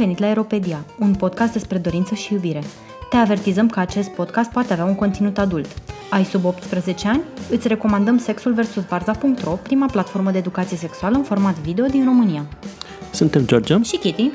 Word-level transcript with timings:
venit 0.00 0.18
la 0.18 0.26
Aeropedia, 0.26 0.84
un 0.98 1.14
podcast 1.14 1.52
despre 1.52 1.78
dorință 1.78 2.14
și 2.14 2.32
iubire. 2.32 2.62
Te 3.10 3.16
avertizăm 3.16 3.68
că 3.68 3.80
acest 3.80 4.08
podcast 4.08 4.50
poate 4.50 4.72
avea 4.72 4.84
un 4.84 4.94
conținut 4.94 5.38
adult. 5.38 5.66
Ai 6.10 6.24
sub 6.24 6.44
18 6.44 7.08
ani? 7.08 7.20
Îți 7.50 7.68
recomandăm 7.68 8.18
Sexul 8.18 8.52
vs. 8.54 8.88
Barza.ro, 8.88 9.50
prima 9.50 9.86
platformă 9.86 10.30
de 10.30 10.38
educație 10.38 10.76
sexuală 10.76 11.16
în 11.16 11.22
format 11.22 11.54
video 11.58 11.86
din 11.86 12.04
România. 12.04 12.46
Suntem 13.10 13.46
George 13.46 13.82
Și 13.82 13.96
Kitty. 13.96 14.30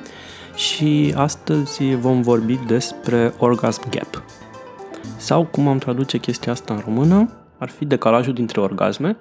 și 0.56 1.14
astăzi 1.18 1.96
vom 1.96 2.22
vorbi 2.22 2.60
despre 2.68 3.34
orgasm 3.38 3.82
gap. 3.90 4.24
Sau 5.18 5.46
cum 5.46 5.68
am 5.68 5.78
traduce 5.78 6.18
chestia 6.18 6.52
asta 6.52 6.74
în 6.74 6.82
română, 6.86 7.30
ar 7.58 7.70
fi 7.70 7.86
decalajul 7.86 8.34
dintre 8.34 8.62
orgasme, 8.62 9.18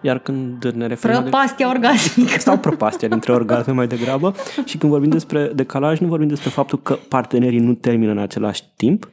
iar 0.00 0.18
când 0.18 0.64
ne 0.64 0.86
referim 0.86 1.16
la 1.16 1.22
Prăpastia 1.22 1.68
orgasmică. 1.68 2.38
sau 2.38 2.58
prăpastia 2.58 3.08
dintre 3.08 3.32
orgasme 3.32 3.72
mai 3.72 3.86
degrabă 3.86 4.34
și 4.64 4.78
când 4.78 4.92
vorbim 4.92 5.10
despre 5.10 5.50
decalaj, 5.54 5.98
nu 5.98 6.06
vorbim 6.06 6.28
despre 6.28 6.50
faptul 6.50 6.82
că 6.82 6.98
partenerii 7.08 7.58
nu 7.58 7.74
termină 7.74 8.10
în 8.10 8.18
același 8.18 8.62
timp, 8.76 9.10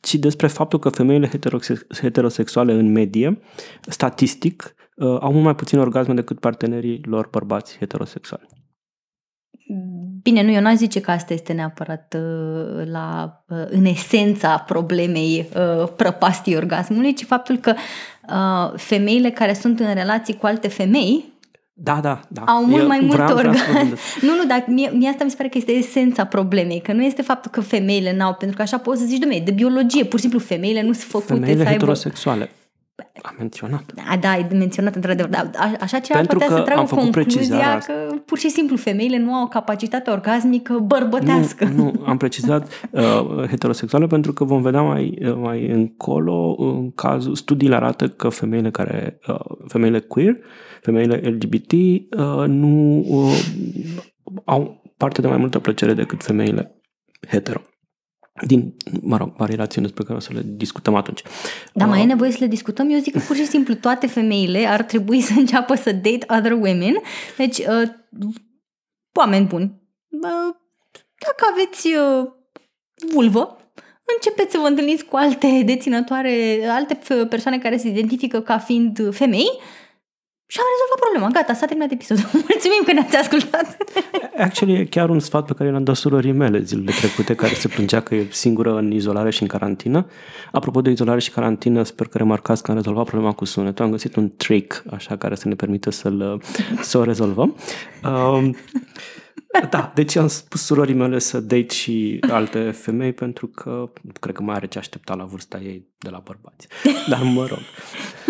ci 0.00 0.14
despre 0.14 0.46
faptul 0.46 0.78
că 0.78 0.88
femeile 0.88 1.28
heterosex- 1.28 2.00
heterosexuale 2.00 2.72
în 2.72 2.92
medie, 2.92 3.40
statistic, 3.80 4.74
uh, 4.96 5.16
au 5.20 5.32
mult 5.32 5.44
mai 5.44 5.54
puțin 5.54 5.78
orgasme 5.78 6.14
decât 6.14 6.40
partenerii 6.40 7.00
lor 7.04 7.28
bărbați 7.30 7.78
heterosexuali. 7.78 8.46
Bine, 10.24 10.42
nu, 10.42 10.50
eu 10.50 10.60
n-aș 10.60 10.74
zice 10.74 11.00
că 11.00 11.10
asta 11.10 11.32
este 11.32 11.52
neapărat 11.52 12.16
uh, 12.16 12.82
la, 12.92 13.36
uh, 13.48 13.56
în 13.70 13.84
esența 13.84 14.58
problemei 14.66 15.48
uh, 15.80 15.88
prăpastii 15.96 16.56
orgasmului, 16.56 17.14
ci 17.14 17.24
faptul 17.24 17.56
că 17.56 17.74
uh, 18.28 18.72
femeile 18.76 19.30
care 19.30 19.52
sunt 19.54 19.80
în 19.80 19.94
relații 19.94 20.36
cu 20.36 20.46
alte 20.46 20.68
femei 20.68 21.32
Da, 21.72 21.98
da, 22.02 22.20
da. 22.28 22.42
au 22.42 22.64
mult 22.64 22.80
Eu 22.80 22.86
mai 22.86 22.98
mult 23.00 23.12
vreau- 23.12 23.34
vreau 23.36 23.52
să 23.52 23.60
orgasm. 23.60 23.72
vorbim 23.72 23.88
despre- 23.90 24.26
Nu, 24.28 24.34
nu, 24.36 24.44
dar 24.46 24.64
mie, 24.68 24.90
mie 24.94 25.08
asta 25.08 25.24
mi 25.24 25.30
se 25.30 25.36
pare 25.36 25.48
că 25.48 25.58
este 25.58 25.72
esența 25.72 26.24
problemei, 26.24 26.80
că 26.80 26.92
nu 26.92 27.02
este 27.04 27.22
faptul 27.22 27.50
că 27.50 27.60
femeile 27.60 28.16
n-au, 28.16 28.34
pentru 28.34 28.56
că 28.56 28.62
așa 28.62 28.78
poți 28.78 29.00
să 29.00 29.06
zici, 29.06 29.24
dom'le, 29.24 29.36
e 29.36 29.40
de 29.44 29.50
biologie, 29.50 30.04
pur 30.04 30.18
și 30.18 30.20
simplu 30.24 30.38
femeile 30.38 30.82
nu 30.82 30.92
sunt 30.92 31.10
făcute 31.10 31.32
Femeile 31.32 31.54
să 31.56 31.60
aibă... 31.68 31.70
heterosexuale. 31.72 32.50
Am 33.22 33.34
menționat. 33.38 33.92
A, 34.10 34.16
da, 34.16 34.36
e 34.36 34.46
menționat 34.52 34.94
într-adevăr, 34.94 35.30
dar 35.30 35.50
a- 35.56 35.76
așa 35.80 35.98
ceva 35.98 36.18
Pentru 36.18 36.38
putea 36.38 36.48
că 36.48 36.58
să 36.58 36.64
tragă 36.64 36.80
am 36.80 36.86
făcut 36.86 37.02
concluzia 37.02 37.32
precizarea 37.32 37.78
că 37.78 38.14
pur 38.24 38.38
și 38.38 38.48
simplu 38.48 38.76
femeile 38.76 39.18
nu 39.18 39.34
au 39.34 39.48
capacitate 39.48 40.10
orgasmică 40.10 40.78
bărbătească. 40.78 41.64
Nu, 41.64 41.82
nu, 41.82 42.04
am 42.06 42.16
precizat 42.16 42.68
uh, 42.90 43.48
heterosexuale 43.48 44.06
pentru 44.06 44.32
că 44.32 44.44
vom 44.44 44.62
vedea 44.62 44.82
mai, 44.82 45.18
uh, 45.22 45.34
mai 45.36 45.66
încolo 45.66 46.54
în 46.58 46.90
cazul, 46.90 47.34
studiile 47.34 47.74
arată 47.74 48.08
că 48.08 48.28
femeile 48.28 48.70
care, 48.70 49.18
uh, 49.28 49.40
femeile 49.68 50.00
queer, 50.00 50.36
femeile 50.80 51.14
LGBT 51.14 51.72
uh, 51.72 52.44
nu 52.46 53.04
uh, 53.08 53.32
au 54.44 54.82
parte 54.96 55.20
de 55.20 55.26
mai 55.26 55.36
multă 55.36 55.58
plăcere 55.58 55.94
decât 55.94 56.22
femeile 56.22 56.80
hetero. 57.28 57.60
Din, 58.42 58.74
mă 59.00 59.16
rog, 59.16 59.32
vari 59.36 59.54
rațiuni 59.54 59.86
despre 59.86 60.04
care 60.04 60.16
o 60.16 60.20
să 60.20 60.32
le 60.32 60.42
discutăm 60.44 60.94
atunci. 60.94 61.22
Dar 61.72 61.88
mai 61.88 61.98
Uh, 61.98 62.04
e 62.04 62.06
nevoie 62.06 62.30
să 62.30 62.36
le 62.40 62.46
discutăm? 62.46 62.90
Eu 62.90 62.98
zic 62.98 63.12
că 63.12 63.18
pur 63.18 63.36
și 63.36 63.46
simplu 63.46 63.74
toate 63.74 64.06
femeile 64.06 64.66
ar 64.66 64.82
trebui 64.82 65.20
să 65.20 65.32
înceapă 65.36 65.74
să 65.74 65.92
date 65.92 66.26
other 66.38 66.52
women. 66.52 66.94
Deci, 67.36 67.58
uh, 67.58 67.88
oameni 69.12 69.46
buni, 69.46 69.64
uh, 70.08 70.54
dacă 71.18 71.52
aveți 71.52 71.86
uh, 71.86 72.26
vulvă, 73.12 73.56
începeți 74.16 74.52
să 74.52 74.58
vă 74.58 74.66
întâlniți 74.66 75.04
cu 75.04 75.16
alte 75.16 75.62
deținătoare, 75.64 76.64
alte 76.68 76.98
f- 76.98 77.28
persoane 77.28 77.58
care 77.58 77.76
se 77.76 77.88
identifică 77.88 78.40
ca 78.40 78.58
fiind 78.58 79.14
femei 79.14 79.50
și 80.46 80.58
am 80.60 80.66
rezolvat 80.72 80.98
problema. 81.04 81.28
Gata, 81.36 81.54
s-a 81.54 81.66
terminat 81.66 81.92
episodul. 81.92 82.24
Mulțumim 82.48 82.82
că 82.84 82.92
ne-ați 82.92 83.16
ascultat. 83.16 83.76
Actually, 84.36 84.80
e 84.80 84.84
chiar 84.84 85.08
un 85.08 85.20
sfat 85.20 85.44
pe 85.46 85.52
care 85.52 85.70
l-am 85.70 85.84
dat 85.84 85.96
surorii 85.96 86.32
mele 86.32 86.62
zilele 86.62 86.92
trecute, 87.00 87.34
care 87.34 87.54
se 87.54 87.68
plângea 87.68 88.00
că 88.00 88.14
e 88.14 88.26
singură 88.30 88.76
în 88.76 88.90
izolare 88.90 89.30
și 89.30 89.42
în 89.42 89.48
carantină. 89.48 90.06
Apropo 90.52 90.80
de 90.80 90.90
izolare 90.90 91.20
și 91.20 91.30
carantină, 91.30 91.82
sper 91.82 92.06
că 92.06 92.18
remarcați 92.18 92.62
că 92.62 92.70
am 92.70 92.76
rezolvat 92.76 93.04
problema 93.04 93.32
cu 93.32 93.44
sunetul. 93.44 93.84
Am 93.84 93.90
găsit 93.90 94.16
un 94.16 94.30
trick, 94.36 94.82
așa, 94.90 95.16
care 95.16 95.34
să 95.34 95.48
ne 95.48 95.54
permită 95.54 95.90
să-l, 95.90 96.42
să 96.80 96.98
o 96.98 97.04
rezolvăm. 97.04 97.56
Um, 98.04 98.56
da, 99.70 99.92
deci 99.94 100.16
am 100.16 100.26
spus 100.26 100.64
surorii 100.64 100.94
mele 100.94 101.18
să 101.18 101.40
date 101.40 101.66
și 101.68 102.18
alte 102.30 102.70
femei 102.70 103.12
pentru 103.12 103.46
că 103.46 103.90
cred 104.20 104.34
că 104.34 104.42
mai 104.42 104.54
are 104.54 104.66
ce 104.66 104.78
aștepta 104.78 105.14
la 105.14 105.24
vârsta 105.24 105.58
ei 105.58 105.88
de 105.98 106.10
la 106.10 106.22
bărbați. 106.24 106.68
Dar 107.08 107.22
mă 107.22 107.46
rog, 107.46 107.58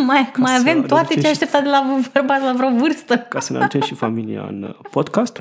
mai, 0.06 0.32
mai 0.36 0.54
să 0.54 0.60
avem 0.60 0.82
toate 0.82 1.06
reducem 1.08 1.20
ce 1.22 1.26
și- 1.26 1.32
așteptat 1.32 1.62
de 1.62 1.68
la 1.68 2.00
bărbați 2.12 2.44
la 2.44 2.52
vreo 2.56 2.70
vârstă. 2.78 3.16
ca 3.18 3.40
să 3.40 3.52
ne 3.52 3.58
aducem 3.58 3.80
și 3.80 3.94
familia 3.94 4.46
în 4.48 4.62
uh, 4.62 4.74
podcast. 4.90 5.40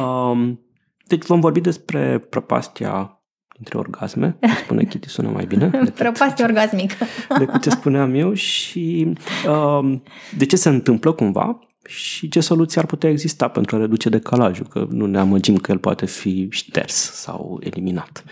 Um, 0.00 0.60
deci 1.06 1.24
vom 1.26 1.40
vorbi 1.40 1.60
despre 1.60 2.18
prăpastia 2.18 3.20
dintre 3.54 3.78
orgasme, 3.78 4.36
cum 4.40 4.50
spune 4.50 4.84
Kitty, 4.84 5.08
sună 5.08 5.28
mai 5.28 5.44
bine 5.46 5.66
decât, 5.68 5.94
Prăpastie 5.94 6.44
orgasmică. 6.44 6.94
decât 7.38 7.62
ce 7.62 7.70
spuneam 7.70 8.14
eu 8.14 8.32
și 8.32 9.12
um, 9.48 10.02
de 10.36 10.46
ce 10.46 10.56
se 10.56 10.68
întâmplă 10.68 11.12
cumva 11.12 11.58
și 11.86 12.28
ce 12.28 12.40
soluții 12.40 12.80
ar 12.80 12.86
putea 12.86 13.10
exista 13.10 13.48
pentru 13.48 13.76
a 13.76 13.78
reduce 13.78 14.08
decalajul, 14.08 14.66
că 14.66 14.86
nu 14.90 15.06
ne 15.06 15.18
amăgim 15.18 15.56
că 15.56 15.72
el 15.72 15.78
poate 15.78 16.06
fi 16.06 16.46
șters 16.50 16.94
sau 16.94 17.60
eliminat. 17.62 18.24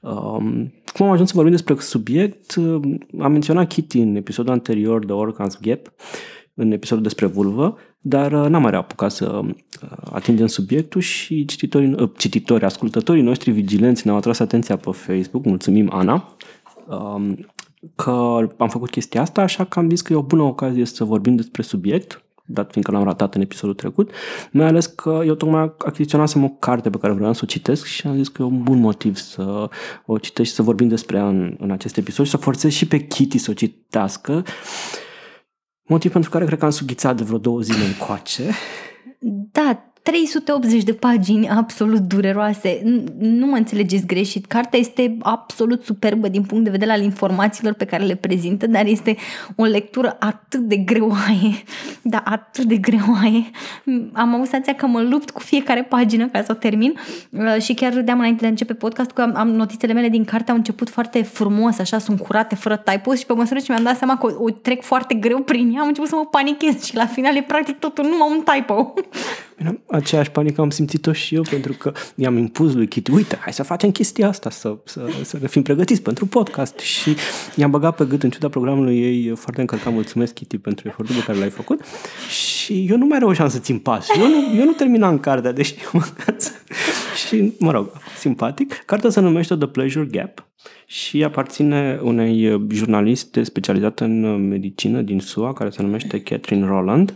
Um, 0.00 0.72
cum 0.92 1.06
am 1.06 1.12
ajuns 1.12 1.28
să 1.28 1.34
vorbim 1.34 1.52
despre 1.52 1.74
subiect, 1.78 2.54
um, 2.54 2.98
am 3.20 3.32
menționat 3.32 3.68
Kitty 3.68 3.98
în 3.98 4.16
episodul 4.16 4.52
anterior 4.52 5.04
de 5.04 5.12
Organs 5.12 5.58
Gap, 5.60 5.92
în 6.54 6.72
episodul 6.72 7.02
despre 7.02 7.26
vulvă, 7.26 7.76
dar 8.00 8.32
uh, 8.32 8.48
n-am 8.48 8.62
mai 8.62 8.72
apucat 8.72 9.10
să 9.10 9.40
uh, 9.42 9.50
atingem 10.12 10.46
subiectul 10.46 11.00
și 11.00 11.44
cititorii, 11.44 11.92
uh, 11.92 12.10
cititorii, 12.16 12.66
ascultătorii 12.66 13.22
noștri 13.22 13.50
vigilenți 13.50 14.02
ne-au 14.04 14.18
atras 14.18 14.38
atenția 14.38 14.76
pe 14.76 14.90
Facebook, 14.90 15.44
mulțumim 15.44 15.90
Ana, 15.92 16.36
um, 16.88 17.46
că 17.94 18.48
am 18.56 18.68
făcut 18.68 18.90
chestia 18.90 19.20
asta, 19.20 19.40
așa 19.40 19.64
că 19.64 19.78
am 19.78 19.88
zis 19.88 20.00
că 20.00 20.12
e 20.12 20.16
o 20.16 20.22
bună 20.22 20.42
ocazie 20.42 20.84
să 20.84 21.04
vorbim 21.04 21.36
despre 21.36 21.62
subiect, 21.62 22.24
dat 22.52 22.70
fiindcă 22.70 22.92
l-am 22.92 23.04
ratat 23.04 23.34
în 23.34 23.40
episodul 23.40 23.74
trecut, 23.74 24.10
mai 24.52 24.66
ales 24.66 24.86
că 24.86 25.22
eu 25.26 25.34
tocmai 25.34 25.74
achiziționasem 25.78 26.44
o 26.44 26.48
carte 26.48 26.90
pe 26.90 26.98
care 26.98 27.12
vreau 27.12 27.32
să 27.32 27.40
o 27.42 27.46
citesc 27.46 27.84
și 27.84 28.06
am 28.06 28.16
zis 28.16 28.28
că 28.28 28.42
e 28.42 28.44
un 28.44 28.62
bun 28.62 28.78
motiv 28.78 29.16
să 29.16 29.68
o 30.06 30.18
citesc 30.18 30.48
și 30.48 30.54
să 30.54 30.62
vorbim 30.62 30.88
despre 30.88 31.16
ea 31.16 31.28
în, 31.28 31.56
în 31.58 31.70
acest 31.70 31.96
episod 31.96 32.24
și 32.24 32.30
să 32.30 32.36
forțez 32.36 32.70
și 32.70 32.86
pe 32.86 33.06
Kitty 33.06 33.38
să 33.38 33.50
o 33.50 33.54
citească. 33.54 34.42
Motiv 35.82 36.12
pentru 36.12 36.30
care 36.30 36.44
cred 36.44 36.58
că 36.58 36.64
am 36.64 36.70
sughițat 36.70 37.16
de 37.16 37.22
vreo 37.22 37.38
două 37.38 37.60
zile 37.60 37.84
încoace. 37.84 38.42
Da, 39.52 39.89
380 40.02 40.82
de 40.82 40.92
pagini 40.92 41.48
absolut 41.48 42.00
dureroase. 42.00 42.82
N- 42.82 43.12
Nu 43.18 43.46
mă 43.46 43.56
înțelegeți 43.56 44.06
greșit. 44.06 44.46
Cartea 44.46 44.78
este 44.78 45.16
absolut 45.20 45.84
superbă 45.84 46.28
din 46.28 46.42
punct 46.42 46.64
de 46.64 46.70
vedere 46.70 46.90
al 46.92 47.02
informațiilor 47.02 47.72
pe 47.74 47.84
care 47.84 48.04
le 48.04 48.14
prezintă, 48.14 48.66
dar 48.66 48.86
este 48.86 49.16
o 49.56 49.64
lectură 49.64 50.16
atât 50.20 50.60
de 50.60 50.76
greoaie. 50.76 51.62
Da, 52.02 52.22
atât 52.24 52.64
de 52.64 52.76
greoaie. 52.76 53.50
Am 54.12 54.34
avut 54.34 54.46
senzația 54.46 54.74
că 54.74 54.86
mă 54.86 55.00
lupt 55.00 55.30
cu 55.30 55.40
fiecare 55.40 55.82
pagină 55.82 56.28
ca 56.28 56.42
să 56.42 56.52
o 56.52 56.54
termin 56.54 56.94
uh, 57.30 57.62
și 57.62 57.74
chiar 57.74 57.92
râdeam 57.94 58.18
înainte 58.18 58.40
de 58.40 58.46
a 58.46 58.50
începe 58.50 58.74
podcast 58.74 59.10
că 59.10 59.22
am, 59.22 59.32
am 59.36 59.48
notițele 59.48 59.92
mele 59.92 60.08
din 60.08 60.24
carte 60.24 60.50
au 60.50 60.56
început 60.56 60.88
foarte 60.90 61.22
frumos, 61.22 61.78
așa, 61.78 61.98
sunt 61.98 62.20
curate, 62.20 62.54
fără 62.54 62.76
typos 62.76 63.18
și 63.18 63.26
pe 63.26 63.32
măsură 63.32 63.60
ce 63.60 63.66
mi-am 63.68 63.82
dat 63.84 63.96
seama 63.96 64.16
că 64.16 64.26
o, 64.26 64.44
o 64.44 64.50
trec 64.50 64.82
foarte 64.82 65.14
greu 65.14 65.38
prin 65.38 65.72
ea, 65.74 65.80
am 65.80 65.86
început 65.86 66.08
să 66.08 66.14
mă 66.16 66.26
panichez 66.30 66.84
și 66.84 66.96
la 66.96 67.06
final 67.06 67.36
e 67.36 67.42
practic 67.42 67.78
totul 67.78 68.04
numai 68.04 68.28
un 68.30 68.42
typo. 68.54 68.94
Bine, 69.56 69.80
aceeași 70.00 70.30
panică 70.30 70.60
am 70.60 70.70
simțit-o 70.70 71.12
și 71.12 71.34
eu 71.34 71.42
pentru 71.50 71.72
că 71.72 71.92
i-am 72.14 72.36
impus 72.36 72.74
lui 72.74 72.88
Kitty, 72.88 73.10
uite, 73.10 73.38
hai 73.40 73.52
să 73.52 73.62
facem 73.62 73.90
chestia 73.90 74.28
asta, 74.28 74.50
să, 74.50 74.76
să, 74.84 75.06
să 75.22 75.38
ne 75.40 75.46
fim 75.46 75.62
pregătiți 75.62 76.02
pentru 76.02 76.26
podcast 76.26 76.78
și 76.78 77.16
i-am 77.56 77.70
băgat 77.70 77.96
pe 77.96 78.04
gât 78.04 78.22
în 78.22 78.30
ciuda 78.30 78.48
programului 78.48 79.00
ei 79.00 79.36
foarte 79.36 79.60
încărcat. 79.60 79.92
Mulțumesc, 79.92 80.34
Kitty, 80.34 80.58
pentru 80.58 80.88
efortul 80.88 81.14
pe 81.14 81.22
care 81.22 81.38
l-ai 81.38 81.50
făcut 81.50 81.80
și 82.28 82.86
eu 82.88 82.96
nu 82.96 83.06
mai 83.06 83.18
reușeam 83.18 83.48
să 83.48 83.58
țin 83.58 83.78
pas. 83.78 84.06
Eu 84.18 84.28
nu, 84.28 84.58
eu 84.58 84.64
nu 84.64 84.72
terminam 84.72 85.18
cartea, 85.18 85.52
deși 85.52 85.74
măcar 85.92 86.34
să... 86.36 86.50
Și, 87.26 87.52
mă 87.58 87.70
rog, 87.70 87.92
simpatic. 88.18 88.82
Cartea 88.86 89.10
se 89.10 89.20
numește 89.20 89.56
The 89.56 89.66
Pleasure 89.66 90.08
Gap 90.10 90.44
și 90.86 91.24
aparține 91.24 92.00
unei 92.02 92.66
jurnaliste 92.70 93.42
specializate 93.42 94.04
în 94.04 94.48
medicină 94.48 95.00
din 95.00 95.20
SUA, 95.20 95.52
care 95.52 95.70
se 95.70 95.82
numește 95.82 96.20
Catherine 96.20 96.66
Roland. 96.66 97.14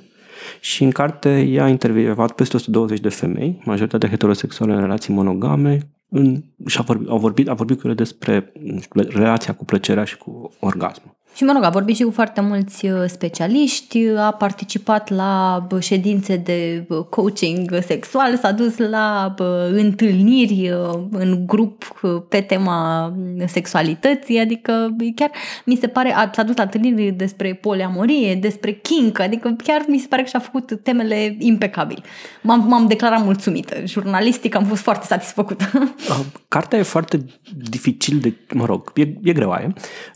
Și 0.60 0.84
în 0.84 0.90
carte 0.90 1.40
ea 1.40 1.64
a 1.64 1.68
intervievat 1.68 2.32
peste 2.32 2.56
120 2.56 3.00
de 3.00 3.08
femei, 3.08 3.62
majoritatea 3.64 4.08
heterosexuale 4.08 4.72
în 4.72 4.80
relații 4.80 5.14
monogame, 5.14 5.78
în, 6.08 6.42
și 6.66 6.78
a 6.78 6.82
vorbit, 6.82 7.08
a, 7.08 7.14
vorbit, 7.14 7.48
a 7.48 7.54
vorbit 7.54 7.80
cu 7.80 7.86
ele 7.86 7.94
despre 7.94 8.52
nu 8.60 8.80
știu, 8.80 9.02
relația 9.08 9.54
cu 9.54 9.64
plăcerea 9.64 10.04
și 10.04 10.16
cu 10.16 10.52
orgasmul. 10.60 11.16
Și 11.34 11.44
mă 11.44 11.52
rog, 11.52 11.62
a 11.62 11.68
vorbit 11.70 11.96
și 11.96 12.02
cu 12.02 12.10
foarte 12.10 12.40
mulți 12.40 12.86
uh, 12.86 13.04
specialiști, 13.06 14.08
a 14.08 14.30
participat 14.30 15.10
la 15.10 15.66
ședințe 15.80 16.36
de 16.36 16.86
coaching 17.10 17.78
sexual, 17.86 18.36
s-a 18.36 18.52
dus 18.52 18.76
la 18.76 19.34
întâlniri 19.70 20.70
uh, 20.70 21.00
în 21.10 21.46
grup 21.46 22.00
uh, 22.02 22.22
pe 22.28 22.40
tema 22.40 23.12
sexualității, 23.46 24.38
adică 24.38 24.96
chiar 25.14 25.30
mi 25.64 25.76
se 25.76 25.86
pare, 25.86 26.14
a, 26.14 26.30
s-a 26.32 26.42
dus 26.42 26.56
la 26.56 26.62
întâlniri 26.62 27.10
despre 27.10 27.54
poliamorie, 27.54 28.34
despre 28.34 28.72
kink, 28.72 29.18
adică 29.18 29.56
chiar 29.64 29.84
mi 29.88 29.98
se 29.98 30.06
pare 30.06 30.22
că 30.22 30.28
și-a 30.28 30.38
făcut 30.38 30.80
temele 30.82 31.36
impecabil. 31.38 32.04
M-am, 32.42 32.64
m-am 32.68 32.86
declarat 32.86 33.24
mulțumită. 33.24 33.76
Jurnalistic 33.84 34.54
am 34.54 34.64
fost 34.64 34.82
foarte 34.82 35.06
satisfăcută. 35.06 35.64
Cartea 36.48 36.78
e 36.78 36.82
foarte 36.82 37.24
dificil 37.56 38.18
de, 38.18 38.34
mă 38.54 38.64
rog, 38.64 38.92
e, 38.94 39.02
e 39.22 39.32
greoaie, 39.32 39.72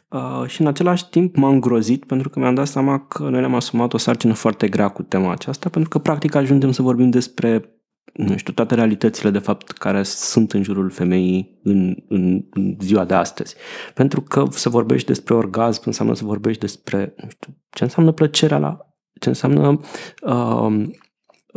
Uh, 0.08 0.44
și 0.46 0.60
în 0.60 0.66
același 0.66 1.08
timp 1.08 1.36
m-am 1.36 1.52
îngrozit 1.52 2.04
pentru 2.04 2.28
că 2.28 2.38
mi-am 2.38 2.54
dat 2.54 2.66
seama 2.66 3.06
că 3.06 3.22
noi 3.22 3.40
ne-am 3.40 3.54
asumat 3.54 3.92
o 3.92 3.98
sarcină 3.98 4.32
foarte 4.32 4.68
grea 4.68 4.88
cu 4.88 5.02
tema 5.02 5.32
aceasta 5.32 5.68
pentru 5.68 5.90
că 5.90 5.98
practic 5.98 6.34
ajungem 6.34 6.70
să 6.70 6.82
vorbim 6.82 7.10
despre 7.10 7.78
nu 8.12 8.36
știu, 8.36 8.52
toate 8.52 8.74
realitățile 8.74 9.30
de 9.30 9.38
fapt 9.38 9.70
care 9.70 10.02
sunt 10.02 10.52
în 10.52 10.62
jurul 10.62 10.90
femeii 10.90 11.60
în, 11.62 11.96
în, 12.08 12.44
în 12.50 12.76
ziua 12.80 13.04
de 13.04 13.14
astăzi. 13.14 13.54
Pentru 13.94 14.20
că 14.20 14.44
să 14.50 14.68
vorbești 14.68 15.06
despre 15.06 15.34
orgasm 15.34 15.82
înseamnă 15.84 16.14
să 16.14 16.24
vorbești 16.24 16.60
despre, 16.60 17.14
nu 17.22 17.28
știu, 17.28 17.56
ce 17.70 17.84
înseamnă 17.84 18.12
plăcerea 18.12 18.58
la, 18.58 18.78
ce 19.20 19.28
înseamnă 19.28 19.80
uh, 20.22 20.88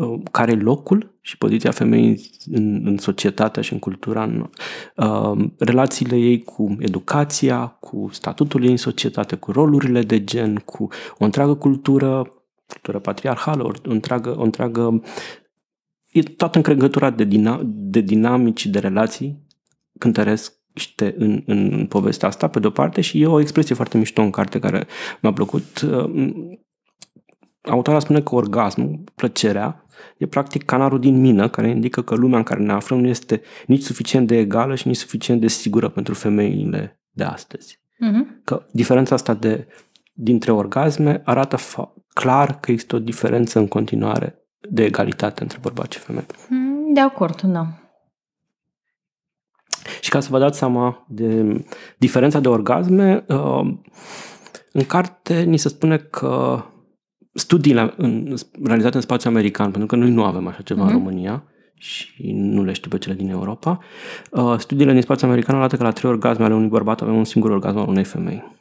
Uh, 0.02 0.22
care 0.32 0.54
locul 0.54 1.20
și 1.22 1.38
poziția 1.38 1.72
femeii 1.72 2.32
în, 2.52 2.82
în 2.86 2.98
societatea 2.98 3.62
și 3.62 3.74
în 3.74 3.80
cultura, 3.80 4.24
în, 4.24 4.50
uh, 4.96 5.50
relațiile 5.58 6.18
ei 6.18 6.44
cu 6.44 6.76
educația, 6.80 7.68
cu 7.68 8.10
statutul 8.12 8.64
ei 8.64 8.70
în 8.70 8.78
societate, 8.78 9.36
cu 9.36 9.52
rolurile 9.52 10.02
de 10.02 10.24
gen, 10.24 10.56
cu 10.56 10.88
o 11.18 11.24
întreagă 11.24 11.54
cultură, 11.56 12.34
cultură 12.66 13.00
patriarhală, 13.00 13.64
o 13.64 13.72
întreagă, 13.84 14.36
o 14.38 14.44
întreagă 14.44 15.02
e 16.12 16.22
toată 16.22 16.58
încregătura 16.58 17.10
de, 17.10 17.24
dina, 17.24 17.62
de 17.66 18.00
dinamici, 18.00 18.66
de 18.66 18.80
relații 18.80 19.48
cântărește 20.00 21.16
în, 21.18 21.44
în 21.46 21.86
povestea 21.86 22.28
asta, 22.28 22.48
pe 22.48 22.60
de-o 22.60 22.70
parte, 22.70 23.02
și 23.02 23.22
e 23.22 23.28
o 23.28 23.40
expresie 23.40 23.76
foarte 23.76 23.98
mișto 23.98 24.22
în 24.22 24.30
carte 24.30 24.60
care 24.60 24.88
mi-a 25.22 25.34
plăcut. 25.34 25.82
Uh, 25.82 26.32
autora 27.62 28.00
spune 28.00 28.22
că 28.22 28.36
orgasmul, 28.36 29.04
plăcerea, 29.16 29.86
e 30.18 30.26
practic 30.26 30.66
canarul 30.66 31.00
din 31.00 31.20
mină 31.20 31.50
care 31.50 31.70
indică 31.70 32.02
că 32.02 32.16
lumea 32.16 32.38
în 32.38 32.44
care 32.44 32.60
ne 32.60 32.72
aflăm 32.72 33.00
nu 33.00 33.08
este 33.08 33.42
nici 33.68 33.84
suficient 33.84 34.28
de 34.28 34.38
egală 34.38 34.76
și 34.76 34.88
nici 34.88 34.98
suficient 34.98 35.42
de 35.42 35.48
sigură 35.48 35.90
pentru 35.90 36.14
femeile 36.14 37.00
de 37.12 37.24
astăzi. 37.24 37.80
Uh-huh. 37.80 38.44
Că 38.44 38.66
diferența 38.72 39.16
asta 39.16 39.34
de, 39.34 39.68
dintre 40.14 40.52
orgasme 40.52 41.22
arată 41.26 41.58
fa- 41.58 41.94
clar 42.14 42.60
că 42.60 42.72
există 42.72 42.96
o 42.96 43.00
diferență 43.00 43.60
în 43.60 43.68
continuare 43.68 44.36
de 44.70 44.84
egalitate 44.84 45.42
între 45.42 45.58
bărbați 45.62 45.98
și 45.98 46.04
femei. 46.04 46.26
Mm, 46.50 46.94
de 46.94 47.00
acord, 47.00 47.42
da. 47.42 47.68
Și 50.02 50.10
ca 50.10 50.20
să 50.20 50.28
vă 50.32 50.40
dați 50.40 50.58
seama 50.58 51.06
de 51.08 51.62
diferența 51.98 52.40
de 52.40 52.48
orgasme, 52.48 53.26
uh, 53.28 53.74
în 54.72 54.86
carte 54.88 55.42
ni 55.42 55.58
se 55.58 55.70
spune 55.70 55.98
că 55.98 56.64
studiile 57.34 57.94
în, 57.98 58.36
realizate 58.64 58.96
în 58.96 59.02
spațiu 59.02 59.30
american, 59.30 59.70
pentru 59.72 59.86
că 59.86 59.96
noi 59.96 60.10
nu 60.10 60.24
avem 60.24 60.48
așa 60.48 60.62
ceva 60.62 60.80
mm-hmm. 60.80 60.90
în 60.90 60.96
mhm. 60.96 61.06
România 61.06 61.44
și 61.78 62.32
nu 62.32 62.64
le 62.64 62.74
știu 62.74 62.90
pe 62.90 62.98
cele 62.98 63.16
din 63.16 63.30
Europa, 63.30 63.80
uh, 64.32 64.58
studiile 64.58 64.92
din 64.92 65.02
spațiu 65.02 65.28
american 65.28 65.56
arată 65.56 65.78
că 65.78 65.84
la 65.84 65.92
trei 65.92 66.12
orgasme 66.12 66.44
ale 66.44 66.54
unui 66.54 66.68
bărbat 66.68 67.02
avem 67.02 67.16
un 67.16 67.24
singur 67.24 67.52
orgasm 67.52 67.78
al 67.78 67.88
unei 67.88 68.04
femei. 68.04 68.60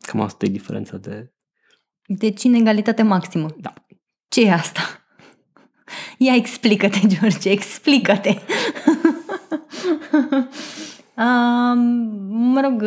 Cam 0.00 0.20
asta 0.20 0.44
e 0.44 0.48
diferența 0.48 0.96
de... 0.96 1.32
Deci 2.06 2.42
inegalitate 2.42 3.02
maximă. 3.02 3.48
Da. 3.60 3.72
Ce 4.28 4.42
e 4.42 4.52
asta? 4.52 4.80
Ia 6.18 6.34
explică-te, 6.34 6.98
George, 7.06 7.50
explică-te! 7.50 8.34
mă 12.28 12.60
rog, 12.64 12.82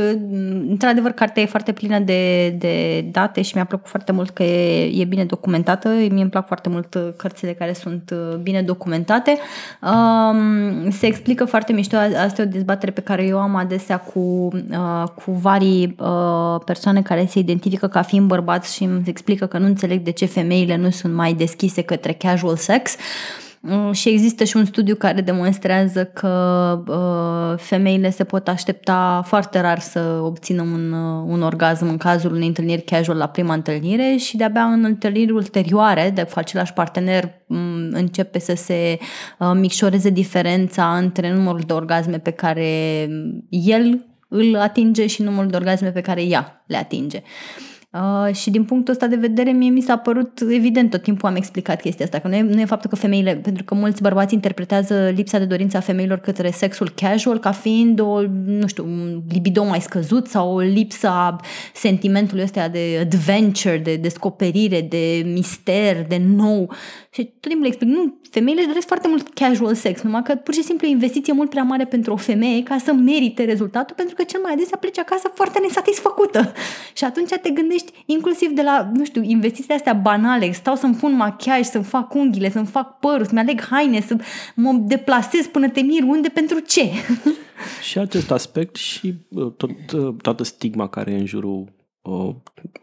într-adevăr, 0.69 1.11
cartea 1.11 1.43
e 1.43 1.45
foarte 1.45 1.71
plină 1.71 1.99
de, 1.99 2.49
de 2.49 3.01
date 3.11 3.41
și 3.41 3.51
mi-a 3.55 3.65
plăcut 3.65 3.87
foarte 3.87 4.11
mult 4.11 4.29
că 4.29 4.43
e, 4.43 5.01
e 5.01 5.03
bine 5.03 5.25
documentată. 5.25 5.89
Mie 5.89 6.21
îmi 6.21 6.29
plac 6.29 6.47
foarte 6.47 6.69
mult 6.69 6.93
uh, 6.93 7.09
cărțile 7.17 7.53
care 7.53 7.73
sunt 7.73 8.13
uh, 8.13 8.35
bine 8.35 8.61
documentate. 8.61 9.37
Um, 9.81 10.89
se 10.89 11.05
explică 11.05 11.45
foarte 11.45 11.73
mișto, 11.73 11.95
asta 11.97 12.41
e 12.41 12.45
o 12.45 12.49
dezbatere 12.49 12.91
pe 12.91 13.01
care 13.01 13.23
eu 13.23 13.39
am 13.39 13.55
adesea 13.55 13.97
cu, 13.99 14.19
uh, 14.19 15.03
cu 15.15 15.31
vari 15.31 15.95
uh, 15.99 16.61
persoane 16.65 17.01
care 17.01 17.25
se 17.25 17.39
identifică 17.39 17.87
ca 17.87 18.01
fiind 18.01 18.27
bărbați 18.27 18.75
și 18.75 18.83
îmi 18.83 19.01
explică 19.05 19.45
că 19.45 19.57
nu 19.57 19.65
înțeleg 19.65 20.01
de 20.01 20.11
ce 20.11 20.25
femeile 20.25 20.75
nu 20.75 20.89
sunt 20.89 21.13
mai 21.13 21.33
deschise 21.33 21.81
către 21.81 22.13
casual 22.13 22.55
sex. 22.55 22.93
Uh, 22.93 22.99
Mm, 23.01 23.48
și 23.91 24.09
există 24.09 24.43
și 24.43 24.57
un 24.57 24.65
studiu 24.65 24.95
care 24.95 25.21
demonstrează 25.21 26.05
că 26.05 26.83
uh, 26.87 27.59
femeile 27.61 28.09
se 28.09 28.23
pot 28.23 28.47
aștepta 28.47 29.23
foarte 29.25 29.59
rar 29.59 29.79
să 29.79 30.19
obțină 30.23 30.61
un, 30.61 30.91
uh, 30.91 31.23
un 31.27 31.41
orgasm 31.41 31.87
în 31.87 31.97
cazul 31.97 32.33
unei 32.33 32.47
întâlniri 32.47 32.81
casual 32.81 33.17
la 33.17 33.27
prima 33.27 33.53
întâlnire 33.53 34.15
și 34.15 34.37
de-abia 34.37 34.63
în 34.63 34.83
întâlniri 34.83 35.31
ulterioare 35.31 36.11
de 36.15 36.23
cu 36.23 36.31
același 36.35 36.73
partener 36.73 37.31
mm, 37.47 37.89
începe 37.91 38.39
să 38.39 38.55
se 38.55 38.99
uh, 39.39 39.51
micșoreze 39.53 40.09
diferența 40.09 40.97
între 40.97 41.33
numărul 41.33 41.63
de 41.65 41.73
orgasme 41.73 42.19
pe 42.19 42.31
care 42.31 43.07
el 43.49 44.05
îl 44.27 44.55
atinge 44.55 45.07
și 45.07 45.21
numărul 45.21 45.49
de 45.49 45.55
orgasme 45.55 45.89
pe 45.91 46.01
care 46.01 46.23
ea 46.23 46.63
le 46.67 46.77
atinge. 46.77 47.21
Uh, 47.23 47.69
Uh, 47.93 48.35
și 48.35 48.49
din 48.49 48.63
punctul 48.63 48.93
ăsta 48.93 49.07
de 49.07 49.15
vedere, 49.15 49.51
mie 49.51 49.69
mi 49.69 49.81
s-a 49.81 49.97
părut 49.97 50.39
evident, 50.49 50.89
tot 50.89 51.01
timpul 51.01 51.29
am 51.29 51.35
explicat 51.35 51.81
chestia 51.81 52.05
asta, 52.05 52.19
că 52.19 52.27
nu 52.27 52.35
e, 52.35 52.41
nu 52.41 52.61
e 52.61 52.65
faptul 52.65 52.89
că 52.89 52.95
femeile, 52.95 53.35
pentru 53.35 53.63
că 53.63 53.75
mulți 53.75 54.01
bărbați 54.01 54.33
interpretează 54.33 55.11
lipsa 55.15 55.37
de 55.37 55.45
dorință 55.45 55.77
a 55.77 55.79
femeilor 55.79 56.17
către 56.17 56.51
sexul 56.51 56.89
casual 56.89 57.39
ca 57.39 57.51
fiind 57.51 57.99
o, 57.99 58.21
nu 58.45 58.67
știu, 58.67 58.83
un 58.83 59.21
libido 59.29 59.63
mai 59.63 59.81
scăzut 59.81 60.27
sau 60.27 60.53
o 60.55 60.59
lipsa 60.59 61.35
sentimentului 61.73 62.43
ăsta 62.43 62.67
de 62.67 62.99
adventure, 63.01 63.77
de 63.77 63.95
descoperire, 63.95 64.81
de 64.81 65.23
mister, 65.33 66.05
de 66.07 66.21
nou. 66.35 66.71
Și 67.11 67.23
tot 67.23 67.41
timpul 67.41 67.61
le 67.61 67.67
explic, 67.67 67.89
nu, 67.89 68.19
femeile 68.29 68.63
doresc 68.65 68.87
foarte 68.87 69.07
mult 69.07 69.33
casual 69.33 69.75
sex, 69.75 70.01
numai 70.01 70.23
că 70.23 70.35
pur 70.35 70.53
și 70.53 70.63
simplu 70.63 70.87
e 70.87 70.89
o 70.89 70.93
investiție 70.93 71.33
mult 71.33 71.49
prea 71.49 71.63
mare 71.63 71.85
pentru 71.85 72.13
o 72.13 72.15
femeie 72.15 72.63
ca 72.63 72.77
să 72.77 72.93
merite 72.93 73.43
rezultatul, 73.43 73.95
pentru 73.95 74.15
că 74.15 74.23
cel 74.23 74.41
mai 74.41 74.51
adesea 74.51 74.77
pleci 74.77 74.97
acasă 74.97 75.31
foarte 75.33 75.59
nesatisfăcută. 75.59 76.53
Și 76.97 77.03
atunci 77.03 77.29
te 77.41 77.49
gândești, 77.49 77.91
inclusiv 78.05 78.49
de 78.49 78.61
la, 78.61 78.89
nu 78.93 79.05
știu, 79.05 79.23
investițiile 79.23 79.75
astea 79.75 79.93
banale, 79.93 80.51
stau 80.51 80.75
să-mi 80.75 80.95
pun 80.95 81.15
machiaj, 81.15 81.65
să-mi 81.65 81.83
fac 81.83 82.13
unghiile, 82.13 82.49
să-mi 82.49 82.65
fac 82.65 82.99
părul, 82.99 83.25
să-mi 83.25 83.39
aleg 83.39 83.61
haine, 83.61 84.01
să 84.01 84.15
mă 84.55 84.71
deplasez 84.73 85.45
până 85.45 85.69
te 85.69 85.81
mir, 85.81 86.03
unde, 86.03 86.27
pentru 86.27 86.59
ce? 86.59 86.89
și 87.89 87.97
acest 87.97 88.31
aspect 88.31 88.75
și 88.75 89.13
uh, 89.29 89.51
tot, 89.57 89.91
uh, 89.91 90.15
toată 90.21 90.43
stigma 90.43 90.89
care 90.89 91.11
e 91.11 91.17
în 91.17 91.25
jurul 91.25 91.67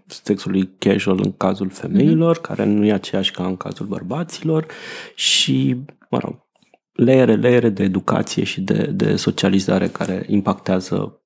sexului 0.07 0.71
casual 0.79 1.21
în 1.23 1.33
cazul 1.33 1.71
femeilor, 1.71 2.38
mm-hmm. 2.38 2.43
care 2.43 2.64
nu 2.64 2.85
e 2.85 2.93
aceeași 2.93 3.31
ca 3.31 3.47
în 3.47 3.57
cazul 3.57 3.87
bărbaților 3.87 4.67
și, 5.14 5.76
mă 6.11 6.19
rog, 6.19 6.47
leere, 6.93 7.35
leere 7.35 7.69
de 7.69 7.83
educație 7.83 8.45
și 8.45 8.61
de, 8.61 8.87
de 8.87 9.17
socializare 9.17 9.88
care 9.88 10.25
impactează 10.29 11.21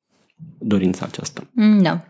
dorința 0.58 1.06
aceasta. 1.06 1.42
Mm, 1.52 1.82
da. 1.82 2.04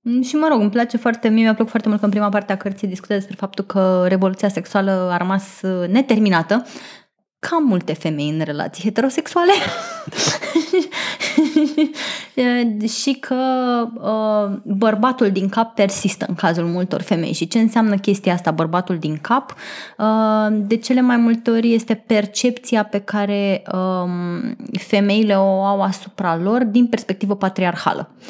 Mm, 0.00 0.22
și 0.22 0.36
mă 0.36 0.48
rog, 0.50 0.60
îmi 0.60 0.70
place 0.70 0.96
foarte, 0.96 1.28
mie 1.28 1.42
mi-a 1.42 1.54
plăcut 1.54 1.70
foarte 1.70 1.88
mult 1.88 2.00
că 2.00 2.06
în 2.06 2.12
prima 2.12 2.28
parte 2.28 2.52
a 2.52 2.56
cărții 2.56 2.88
discută 2.88 3.12
despre 3.14 3.34
faptul 3.38 3.64
că 3.64 4.04
revoluția 4.08 4.48
sexuală 4.48 4.90
a 4.90 5.16
rămas 5.16 5.62
uh, 5.62 5.88
neterminată, 5.88 6.64
cam 7.48 7.64
multe 7.64 7.92
femei 7.92 8.28
în 8.28 8.40
relații 8.44 8.82
heterosexuale 8.82 9.52
și 13.02 13.12
că 13.12 13.34
uh, 13.94 14.58
bărbatul 14.62 15.30
din 15.30 15.48
cap 15.48 15.74
persistă 15.74 16.24
în 16.28 16.34
cazul 16.34 16.64
multor 16.64 17.02
femei. 17.02 17.32
Și 17.32 17.48
ce 17.48 17.58
înseamnă 17.58 17.96
chestia 17.96 18.32
asta, 18.32 18.50
bărbatul 18.50 18.98
din 18.98 19.18
cap? 19.20 19.54
Uh, 19.98 20.46
de 20.50 20.76
cele 20.76 21.00
mai 21.00 21.16
multe 21.16 21.50
ori 21.50 21.74
este 21.74 21.94
percepția 22.06 22.84
pe 22.84 22.98
care 22.98 23.62
uh, 23.72 24.10
femeile 24.78 25.34
o 25.34 25.64
au 25.64 25.82
asupra 25.82 26.36
lor 26.36 26.64
din 26.64 26.86
perspectivă 26.86 27.36
patriarhală. 27.36 28.10
Uh, 28.18 28.24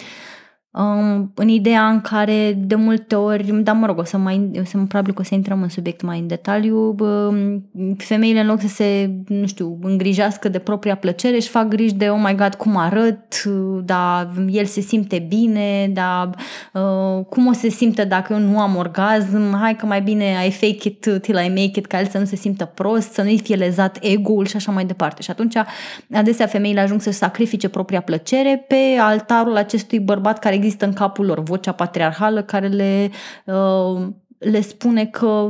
în 1.34 1.48
ideea 1.48 1.86
în 1.86 2.00
care 2.00 2.58
de 2.58 2.74
multe 2.74 3.14
ori, 3.14 3.62
dar 3.62 3.74
mă 3.74 3.86
rog, 3.86 3.98
o 3.98 4.04
să 4.04 4.16
mai, 4.16 4.50
o 4.60 4.64
să, 4.64 4.78
probabil 4.88 5.12
că 5.14 5.20
o 5.20 5.24
să 5.24 5.34
intrăm 5.34 5.62
în 5.62 5.68
subiect 5.68 6.02
mai 6.02 6.18
în 6.18 6.26
detaliu, 6.26 6.94
femeile 7.96 8.40
în 8.40 8.46
loc 8.46 8.60
să 8.60 8.68
se, 8.68 9.10
nu 9.26 9.46
știu, 9.46 9.78
îngrijească 9.82 10.48
de 10.48 10.58
propria 10.58 10.94
plăcere, 10.96 11.36
își 11.36 11.48
fac 11.48 11.68
griji 11.68 11.94
de, 11.94 12.08
oh 12.08 12.20
my 12.24 12.34
god, 12.34 12.54
cum 12.54 12.76
arăt, 12.76 13.44
da, 13.84 14.30
el 14.48 14.64
se 14.64 14.80
simte 14.80 15.26
bine, 15.28 15.90
da, 15.92 16.30
uh, 16.72 17.24
cum 17.24 17.46
o 17.46 17.52
să 17.52 17.60
se 17.60 17.68
simtă 17.68 18.04
dacă 18.04 18.32
eu 18.32 18.38
nu 18.38 18.60
am 18.60 18.76
orgasm, 18.76 19.56
hai 19.60 19.76
că 19.76 19.86
mai 19.86 20.00
bine 20.00 20.24
I 20.46 20.50
fake 20.50 20.88
it 20.88 21.00
till 21.00 21.38
I 21.46 21.48
make 21.48 21.78
it, 21.78 21.86
ca 21.86 22.00
el 22.00 22.06
să 22.06 22.18
nu 22.18 22.24
se 22.24 22.36
simtă 22.36 22.64
prost, 22.64 23.12
să 23.12 23.22
nu-i 23.22 23.40
fie 23.42 23.56
lezat 23.56 23.98
ego-ul 24.00 24.46
și 24.46 24.56
așa 24.56 24.72
mai 24.72 24.84
departe. 24.84 25.22
Și 25.22 25.30
atunci, 25.30 25.54
adesea 26.12 26.46
femeile 26.46 26.80
ajung 26.80 27.00
să 27.00 27.10
sacrifice 27.10 27.68
propria 27.68 28.00
plăcere 28.00 28.64
pe 28.68 28.98
altarul 29.00 29.56
acestui 29.56 30.00
bărbat 30.00 30.38
care 30.38 30.56
există 30.66 30.86
în 30.86 30.92
capul 30.92 31.26
lor 31.26 31.40
vocea 31.40 31.72
patriarhală 31.72 32.42
care 32.42 32.66
le, 32.66 33.10
uh, 33.44 34.06
le 34.38 34.60
spune 34.60 35.06
că 35.06 35.48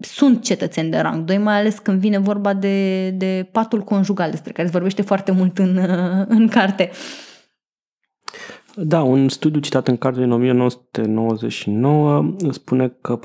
sunt 0.00 0.42
cetățeni 0.42 0.90
de 0.90 0.98
rang 0.98 1.24
2, 1.24 1.38
mai 1.38 1.58
ales 1.58 1.78
când 1.78 2.00
vine 2.00 2.18
vorba 2.18 2.54
de, 2.54 3.10
de 3.10 3.48
patul 3.52 3.80
conjugal, 3.80 4.30
despre 4.30 4.52
care 4.52 4.66
se 4.66 4.72
vorbește 4.72 5.02
foarte 5.02 5.32
mult 5.32 5.58
în, 5.58 5.78
în 6.28 6.48
carte. 6.48 6.90
Da, 8.74 9.02
un 9.02 9.28
studiu 9.28 9.60
citat 9.60 9.88
în 9.88 9.96
carte 9.96 10.20
din 10.20 10.30
1999 10.30 12.34
spune 12.50 12.96
că 13.00 13.20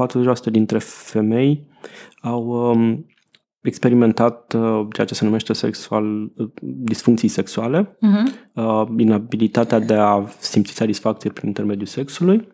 40% 0.47 0.51
dintre 0.51 0.77
femei 0.79 1.67
au 2.21 2.71
um, 2.71 3.05
experimentat 3.63 4.53
uh, 4.53 4.85
ceea 4.93 5.07
ce 5.07 5.13
se 5.13 5.25
numește 5.25 5.53
sexual, 5.53 6.23
uh, 6.23 6.49
disfuncții 6.61 7.27
sexuale, 7.27 7.83
uh-huh. 7.83 8.53
uh, 8.53 8.87
inabilitatea 8.97 9.79
de 9.79 9.93
a 9.93 10.25
simți 10.39 10.73
satisfacție 10.73 11.29
prin 11.29 11.47
intermediul 11.47 11.87
sexului. 11.87 12.47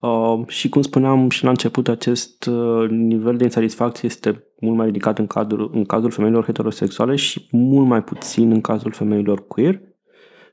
Uh, 0.00 0.46
și 0.46 0.68
cum 0.68 0.82
spuneam 0.82 1.30
și 1.30 1.44
la 1.44 1.50
început, 1.50 1.88
acest 1.88 2.46
uh, 2.46 2.88
nivel 2.90 3.36
de 3.36 3.44
insatisfacție 3.44 4.08
este 4.08 4.44
mult 4.60 4.76
mai 4.76 4.86
ridicat 4.86 5.18
în, 5.18 5.26
cadrul, 5.26 5.70
în 5.74 5.84
cazul 5.84 6.10
femeilor 6.10 6.44
heterosexuale 6.44 7.16
și 7.16 7.48
mult 7.50 7.86
mai 7.86 8.02
puțin 8.04 8.50
în 8.50 8.60
cazul 8.60 8.92
femeilor 8.92 9.46
queer. 9.46 9.80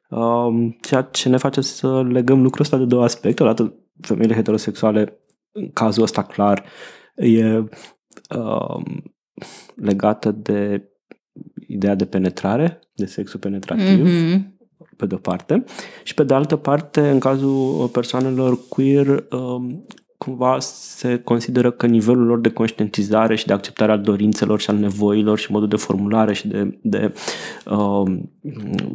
Uh, 0.10 0.70
ceea 0.82 1.02
ce 1.02 1.30
ne 1.30 1.38
face 1.38 1.62
să 1.62 2.04
legăm 2.04 2.42
lucrul 2.42 2.62
ăsta 2.64 2.78
de 2.78 2.86
două 2.86 3.04
aspecte. 3.04 3.44
Odată, 3.44 3.74
femeile 4.02 4.34
heterosexuale, 4.34 5.20
în 5.52 5.72
cazul 5.72 6.04
ăsta 6.04 6.24
clar, 6.24 6.64
e 7.16 7.64
uh, 8.38 8.84
legată 9.76 10.32
de 10.32 10.88
ideea 11.68 11.96
de 11.96 12.06
penetrare, 12.06 12.80
de 12.94 13.06
sexul 13.06 13.40
penetrativ, 13.40 14.08
mm-hmm. 14.08 14.42
pe 14.98 15.06
de-o 15.06 15.18
parte, 15.18 15.64
și 16.04 16.14
pe 16.14 16.24
de 16.24 16.34
altă 16.34 16.56
parte, 16.56 17.10
în 17.10 17.20
cazul 17.20 17.88
persoanelor 17.88 18.68
queer, 18.70 19.08
uh, 19.08 19.80
cumva 20.24 20.60
se 20.60 21.18
consideră 21.18 21.72
că 21.72 21.86
nivelul 21.86 22.26
lor 22.26 22.40
de 22.40 22.50
conștientizare 22.50 23.36
și 23.36 23.46
de 23.46 23.54
acceptare 23.54 23.92
al 23.92 24.02
dorințelor 24.02 24.60
și 24.60 24.70
al 24.70 24.76
nevoilor 24.76 25.40
și 25.40 25.52
modul 25.52 25.68
de 25.68 25.76
formulare 25.76 26.34
și 26.34 26.48
de, 26.48 26.78
de 26.82 27.14
uh, 27.66 28.12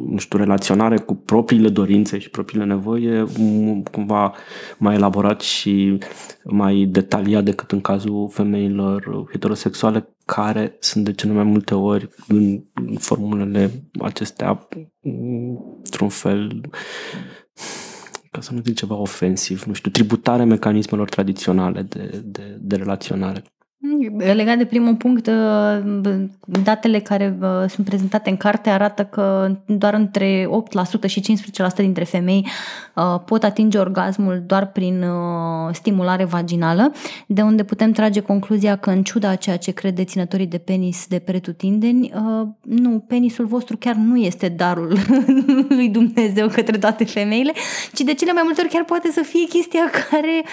nu 0.08 0.16
știu, 0.18 0.38
relaționare 0.38 0.98
cu 0.98 1.14
propriile 1.14 1.68
dorințe 1.68 2.18
și 2.18 2.30
propriile 2.30 2.64
nevoi 2.64 3.02
e 3.04 3.26
cumva 3.92 4.34
mai 4.78 4.94
elaborat 4.94 5.40
și 5.40 5.98
mai 6.44 6.88
detaliat 6.90 7.44
decât 7.44 7.72
în 7.72 7.80
cazul 7.80 8.28
femeilor 8.32 9.24
heterosexuale 9.30 10.08
care 10.24 10.76
sunt 10.80 11.04
de 11.04 11.12
cele 11.12 11.32
mai 11.32 11.44
multe 11.44 11.74
ori 11.74 12.08
în 12.28 12.62
formulele 12.98 13.70
acestea 14.00 14.68
într-un 15.82 16.08
fel 16.08 16.60
ca 18.38 18.44
să 18.44 18.54
nu 18.54 18.60
zic 18.64 18.76
ceva 18.76 18.94
ofensiv, 18.94 19.62
nu 19.62 19.72
știu, 19.72 19.90
tributare 19.90 20.44
mecanismelor 20.44 21.08
tradiționale 21.08 21.82
de, 21.82 22.22
de, 22.24 22.56
de 22.60 22.76
relaționare. 22.76 23.42
Legat 24.34 24.58
de 24.58 24.64
primul 24.64 24.94
punct, 24.94 25.26
uh, 25.26 26.24
datele 26.62 26.98
care 27.00 27.38
uh, 27.40 27.48
sunt 27.68 27.86
prezentate 27.86 28.30
în 28.30 28.36
carte 28.36 28.70
arată 28.70 29.04
că 29.04 29.56
doar 29.66 29.94
între 29.94 30.48
8% 31.06 31.06
și 31.06 31.20
15% 31.20 31.74
dintre 31.76 32.04
femei 32.04 32.46
uh, 32.94 33.20
pot 33.24 33.44
atinge 33.44 33.78
orgasmul 33.78 34.42
doar 34.46 34.66
prin 34.66 35.04
stimulare 35.72 36.24
vaginală, 36.24 36.92
de 37.26 37.42
unde 37.42 37.64
putem 37.64 37.92
trage 37.92 38.20
concluzia 38.20 38.76
că 38.76 38.90
în 38.90 39.02
ciuda 39.02 39.28
a 39.28 39.34
ceea 39.34 39.56
ce 39.56 39.70
cred 39.70 39.94
deținătorii 39.94 40.46
de 40.46 40.58
penis 40.58 41.06
de 41.06 41.18
pretutindeni, 41.18 42.12
nu, 42.62 43.04
penisul 43.08 43.46
vostru 43.46 43.76
chiar 43.76 43.94
nu 43.94 44.16
este 44.16 44.48
darul 44.48 44.96
lui 45.76 45.88
Dumnezeu 45.88 46.48
către 46.48 46.78
toate 46.78 47.04
femeile, 47.04 47.52
ci 47.92 48.00
de 48.00 48.14
cele 48.14 48.32
mai 48.32 48.42
multe 48.44 48.60
ori 48.60 48.70
chiar 48.70 48.84
poate 48.84 49.10
să 49.10 49.22
fie 49.22 49.46
chestia 49.46 49.90
care 50.10 50.44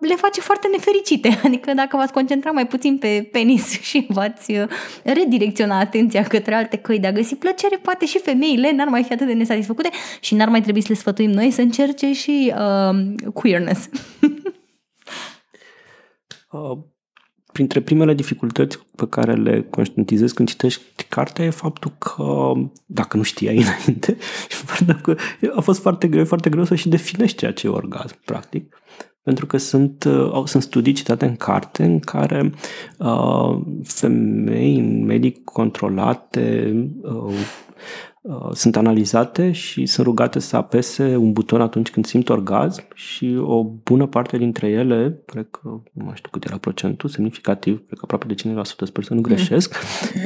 le 0.00 0.14
face 0.14 0.40
foarte 0.40 0.68
nefericite. 0.72 1.38
Adică 1.46 1.72
dacă 1.74 1.96
v-ați 1.96 2.12
concentrat 2.12 2.53
mai 2.54 2.66
puțin 2.66 2.98
pe 2.98 3.28
penis 3.32 3.70
și 3.88 4.06
v-ați 4.08 4.52
uh, 4.52 4.68
redirecționa 5.04 5.78
atenția 5.78 6.22
către 6.22 6.54
alte 6.54 6.76
căi 6.76 6.98
de 6.98 7.06
a 7.06 7.12
găsi 7.12 7.34
plăcere, 7.34 7.76
poate 7.76 8.06
și 8.06 8.18
femeile 8.18 8.72
n-ar 8.72 8.88
mai 8.88 9.02
fi 9.02 9.12
atât 9.12 9.26
de 9.26 9.32
nesatisfăcute 9.32 9.88
și 10.20 10.34
n-ar 10.34 10.48
mai 10.48 10.62
trebui 10.62 10.80
să 10.80 10.88
le 10.90 10.94
sfătuim 10.94 11.30
noi 11.30 11.50
să 11.50 11.60
încerce 11.60 12.12
și 12.12 12.52
uh, 12.56 13.30
queerness. 13.32 13.88
uh, 16.50 16.78
printre 17.54 17.80
primele 17.80 18.14
dificultăți 18.14 18.78
pe 18.96 19.06
care 19.08 19.32
le 19.32 19.62
conștientizez 19.62 20.32
când 20.32 20.48
citești 20.48 20.82
cartea 21.08 21.44
e 21.44 21.50
faptul 21.50 21.92
că, 21.98 22.52
dacă 22.86 23.16
nu 23.16 23.22
știai 23.22 23.56
înainte, 23.56 24.16
a 25.56 25.60
fost 25.60 25.80
foarte 25.80 26.08
greu, 26.08 26.24
foarte 26.24 26.50
greu 26.50 26.64
să 26.64 26.74
și 26.74 26.88
definești 26.88 27.36
ceea 27.36 27.52
ce 27.52 27.66
e 27.66 27.70
orgasm, 27.70 28.18
practic 28.24 28.76
pentru 29.24 29.46
că 29.46 29.56
sunt, 29.56 30.04
uh, 30.04 30.42
sunt 30.44 30.62
studii 30.62 30.92
citate 30.92 31.24
în 31.24 31.36
carte 31.36 31.82
în 31.84 31.98
care 31.98 32.52
uh, 32.98 33.60
femei 33.82 34.78
în 34.78 35.04
medii 35.04 35.40
controlate 35.44 36.74
uh, 37.02 37.12
Uh, 37.24 37.34
sunt 38.52 38.76
analizate 38.76 39.52
și 39.52 39.86
sunt 39.86 40.06
rugate 40.06 40.38
să 40.38 40.56
apese 40.56 41.16
un 41.16 41.32
buton 41.32 41.60
atunci 41.60 41.90
când 41.90 42.06
simt 42.06 42.28
orgasm 42.28 42.82
și 42.94 43.36
o 43.40 43.64
bună 43.64 44.06
parte 44.06 44.36
dintre 44.36 44.68
ele, 44.68 45.18
cred 45.26 45.46
că 45.50 45.60
nu 45.92 46.04
mai 46.04 46.12
știu 46.14 46.30
cât 46.32 46.44
era 46.44 46.56
procentul, 46.56 47.08
semnificativ, 47.08 47.86
cred 47.86 47.98
că 47.98 48.04
aproape 48.04 48.26
de 48.26 48.34
5%, 48.34 48.64
sper 48.84 49.04
să 49.04 49.14
nu 49.14 49.20
greșesc, 49.20 49.74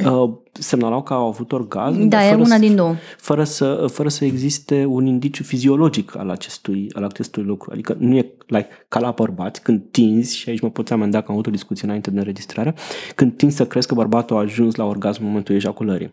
mm. 0.03 0.39
semnalau 0.51 1.03
că 1.03 1.13
au 1.13 1.27
avut 1.27 1.51
orgasm. 1.51 2.07
Da, 2.07 2.27
e 2.27 2.35
una 2.35 2.45
să, 2.45 2.59
din 2.59 2.75
două. 2.75 2.95
Fără 3.17 3.43
să, 3.43 3.85
fără 3.91 4.09
să 4.09 4.25
existe 4.25 4.85
un 4.85 5.05
indiciu 5.05 5.43
fiziologic 5.43 6.17
al 6.17 6.29
acestui, 6.29 6.89
al 6.93 7.03
acestui 7.03 7.43
lucru. 7.43 7.71
Adică 7.71 7.95
nu 7.99 8.15
e 8.15 8.31
like, 8.45 8.67
ca 8.87 8.99
la 8.99 9.11
bărbați, 9.11 9.61
când 9.61 9.81
tinzi, 9.91 10.37
și 10.37 10.49
aici 10.49 10.61
mă 10.61 10.69
poți 10.69 10.93
amenda 10.93 11.19
că 11.19 11.25
am 11.27 11.33
avut 11.33 11.47
o 11.47 11.51
discuție 11.51 11.85
înainte 11.85 12.11
de 12.11 12.17
înregistrare, 12.17 12.75
când 13.15 13.37
tinzi 13.37 13.55
să 13.55 13.65
crezi 13.65 13.87
că 13.87 13.93
bărbatul 13.93 14.35
a 14.35 14.39
ajuns 14.39 14.75
la 14.75 14.85
orgasm 14.85 15.21
în 15.21 15.27
momentul 15.27 15.55
ejaculării. 15.55 16.11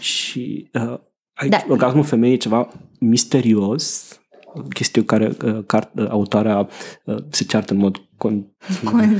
Și 0.00 0.70
uh, 0.72 0.98
aici 1.32 1.50
da. 1.50 1.64
orgasmul 1.68 2.04
femeii 2.04 2.34
e 2.34 2.36
ceva 2.36 2.68
misterios, 2.98 4.16
chestie 4.74 5.04
care 5.04 5.32
uh, 5.44 5.58
cart, 5.66 5.90
uh, 5.98 6.06
autoarea 6.08 6.68
uh, 7.04 7.16
se 7.28 7.44
ceartă 7.44 7.72
în 7.72 7.78
mod 7.78 7.96
con... 8.16 8.46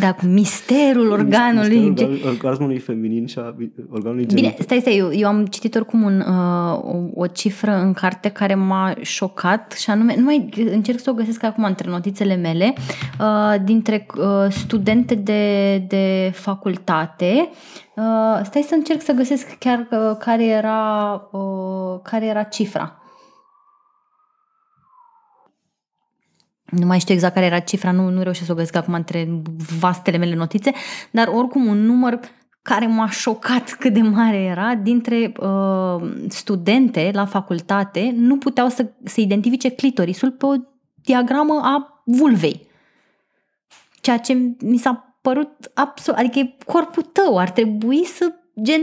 Da, 0.00 0.12
cu 0.12 0.26
misterul 0.26 1.10
organului. 1.10 1.78
Misterul 1.78 2.20
orgasmului 2.26 2.78
feminin 2.78 3.26
și 3.26 3.38
a 3.38 3.54
organului 3.90 4.26
genital. 4.26 4.50
Bine, 4.50 4.54
stai, 4.58 4.80
stai, 4.80 4.96
eu, 4.96 5.12
eu 5.12 5.28
am 5.28 5.46
citit 5.46 5.74
oricum 5.74 6.02
un, 6.02 6.20
uh, 6.20 6.78
o, 6.82 7.22
o 7.22 7.26
cifră 7.26 7.76
în 7.76 7.92
carte 7.92 8.28
care 8.28 8.54
m-a 8.54 8.94
șocat 9.00 9.72
și 9.72 9.90
anume, 9.90 10.14
nu 10.16 10.24
mai 10.24 10.48
încerc 10.72 11.00
să 11.00 11.10
o 11.10 11.14
găsesc 11.14 11.42
acum 11.42 11.64
între 11.64 11.90
notițele 11.90 12.36
mele, 12.36 12.74
uh, 13.20 13.64
dintre 13.64 14.06
uh, 14.16 14.50
studente 14.50 15.14
de, 15.14 15.76
de 15.88 16.30
facultate 16.34 17.50
Uh, 17.96 18.40
stai 18.42 18.62
să 18.62 18.74
încerc 18.74 19.00
să 19.02 19.12
găsesc 19.12 19.58
chiar 19.58 19.86
uh, 19.90 20.16
care, 20.18 20.44
era, 20.44 21.12
uh, 21.30 22.00
care 22.02 22.26
era 22.26 22.42
cifra. 22.42 23.01
Nu 26.78 26.86
mai 26.86 27.00
știu 27.00 27.14
exact 27.14 27.34
care 27.34 27.46
era 27.46 27.58
cifra, 27.58 27.90
nu, 27.90 28.08
nu 28.08 28.22
reușesc 28.22 28.46
să 28.46 28.52
o 28.52 28.54
găsesc 28.54 28.76
acum 28.76 28.94
între 28.94 29.42
vastele 29.78 30.16
mele 30.16 30.34
notițe, 30.34 30.72
dar 31.10 31.28
oricum 31.28 31.66
un 31.66 31.84
număr 31.84 32.20
care 32.62 32.86
m-a 32.86 33.10
șocat 33.10 33.72
cât 33.72 33.92
de 33.92 34.00
mare 34.00 34.36
era, 34.36 34.74
dintre 34.74 35.32
uh, 35.40 36.10
studente 36.28 37.10
la 37.12 37.24
facultate 37.24 38.12
nu 38.16 38.38
puteau 38.38 38.68
să, 38.68 38.90
să 39.04 39.20
identifice 39.20 39.70
clitorisul 39.70 40.30
pe 40.30 40.46
o 40.46 40.54
diagramă 40.94 41.60
a 41.62 42.02
vulvei. 42.04 42.66
Ceea 44.00 44.18
ce 44.18 44.54
mi 44.60 44.78
s-a 44.78 45.18
părut 45.22 45.70
absolut, 45.74 46.18
adică 46.18 46.38
e 46.38 46.56
corpul 46.64 47.02
tău, 47.02 47.38
ar 47.38 47.50
trebui 47.50 48.04
să 48.04 48.32
gen 48.62 48.80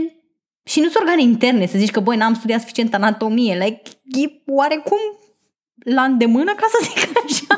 și 0.64 0.80
nu 0.80 0.88
sunt 0.88 1.02
organe 1.02 1.22
interne, 1.22 1.66
să 1.66 1.78
zici 1.78 1.90
că, 1.90 2.00
băi, 2.00 2.16
n-am 2.16 2.34
studiat 2.34 2.60
suficient 2.60 2.94
anatomie, 2.94 3.54
like, 3.54 3.82
e 4.04 4.42
oarecum 4.46 4.98
la 5.84 6.02
îndemână, 6.02 6.54
ca 6.54 6.66
să 6.68 6.88
zic 6.88 7.18
așa. 7.24 7.49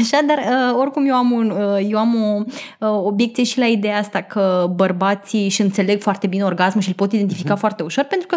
Așa, 0.00 0.18
dar 0.26 0.38
uh, 0.38 0.78
oricum 0.78 1.06
eu 1.06 1.14
am, 1.14 1.30
un, 1.30 1.50
uh, 1.50 1.86
eu 1.88 1.98
am 1.98 2.14
o 2.14 2.42
uh, 2.78 2.88
obiecție 3.04 3.44
și 3.44 3.58
la 3.58 3.66
ideea 3.66 3.98
asta 3.98 4.20
că 4.20 4.72
bărbații 4.74 5.48
și 5.48 5.62
înțeleg 5.62 6.00
foarte 6.00 6.26
bine 6.26 6.44
orgasmul 6.44 6.82
și 6.82 6.88
îl 6.88 6.94
pot 6.94 7.12
identifica 7.12 7.54
uh-huh. 7.54 7.58
foarte 7.58 7.82
ușor, 7.82 8.04
pentru 8.04 8.26
că 8.26 8.36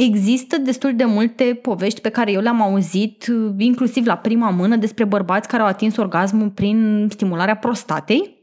Există 0.00 0.58
destul 0.58 0.96
de 0.96 1.04
multe 1.04 1.44
povești 1.62 2.00
pe 2.00 2.08
care 2.08 2.32
eu 2.32 2.40
le-am 2.40 2.62
auzit, 2.62 3.26
inclusiv 3.58 4.06
la 4.06 4.16
prima 4.16 4.50
mână, 4.50 4.76
despre 4.76 5.04
bărbați 5.04 5.48
care 5.48 5.62
au 5.62 5.68
atins 5.68 5.96
orgasmul 5.96 6.48
prin 6.48 7.08
stimularea 7.10 7.56
prostatei. 7.56 8.37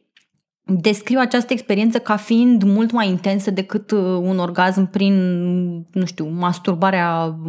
Descriu 0.68 1.20
această 1.20 1.54
experiență 1.54 2.00
ca 2.00 2.16
fiind 2.16 2.64
mult 2.64 2.92
mai 2.92 3.10
intensă 3.10 3.52
decât 3.52 3.92
uh, 3.92 4.00
un 4.00 4.40
orgasm 4.40 4.90
prin, 4.90 5.14
nu 5.92 6.06
știu, 6.06 6.30
masturbarea 6.30 7.40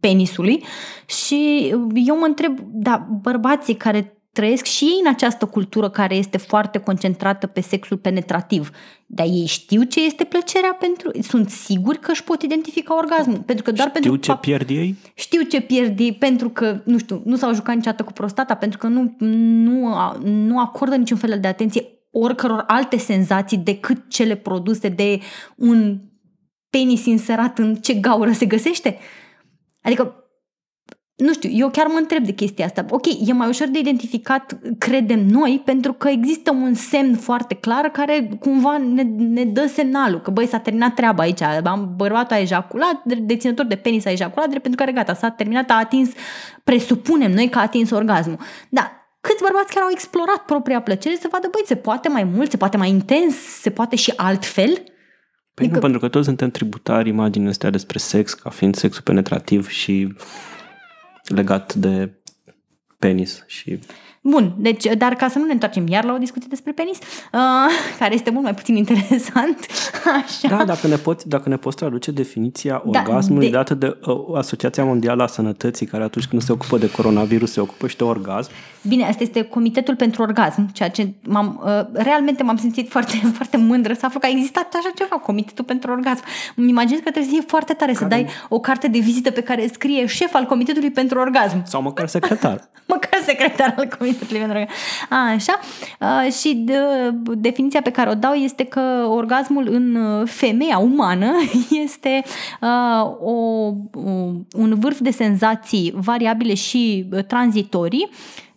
penisului 0.00 0.64
și 1.06 1.68
eu 1.94 2.18
mă 2.18 2.24
întreb, 2.26 2.58
da, 2.62 3.08
bărbații 3.22 3.74
care 3.74 4.16
trăiesc 4.32 4.64
și 4.64 4.84
ei 4.84 5.00
în 5.04 5.08
această 5.08 5.46
cultură 5.46 5.90
care 5.90 6.14
este 6.14 6.38
foarte 6.38 6.78
concentrată 6.78 7.46
pe 7.46 7.60
sexul 7.60 7.96
penetrativ. 7.96 8.70
Dar 9.06 9.26
ei 9.26 9.46
știu 9.46 9.82
ce 9.82 10.04
este 10.04 10.24
plăcerea 10.24 10.76
pentru... 10.80 11.10
Sunt 11.22 11.50
siguri 11.50 11.98
că 11.98 12.10
își 12.10 12.24
pot 12.24 12.42
identifica 12.42 12.96
orgasmul. 12.96 13.38
Pentru 13.38 13.64
că 13.64 13.72
doar 13.72 13.88
Știu 13.88 14.00
pentru 14.00 14.32
ce 14.32 14.38
pierd 14.40 14.70
ei? 14.70 14.94
știu 15.14 15.42
ce 15.42 15.60
pierd 15.60 16.00
ei 16.00 16.12
pentru 16.12 16.48
că, 16.48 16.80
nu 16.84 16.98
știu, 16.98 17.22
nu 17.24 17.36
s-au 17.36 17.54
jucat 17.54 17.74
niciodată 17.74 18.02
cu 18.02 18.12
prostata, 18.12 18.54
pentru 18.54 18.78
că 18.78 18.86
nu, 18.86 19.14
nu, 19.18 20.16
nu 20.22 20.58
acordă 20.58 20.96
niciun 20.96 21.16
fel 21.16 21.38
de 21.40 21.48
atenție 21.48 21.95
oricăror 22.20 22.64
alte 22.66 22.96
senzații 22.96 23.58
decât 23.58 24.08
cele 24.08 24.34
produse 24.34 24.88
de 24.88 25.20
un 25.56 26.00
penis 26.70 27.04
inserat 27.04 27.58
în 27.58 27.74
ce 27.74 27.94
gaură 27.94 28.32
se 28.32 28.46
găsește. 28.46 28.98
Adică 29.82 30.26
nu 31.16 31.32
știu, 31.32 31.50
eu 31.52 31.70
chiar 31.70 31.86
mă 31.86 31.98
întreb 31.98 32.24
de 32.24 32.32
chestia 32.32 32.64
asta. 32.64 32.86
Ok, 32.90 33.06
e 33.26 33.32
mai 33.32 33.48
ușor 33.48 33.68
de 33.68 33.78
identificat, 33.78 34.58
credem 34.78 35.26
noi, 35.26 35.62
pentru 35.64 35.92
că 35.92 36.08
există 36.08 36.50
un 36.50 36.74
semn 36.74 37.14
foarte 37.14 37.54
clar 37.54 37.84
care 37.84 38.28
cumva 38.40 38.78
ne, 38.78 39.02
ne 39.02 39.44
dă 39.44 39.66
semnalul 39.66 40.20
că 40.20 40.30
băi, 40.30 40.46
s-a 40.46 40.58
terminat 40.58 40.94
treaba 40.94 41.22
aici, 41.22 41.42
am 41.42 41.92
bărbatul 41.96 42.36
a 42.36 42.40
ejaculat, 42.40 43.04
deținător 43.04 43.64
de 43.64 43.76
penis 43.76 44.04
a 44.04 44.10
ejaculat, 44.10 44.48
drept 44.48 44.62
pentru 44.62 44.84
care 44.84 44.96
gata, 44.96 45.14
s-a 45.14 45.30
terminat, 45.30 45.70
a 45.70 45.74
atins, 45.74 46.10
presupunem 46.64 47.32
noi 47.32 47.48
că 47.48 47.58
a 47.58 47.62
atins 47.62 47.90
orgasmul. 47.90 48.38
Da, 48.68 49.05
câți 49.26 49.42
bărbați 49.42 49.72
care 49.72 49.84
au 49.84 49.90
explorat 49.90 50.44
propria 50.44 50.80
plăcere 50.80 51.16
să 51.20 51.28
vadă, 51.30 51.48
băi, 51.50 51.62
se 51.64 51.76
poate 51.76 52.08
mai 52.08 52.24
mult, 52.24 52.50
se 52.50 52.56
poate 52.56 52.76
mai 52.76 52.88
intens, 52.88 53.34
se 53.36 53.70
poate 53.70 53.96
și 53.96 54.12
altfel? 54.16 54.72
Păi 55.54 55.64
adică... 55.64 55.74
nu, 55.74 55.80
pentru 55.80 55.98
că 55.98 56.08
toți 56.08 56.26
suntem 56.26 56.50
tributari 56.50 57.08
imaginii 57.08 57.48
astea 57.48 57.70
despre 57.70 57.98
sex 57.98 58.34
ca 58.34 58.50
fiind 58.50 58.74
sexul 58.74 59.02
penetrativ 59.02 59.68
și 59.68 60.14
legat 61.24 61.74
de 61.74 62.12
penis 62.98 63.44
și 63.46 63.78
Bun, 64.28 64.52
deci, 64.56 64.84
dar 64.98 65.14
ca 65.14 65.28
să 65.28 65.38
nu 65.38 65.44
ne 65.44 65.52
întoarcem 65.52 65.86
iar 65.88 66.04
la 66.04 66.12
o 66.12 66.16
discuție 66.18 66.46
despre 66.50 66.72
penis, 66.72 66.98
uh, 66.98 67.40
care 67.98 68.14
este 68.14 68.30
mult 68.30 68.44
mai 68.44 68.54
puțin 68.54 68.76
interesant. 68.76 69.66
Așa. 70.24 70.56
Da, 70.56 70.64
dacă 70.64 70.86
ne, 70.86 70.96
poți, 70.96 71.28
dacă 71.28 71.48
ne 71.48 71.56
poți 71.56 71.76
traduce 71.76 72.10
definiția 72.10 72.82
da, 72.86 73.00
orgasmului 73.00 73.46
de... 73.46 73.52
dată 73.52 73.74
de 73.74 73.96
uh, 74.06 74.36
Asociația 74.36 74.84
Mondială 74.84 75.22
a 75.22 75.26
Sănătății, 75.26 75.86
care 75.86 76.02
atunci 76.02 76.26
când 76.26 76.42
se 76.42 76.52
ocupă 76.52 76.78
de 76.78 76.90
coronavirus 76.90 77.52
se 77.52 77.60
ocupă 77.60 77.86
și 77.86 77.96
de 77.96 78.04
orgasm. 78.04 78.50
Bine, 78.88 79.04
asta 79.04 79.22
este 79.22 79.42
Comitetul 79.42 79.96
pentru 79.96 80.22
Orgasm, 80.22 80.72
ceea 80.72 80.88
ce 80.88 81.12
m-am, 81.24 81.62
uh, 81.64 82.02
realmente 82.02 82.42
m-am 82.42 82.56
simțit 82.56 82.90
foarte, 82.90 83.16
foarte 83.38 83.56
mândră 83.56 83.92
să 83.92 84.06
aflu 84.06 84.18
că 84.18 84.26
a 84.26 84.30
existat 84.30 84.74
așa 84.74 84.90
ceva, 84.94 85.16
Comitetul 85.16 85.64
pentru 85.64 85.90
Orgasm. 85.90 86.22
Îmi 86.56 86.68
imaginez 86.68 86.98
că 86.98 87.10
trebuie 87.10 87.32
să 87.32 87.38
fie 87.38 87.44
foarte 87.46 87.72
tare 87.72 87.92
care... 87.92 88.04
să 88.04 88.10
dai 88.10 88.26
o 88.48 88.60
carte 88.60 88.88
de 88.88 88.98
vizită 88.98 89.30
pe 89.30 89.40
care 89.40 89.66
scrie 89.72 90.06
șef 90.06 90.34
al 90.34 90.44
Comitetului 90.44 90.90
pentru 90.90 91.18
Orgasm. 91.18 91.62
Sau 91.64 91.82
măcar 91.82 92.06
secretar. 92.08 92.68
măcar 92.86 93.20
secretar 93.24 93.74
al 93.76 93.88
Comitetului 93.98 94.15
a, 95.08 95.30
așa. 95.30 95.58
A, 95.98 96.22
și 96.40 96.54
de, 96.54 96.78
definiția 97.34 97.82
pe 97.82 97.90
care 97.90 98.10
o 98.10 98.14
dau 98.14 98.32
este 98.32 98.64
că 98.64 99.06
orgasmul 99.08 99.68
în 99.70 99.96
femeia 100.26 100.78
umană 100.78 101.32
este 101.84 102.22
a, 102.60 103.02
o, 103.20 103.32
un 104.56 104.74
vârf 104.78 104.98
de 104.98 105.10
senzații 105.10 105.92
variabile 105.96 106.54
și 106.54 107.08
tranzitorii 107.26 108.08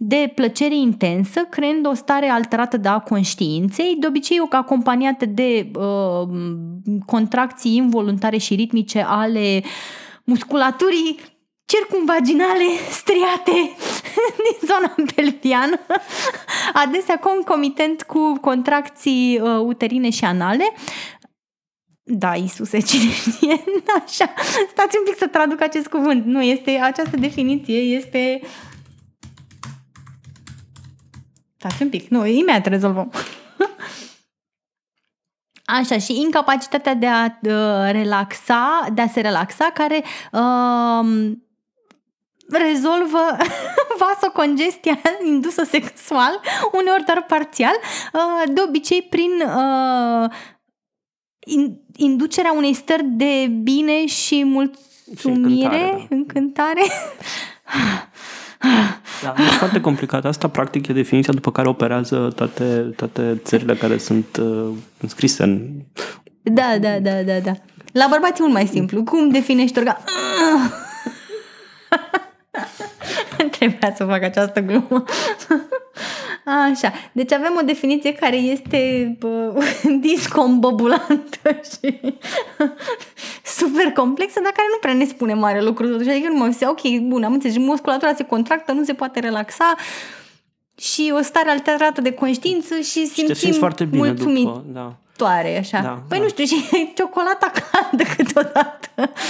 de 0.02 0.32
plăcere 0.36 0.76
intensă, 0.76 1.40
creând 1.50 1.88
o 1.88 1.94
stare 1.94 2.30
alterată 2.30 2.78
de 2.78 2.88
a 2.88 3.00
conștiinței, 3.00 3.96
de 4.00 4.08
obicei 4.08 4.38
acompaniate 4.50 5.26
de 5.26 5.72
uh, 5.76 6.28
contracții 7.06 7.76
involuntare 7.76 8.38
și 8.38 8.56
ritmice 8.56 9.06
ale 9.08 9.64
musculaturii 10.24 11.20
circumvaginale 11.70 12.66
striate 12.90 13.76
din 14.46 14.68
zona 14.68 14.96
pelviană, 15.16 15.80
adesea 16.74 17.20
concomitent 17.20 18.04
cu 18.04 18.38
contracții 18.42 19.40
uh, 19.40 19.60
uterine 19.60 20.10
și 20.10 20.26
anale. 20.26 20.74
Da, 22.04 22.36
Isuse, 22.36 22.80
cine 22.90 23.12
știe? 23.12 23.64
Așa, 24.04 24.34
stați 24.70 24.98
un 24.98 25.04
pic 25.06 25.18
să 25.18 25.28
traduc 25.28 25.62
acest 25.62 25.88
cuvânt. 25.88 26.26
Nu, 26.26 26.42
este, 26.42 26.72
această 26.72 27.18
definiție 27.18 27.78
este... 27.78 28.42
Stați 31.58 31.82
un 31.82 31.90
pic, 31.90 32.08
nu, 32.08 32.26
imediat 32.26 32.66
rezolvăm. 32.66 33.12
Așa, 35.66 35.98
și 35.98 36.20
incapacitatea 36.20 36.94
de 36.94 37.08
a 37.08 37.26
uh, 37.26 37.92
relaxa, 37.92 38.88
de 38.94 39.02
a 39.02 39.08
se 39.08 39.22
relaxa, 39.22 39.72
care 39.74 40.04
uh, 40.32 41.32
rezolvă 42.52 43.38
vasocongestia 44.02 45.00
indusă 45.26 45.64
sexual, 45.64 46.40
uneori 46.72 47.04
doar 47.06 47.26
parțial, 47.28 47.74
uh, 48.14 48.54
de 48.54 48.62
obicei 48.68 49.02
prin 49.02 49.32
uh, 49.46 50.30
inducerea 51.96 52.52
unei 52.52 52.74
stări 52.74 53.06
de 53.06 53.48
bine 53.62 54.06
și 54.06 54.44
mulțumire, 54.44 54.78
și 55.18 55.28
încântare, 55.28 56.08
da. 56.10 56.16
încântare. 56.16 56.82
Da, 59.24 59.34
e 59.38 59.42
foarte 59.42 59.82
complicat. 59.82 60.26
Asta, 60.26 60.48
practic, 60.48 60.88
e 60.88 60.94
definiția 60.94 61.34
după 61.34 61.52
care 61.52 61.68
operează 61.68 62.32
toate, 62.36 62.94
toate 62.96 63.42
țările 63.44 63.76
care 63.76 63.98
sunt 63.98 64.38
uh, 64.38 64.70
înscrise 64.98 65.44
în... 65.44 65.70
Da, 66.42 66.78
da, 66.80 67.00
da, 67.00 67.22
da, 67.24 67.40
da. 67.40 67.52
La 67.92 68.06
bărbați 68.10 68.40
e 68.40 68.44
mult 68.44 68.54
mai 68.54 68.68
simplu. 68.68 69.04
Cum 69.04 69.30
definești 69.30 69.78
orga? 69.78 70.04
Trebuia 73.58 73.94
să 73.96 74.06
fac 74.06 74.24
această 74.24 74.60
glumă. 74.60 75.04
Așa, 76.46 76.94
deci 77.12 77.34
avem 77.34 77.58
o 77.62 77.66
definiție 77.66 78.14
care 78.14 78.36
este 78.36 79.16
bă, 79.20 79.64
discombobulantă 80.02 81.60
și 81.72 82.00
super 83.60 83.92
complexă, 83.96 84.40
dar 84.44 84.52
care 84.52 84.68
nu 84.72 84.78
prea 84.80 84.94
ne 84.94 85.06
spune 85.06 85.34
mare 85.34 85.62
lucru. 85.62 85.86
Adică 85.86 86.28
nu 86.28 86.38
mă 86.38 86.68
ok, 86.68 87.00
bun, 87.02 87.24
am 87.24 87.34
înțeles, 87.34 87.58
musculatura 87.58 88.14
se 88.14 88.24
contractă, 88.24 88.72
nu 88.72 88.84
se 88.84 88.94
poate 88.94 89.20
relaxa 89.20 89.76
și 90.78 91.14
o 91.18 91.22
stare 91.22 91.50
alterată 91.50 92.02
de 92.02 92.14
conștiință 92.14 92.80
și 92.80 93.06
simțim 93.06 93.52
și 93.52 93.58
foarte 93.58 93.86
bine 93.86 94.08
mulțumit. 94.08 94.44
După, 94.44 94.64
da 94.68 94.98
toare, 95.20 95.58
așa. 95.58 95.80
Da, 95.82 96.04
păi 96.08 96.18
da. 96.18 96.24
nu 96.24 96.30
știu, 96.30 96.46
și 96.46 96.58
ciocolata 96.98 97.52
caldă 97.60 98.04
câteodată 98.16 98.90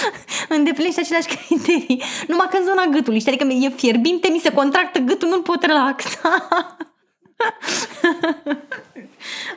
îndeplinește 0.56 1.00
aceleași 1.00 1.28
criterii. 1.28 2.04
Numai 2.28 2.48
că 2.50 2.58
în 2.58 2.66
zona 2.66 2.86
gâtului, 2.86 3.20
știi, 3.20 3.32
adică 3.32 3.54
e 3.54 3.70
fierbinte, 3.70 4.30
mi 4.32 4.40
se 4.40 4.52
contractă 4.52 5.00
gâtul, 5.00 5.30
nu-l 5.30 5.42
pot 5.42 5.64
relaxa. 5.64 6.48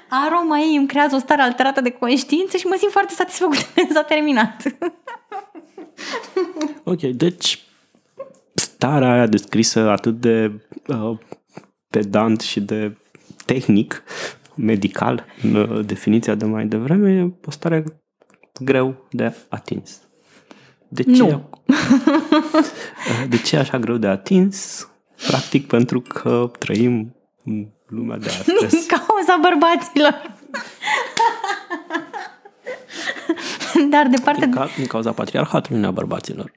Aroma 0.08 0.58
ei 0.58 0.76
îmi 0.76 0.86
creează 0.86 1.14
o 1.14 1.18
stare 1.18 1.42
alterată 1.42 1.80
de 1.80 1.90
conștiință 1.90 2.56
și 2.56 2.66
mă 2.66 2.74
simt 2.78 2.92
foarte 2.92 3.14
satisfăcută 3.14 3.62
că 3.74 3.86
s-a 3.92 4.02
terminat. 4.02 4.62
ok, 6.84 7.00
deci 7.00 7.64
starea 8.54 9.12
aia 9.12 9.26
descrisă 9.26 9.88
atât 9.88 10.20
de 10.20 10.52
uh, 10.86 11.18
pedant 11.90 12.40
și 12.40 12.60
de 12.60 12.96
tehnic 13.46 14.02
medical, 14.56 15.26
în 15.42 15.54
uh, 15.54 15.86
definiția 15.86 16.34
de 16.34 16.44
mai 16.44 16.66
devreme, 16.66 17.12
e 17.12 17.32
o 17.46 17.50
stare 17.50 17.84
greu 18.60 19.06
de 19.10 19.34
atins. 19.48 20.00
De 20.88 21.02
ce? 21.02 21.22
Nu. 21.22 21.50
De 23.28 23.38
ce 23.38 23.56
e 23.56 23.58
așa 23.58 23.78
greu 23.78 23.96
de 23.96 24.06
atins? 24.06 24.88
Practic 25.26 25.66
pentru 25.66 26.00
că 26.00 26.50
trăim 26.58 27.16
în 27.44 27.66
lumea 27.86 28.16
de 28.16 28.26
astăzi. 28.38 28.74
Din 28.74 28.86
cauza 28.86 29.38
bărbaților. 29.40 30.36
Dar 33.90 34.06
de 34.06 34.16
parte... 34.24 34.44
Din, 34.44 34.54
ca, 34.54 34.68
din 34.76 34.86
cauza 34.86 35.12
patriarhatului, 35.12 35.80
nu 35.80 35.86
a 35.86 35.90
bărbaților. 35.90 36.52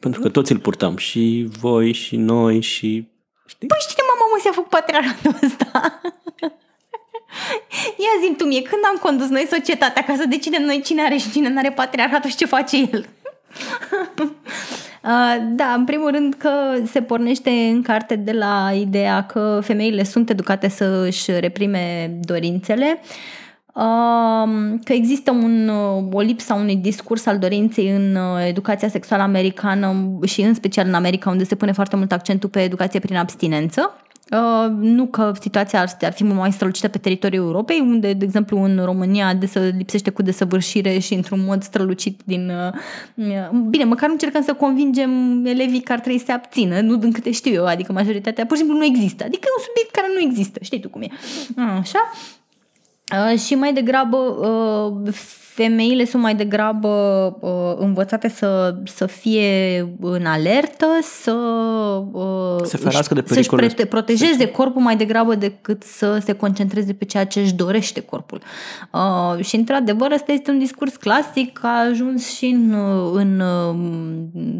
Pentru 0.00 0.20
că 0.20 0.28
toți 0.28 0.52
îl 0.52 0.58
purtăm. 0.58 0.96
Și 0.96 1.48
voi, 1.58 1.92
și 1.92 2.16
noi, 2.16 2.60
și... 2.60 3.08
Știi? 3.46 3.68
Păi 3.68 3.78
știi, 3.80 4.02
mama, 4.08 4.30
mă, 4.32 4.40
s-a 4.42 4.50
făcut 4.52 4.70
patriarhatul 4.70 5.34
ăsta. 5.42 6.00
Ia 8.04 8.14
zi 8.22 8.34
tu 8.36 8.44
mie, 8.44 8.62
când 8.62 8.82
am 8.90 8.98
condus 9.00 9.28
noi 9.28 9.46
societatea 9.50 10.04
ca 10.04 10.14
să 10.16 10.26
decidem 10.28 10.62
noi 10.62 10.80
cine 10.84 11.02
are 11.02 11.16
și 11.16 11.30
cine 11.30 11.48
nu 11.48 11.58
are 11.58 11.70
patriarhatul 11.70 12.30
și 12.30 12.36
ce 12.36 12.46
face 12.46 12.76
el? 12.76 13.06
Uh, 15.04 15.42
da, 15.42 15.72
în 15.76 15.84
primul 15.84 16.10
rând 16.10 16.34
că 16.34 16.50
se 16.86 17.02
pornește 17.02 17.50
în 17.50 17.82
carte 17.82 18.16
de 18.16 18.32
la 18.32 18.70
ideea 18.74 19.26
că 19.26 19.60
femeile 19.62 20.04
sunt 20.04 20.30
educate 20.30 20.68
să 20.68 21.04
își 21.06 21.30
reprime 21.30 22.16
dorințele, 22.22 23.00
um, 23.74 24.78
că 24.84 24.92
există 24.92 25.30
un, 25.30 25.68
o 26.12 26.20
lipsă 26.20 26.52
a 26.52 26.56
unui 26.56 26.76
discurs 26.76 27.26
al 27.26 27.38
dorinței 27.38 27.90
în 27.90 28.14
uh, 28.14 28.46
educația 28.46 28.88
sexuală 28.88 29.22
americană 29.22 30.18
și 30.26 30.40
în 30.40 30.54
special 30.54 30.86
în 30.86 30.94
America 30.94 31.30
unde 31.30 31.44
se 31.44 31.54
pune 31.54 31.72
foarte 31.72 31.96
mult 31.96 32.12
accentul 32.12 32.48
pe 32.48 32.62
educație 32.62 33.00
prin 33.00 33.16
abstinență 33.16 33.96
Uh, 34.30 34.70
nu 34.80 35.06
că 35.06 35.32
situația 35.40 35.80
ar, 35.80 35.96
ar 36.00 36.12
fi 36.12 36.24
mult 36.24 36.38
mai 36.38 36.52
strălucită 36.52 36.88
pe 36.88 36.98
teritoriul 36.98 37.44
Europei, 37.44 37.80
unde, 37.80 38.12
de 38.12 38.24
exemplu, 38.24 38.62
în 38.62 38.80
România 38.84 39.34
desă, 39.34 39.60
lipsește 39.76 40.10
cu 40.10 40.22
desăvârșire 40.22 40.98
și 40.98 41.14
într-un 41.14 41.44
mod 41.44 41.62
strălucit 41.62 42.20
din... 42.24 42.50
Uh, 42.50 43.26
uh, 43.26 43.50
bine, 43.68 43.84
măcar 43.84 44.06
nu 44.06 44.12
încercăm 44.12 44.42
să 44.42 44.54
convingem 44.54 45.44
elevii 45.44 45.80
că 45.80 45.92
ar 45.92 46.00
trebui 46.00 46.18
să 46.18 46.24
se 46.24 46.32
abțină, 46.32 46.80
nu 46.80 46.96
din 46.96 47.12
câte 47.12 47.30
știu 47.30 47.52
eu, 47.52 47.66
adică 47.66 47.92
majoritatea 47.92 48.46
pur 48.46 48.56
și 48.56 48.62
simplu 48.62 48.78
nu 48.78 48.84
există. 48.84 49.24
Adică 49.24 49.46
e 49.46 49.56
un 49.58 49.64
subiect 49.64 49.90
care 49.94 50.06
nu 50.14 50.20
există, 50.20 50.58
știi 50.62 50.80
tu 50.80 50.88
cum 50.88 51.02
e. 51.02 51.08
Așa? 51.80 52.12
Uh, 53.32 53.38
și 53.38 53.54
mai 53.54 53.72
degrabă 53.72 54.16
uh, 54.16 55.12
femeile 55.54 56.04
sunt 56.04 56.22
mai 56.22 56.34
degrabă 56.34 56.88
uh, 57.40 57.84
învățate 57.84 58.28
să, 58.28 58.74
să 58.84 59.06
fie 59.06 59.78
în 60.00 60.26
alertă, 60.26 60.86
să 61.02 61.32
uh, 62.12 62.64
se 62.64 62.76
ferească 62.76 63.14
de 63.14 63.22
să-și 63.26 63.48
pre- 63.48 63.84
protejeze 63.84 64.30
sexual. 64.30 64.50
corpul 64.50 64.82
mai 64.82 64.96
degrabă 64.96 65.34
decât 65.34 65.82
să 65.82 66.18
se 66.24 66.32
concentreze 66.32 66.92
pe 66.92 67.04
ceea 67.04 67.24
ce 67.26 67.40
își 67.40 67.54
dorește 67.54 68.00
corpul. 68.00 68.42
Uh, 68.92 69.44
și 69.44 69.56
într-adevăr 69.56 70.10
ăsta 70.10 70.32
este 70.32 70.50
un 70.50 70.58
discurs 70.58 70.96
clasic, 70.96 71.60
a 71.62 71.86
ajuns 71.90 72.34
și 72.36 72.46
în, 72.46 72.74
în 73.12 73.40
uh, 73.40 73.74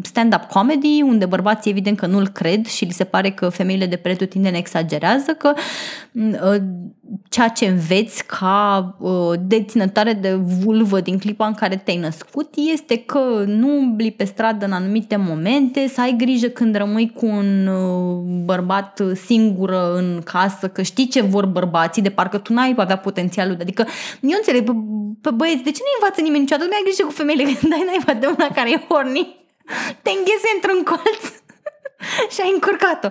stand-up 0.03 0.43
comedy, 0.43 1.01
unde 1.01 1.25
bărbații 1.25 1.71
evident 1.71 1.97
că 1.97 2.05
nu-l 2.05 2.27
cred 2.27 2.65
și 2.65 2.85
li 2.85 2.91
se 2.91 3.03
pare 3.03 3.29
că 3.29 3.49
femeile 3.49 3.85
de 3.85 3.95
pretutindeni 3.95 4.57
exagerează, 4.57 5.31
că 5.31 5.53
uh, 6.13 6.61
ceea 7.29 7.47
ce 7.47 7.65
înveți 7.65 8.25
ca 8.25 8.95
uh, 8.99 9.39
deținătoare 9.39 10.13
de 10.13 10.33
vulvă 10.33 10.99
din 10.99 11.17
clipa 11.17 11.47
în 11.47 11.53
care 11.53 11.75
te-ai 11.77 11.97
născut 11.97 12.53
este 12.55 12.97
că 12.97 13.43
nu 13.47 13.67
umbli 13.77 14.11
pe 14.11 14.23
stradă 14.23 14.65
în 14.65 14.71
anumite 14.71 15.15
momente, 15.15 15.87
să 15.87 16.01
ai 16.01 16.15
grijă 16.17 16.47
când 16.47 16.75
rămâi 16.75 17.11
cu 17.15 17.25
un 17.25 17.67
uh, 17.67 18.43
bărbat 18.45 19.01
singură 19.25 19.93
în 19.95 20.21
casă, 20.23 20.67
că 20.67 20.81
știi 20.81 21.07
ce 21.07 21.21
vor 21.21 21.45
bărbații, 21.45 22.01
de 22.01 22.09
parcă 22.09 22.37
tu 22.37 22.53
n-ai 22.53 22.75
avea 22.77 22.97
potențialul. 22.97 23.57
Adică 23.61 23.85
eu 24.21 24.37
înțeleg 24.37 24.63
pe, 24.65 24.71
pe 25.21 25.31
băieți, 25.31 25.63
de 25.63 25.71
ce 25.71 25.81
nu 25.83 25.91
învață 25.99 26.21
nimeni 26.21 26.41
niciodată? 26.41 26.69
Nu 26.69 26.75
ai 26.75 26.83
grijă 26.83 27.03
cu 27.03 27.11
femeile 27.11 27.43
când 27.59 27.73
ai 27.73 27.85
naiba 27.85 28.13
de 28.19 28.25
una 28.25 28.47
care 28.47 28.71
e 28.71 28.85
horny, 28.87 29.35
te 30.01 30.09
înghese 30.17 30.49
într-un 30.55 30.83
colț 30.83 31.23
și 32.33 32.41
ai 32.41 32.51
încurcat-o. 32.53 33.09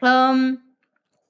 Um, 0.00 0.67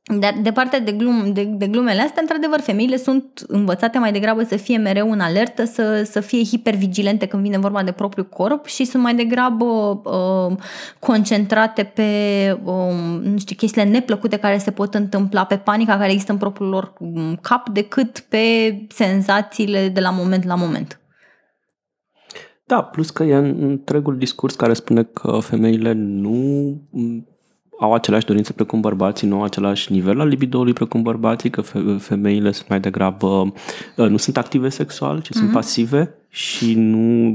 dar 0.09 0.35
de 0.43 0.53
partea 0.53 0.81
de, 0.81 0.93
glum, 0.93 1.33
de, 1.33 1.45
de 1.45 1.67
glumele 1.67 2.01
astea, 2.01 2.23
într-adevăr, 2.23 2.61
femeile 2.61 2.97
sunt 2.97 3.45
învățate 3.47 3.99
mai 3.99 4.13
degrabă 4.13 4.43
să 4.43 4.57
fie 4.57 4.77
mereu 4.77 5.11
în 5.11 5.21
alertă, 5.21 5.65
să, 5.65 6.03
să 6.11 6.21
fie 6.21 6.45
hipervigilente 6.45 7.27
când 7.27 7.43
vine 7.43 7.59
vorba 7.59 7.83
de 7.83 7.93
propriul 7.93 8.29
corp 8.29 8.67
și 8.67 8.85
sunt 8.85 9.03
mai 9.03 9.15
degrabă 9.15 9.65
uh, 10.05 10.57
concentrate 10.99 11.83
pe, 11.83 12.03
uh, 12.65 13.21
nu 13.23 13.39
știu, 13.39 13.57
chestiile 13.57 13.89
neplăcute 13.89 14.37
care 14.37 14.59
se 14.59 14.71
pot 14.71 14.95
întâmpla, 14.95 15.45
pe 15.45 15.57
panica 15.57 15.97
care 15.97 16.11
există 16.11 16.33
în 16.33 16.39
propriul 16.39 16.69
lor 16.69 16.93
um, 16.99 17.39
cap, 17.41 17.69
decât 17.69 18.19
pe 18.19 18.77
senzațiile 18.89 19.89
de 19.89 20.01
la 20.01 20.11
moment 20.11 20.45
la 20.45 20.55
moment. 20.55 21.01
Da, 22.65 22.83
plus 22.83 23.11
că 23.11 23.23
e 23.23 23.37
întregul 23.37 24.19
discurs 24.19 24.55
care 24.55 24.73
spune 24.73 25.03
că 25.03 25.39
femeile 25.41 25.93
nu 25.93 26.37
au 27.79 27.95
aceleași 27.95 28.27
dorințe 28.27 28.53
precum 28.53 28.81
bărbații, 28.81 29.29
nu 29.29 29.37
au 29.37 29.43
același 29.43 29.93
nivel 29.93 30.21
al 30.21 30.29
libidoului 30.29 30.73
precum 30.73 31.03
bărbații, 31.03 31.51
că 31.51 31.61
femeile 31.99 32.53
sunt 32.53 32.69
mai 32.69 32.81
degrabă, 32.81 33.53
uh, 33.97 34.09
nu 34.09 34.17
sunt 34.17 34.37
active 34.37 34.69
sexual, 34.69 35.21
ci 35.21 35.27
mm-hmm. 35.27 35.33
sunt 35.33 35.45
mhm. 35.45 35.53
pasive 35.53 36.15
și 36.29 36.75
nu 36.75 37.35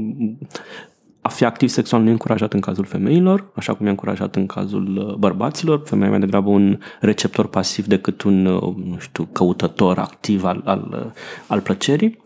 a 1.20 1.28
fi 1.28 1.44
activ 1.44 1.68
sexual 1.68 2.02
nu 2.02 2.08
e 2.08 2.10
încurajat 2.10 2.52
în 2.52 2.60
cazul 2.60 2.84
femeilor, 2.84 3.50
așa 3.54 3.74
cum 3.74 3.86
e 3.86 3.88
încurajat 3.88 4.36
în 4.36 4.46
cazul 4.46 4.96
uh, 4.96 5.14
bărbaților. 5.14 5.82
Femeia 5.84 6.06
e 6.06 6.10
mai 6.10 6.20
degrabă 6.20 6.50
un 6.50 6.78
receptor 7.00 7.46
pasiv 7.46 7.86
decât 7.86 8.22
un, 8.22 8.46
uh, 8.46 8.74
nu 8.84 8.98
știu, 8.98 9.28
căutător 9.32 9.98
activ 9.98 10.44
al, 10.44 10.62
al, 10.64 11.12
al 11.46 11.60
plăcerii. 11.60 12.22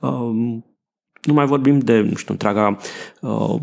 Um, 0.00 0.67
nu 1.22 1.32
mai 1.32 1.46
vorbim 1.46 1.78
de, 1.78 2.00
nu 2.00 2.14
știu, 2.14 2.32
întreaga 2.32 2.76
uh, 3.20 3.54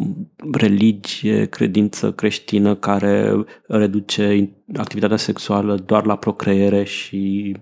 religie, 0.52 1.46
credință 1.46 2.12
creștină 2.12 2.76
care 2.76 3.46
reduce 3.68 4.54
activitatea 4.76 5.18
sexuală 5.18 5.76
doar 5.76 6.06
la 6.06 6.16
procreere 6.16 6.84
și 6.84 7.56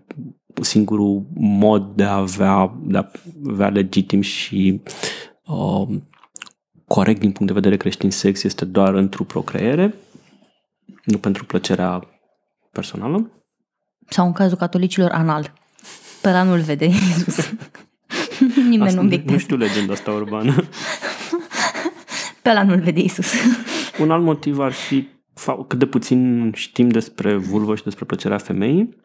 singurul 0.62 1.25
mod 1.34 1.95
de 1.95 2.03
a 2.03 2.15
avea, 2.15 2.77
de 2.84 2.97
a 2.97 3.12
avea 3.49 3.69
legitim 3.69 4.21
și 4.21 4.82
uh, 5.45 5.88
corect 6.88 7.19
din 7.19 7.32
punct 7.32 7.47
de 7.47 7.60
vedere 7.60 7.77
creștin 7.77 8.12
sex 8.12 8.43
este 8.43 8.65
doar 8.65 8.93
într-o 8.93 9.23
procreere, 9.23 9.95
nu 11.03 11.17
pentru 11.17 11.45
plăcerea 11.45 12.08
personală. 12.71 13.32
Sau 14.10 14.25
în 14.25 14.32
cazul 14.32 14.58
catolicilor 14.58 15.12
anal. 15.12 15.53
Pe 16.21 16.32
la 16.32 16.43
nu-l 16.43 16.60
vede 16.60 16.86
Iisus. 16.86 17.38
Nimeni 18.69 18.89
asta, 18.89 19.01
nu 19.01 19.21
Nu 19.25 19.37
știu 19.37 19.55
legenda 19.55 19.93
asta 19.93 20.11
urbană. 20.11 20.55
Pe 22.41 22.49
ăla 22.49 22.63
nu-l 22.63 22.79
vede 22.79 22.99
Isus. 22.99 23.33
Un 24.01 24.11
alt 24.11 24.23
motiv 24.23 24.59
ar 24.59 24.71
fi 24.71 25.07
cât 25.67 25.79
de 25.79 25.85
puțin 25.85 26.51
știm 26.55 26.89
despre 26.89 27.35
vulvă 27.35 27.75
și 27.75 27.83
despre 27.83 28.05
plăcerea 28.05 28.37
femeii. 28.37 29.01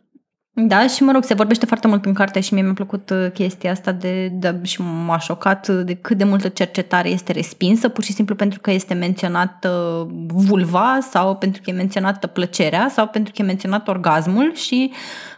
Da, 0.66 0.86
și 0.86 1.02
mă 1.02 1.12
rog, 1.12 1.24
se 1.24 1.34
vorbește 1.34 1.66
foarte 1.66 1.86
mult 1.86 2.04
în 2.04 2.14
carte 2.14 2.40
și 2.40 2.54
mie 2.54 2.62
mi-a 2.62 2.72
plăcut 2.72 3.10
uh, 3.10 3.30
chestia 3.32 3.70
asta 3.70 3.92
de, 3.92 4.28
de, 4.28 4.60
și 4.62 4.82
m-a 5.06 5.18
șocat 5.18 5.68
de 5.68 5.94
cât 5.94 6.16
de 6.16 6.24
multă 6.24 6.48
cercetare 6.48 7.08
este 7.08 7.32
respinsă, 7.32 7.88
pur 7.88 8.04
și 8.04 8.12
simplu 8.12 8.34
pentru 8.34 8.60
că 8.60 8.70
este 8.70 8.94
menționată 8.94 10.06
vulva 10.26 10.98
sau 11.10 11.36
pentru 11.36 11.62
că 11.64 11.70
e 11.70 11.72
menționată 11.74 12.26
plăcerea 12.26 12.88
sau 12.88 13.06
pentru 13.06 13.32
că 13.36 13.42
e 13.42 13.44
menționat 13.44 13.88
orgasmul 13.88 14.54
și 14.54 14.92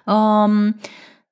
um, 0.05 0.77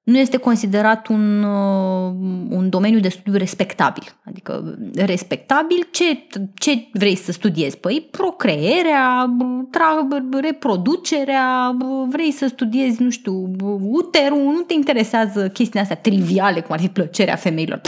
nu 0.08 0.18
este 0.18 0.36
considerat 0.36 1.06
un, 1.06 1.42
uh, 1.42 2.14
un 2.48 2.68
domeniu 2.68 3.00
de 3.00 3.08
studiu 3.08 3.38
respectabil. 3.38 4.02
Adică 4.24 4.78
respectabil, 4.94 5.88
ce, 5.90 6.26
ce 6.54 6.88
vrei 6.92 7.14
să 7.14 7.32
studiezi? 7.32 7.78
Păi 7.78 8.08
procreerea, 8.10 9.36
tra- 9.70 10.40
reproducerea, 10.40 11.76
vrei 12.08 12.30
să 12.30 12.46
studiezi, 12.46 13.02
nu 13.02 13.10
știu, 13.10 13.50
uterul, 13.80 14.38
nu 14.38 14.60
te 14.60 14.74
interesează 14.74 15.48
chestiile 15.48 15.80
astea 15.80 15.96
triviale, 15.96 16.60
cum 16.60 16.72
ar 16.72 16.80
fi 16.80 16.88
plăcerea 16.88 17.36
femeilor. 17.36 17.80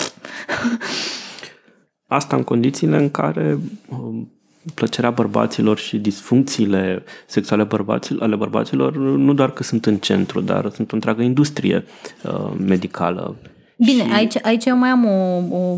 Asta 2.07 2.37
în 2.37 2.45
condițiile 2.45 2.97
în 2.97 3.11
care 3.11 3.59
um, 3.89 4.33
plăcerea 4.75 5.11
bărbaților 5.11 5.79
și 5.79 5.99
disfuncțiile 5.99 7.03
sexuale 7.27 7.65
bărbaților, 7.65 8.23
ale 8.23 8.37
bărbaților 8.37 8.97
nu 8.97 9.33
doar 9.35 9.53
că 9.53 9.63
sunt 9.63 9.87
în 9.87 9.97
centru, 9.97 10.41
dar 10.41 10.71
sunt 10.71 10.93
o 10.93 10.95
întreagă 10.95 11.23
industrie 11.23 11.85
uh, 12.25 12.53
medicală 12.59 13.37
Bine, 13.85 14.05
și... 14.05 14.13
aici, 14.13 14.35
aici 14.43 14.65
eu 14.65 14.77
mai 14.77 14.89
am 14.89 15.05
o, 15.05 15.37
o 15.53 15.77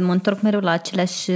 mă 0.00 0.12
întorc 0.12 0.40
mereu 0.40 0.60
la 0.60 0.70
aceleași, 0.70 1.30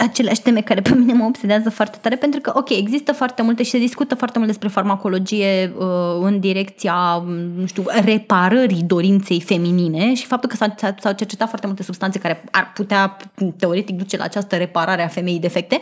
aceleași 0.00 0.42
teme 0.42 0.60
care 0.60 0.80
pe 0.80 0.94
mine 0.94 1.12
mă 1.12 1.24
obsedează 1.24 1.70
foarte 1.70 1.98
tare, 2.00 2.16
pentru 2.16 2.40
că, 2.40 2.52
ok, 2.54 2.70
există 2.70 3.12
foarte 3.12 3.42
multe 3.42 3.62
și 3.62 3.70
se 3.70 3.78
discută 3.78 4.14
foarte 4.14 4.38
mult 4.38 4.50
despre 4.50 4.68
farmacologie 4.68 5.72
uh, 5.78 5.86
în 6.20 6.40
direcția, 6.40 7.24
nu 7.56 7.66
știu, 7.66 7.84
reparării 8.04 8.82
dorinței 8.82 9.40
feminine 9.40 10.14
și 10.14 10.26
faptul 10.26 10.48
că 10.48 10.56
s-au, 10.56 10.74
s-au 11.00 11.12
cercetat 11.12 11.48
foarte 11.48 11.66
multe 11.66 11.82
substanțe 11.82 12.18
care 12.18 12.44
ar 12.50 12.72
putea, 12.74 13.16
teoretic, 13.58 13.96
duce 13.96 14.16
la 14.16 14.24
această 14.24 14.56
reparare 14.56 15.04
a 15.04 15.08
femeii 15.08 15.38
defecte. 15.38 15.80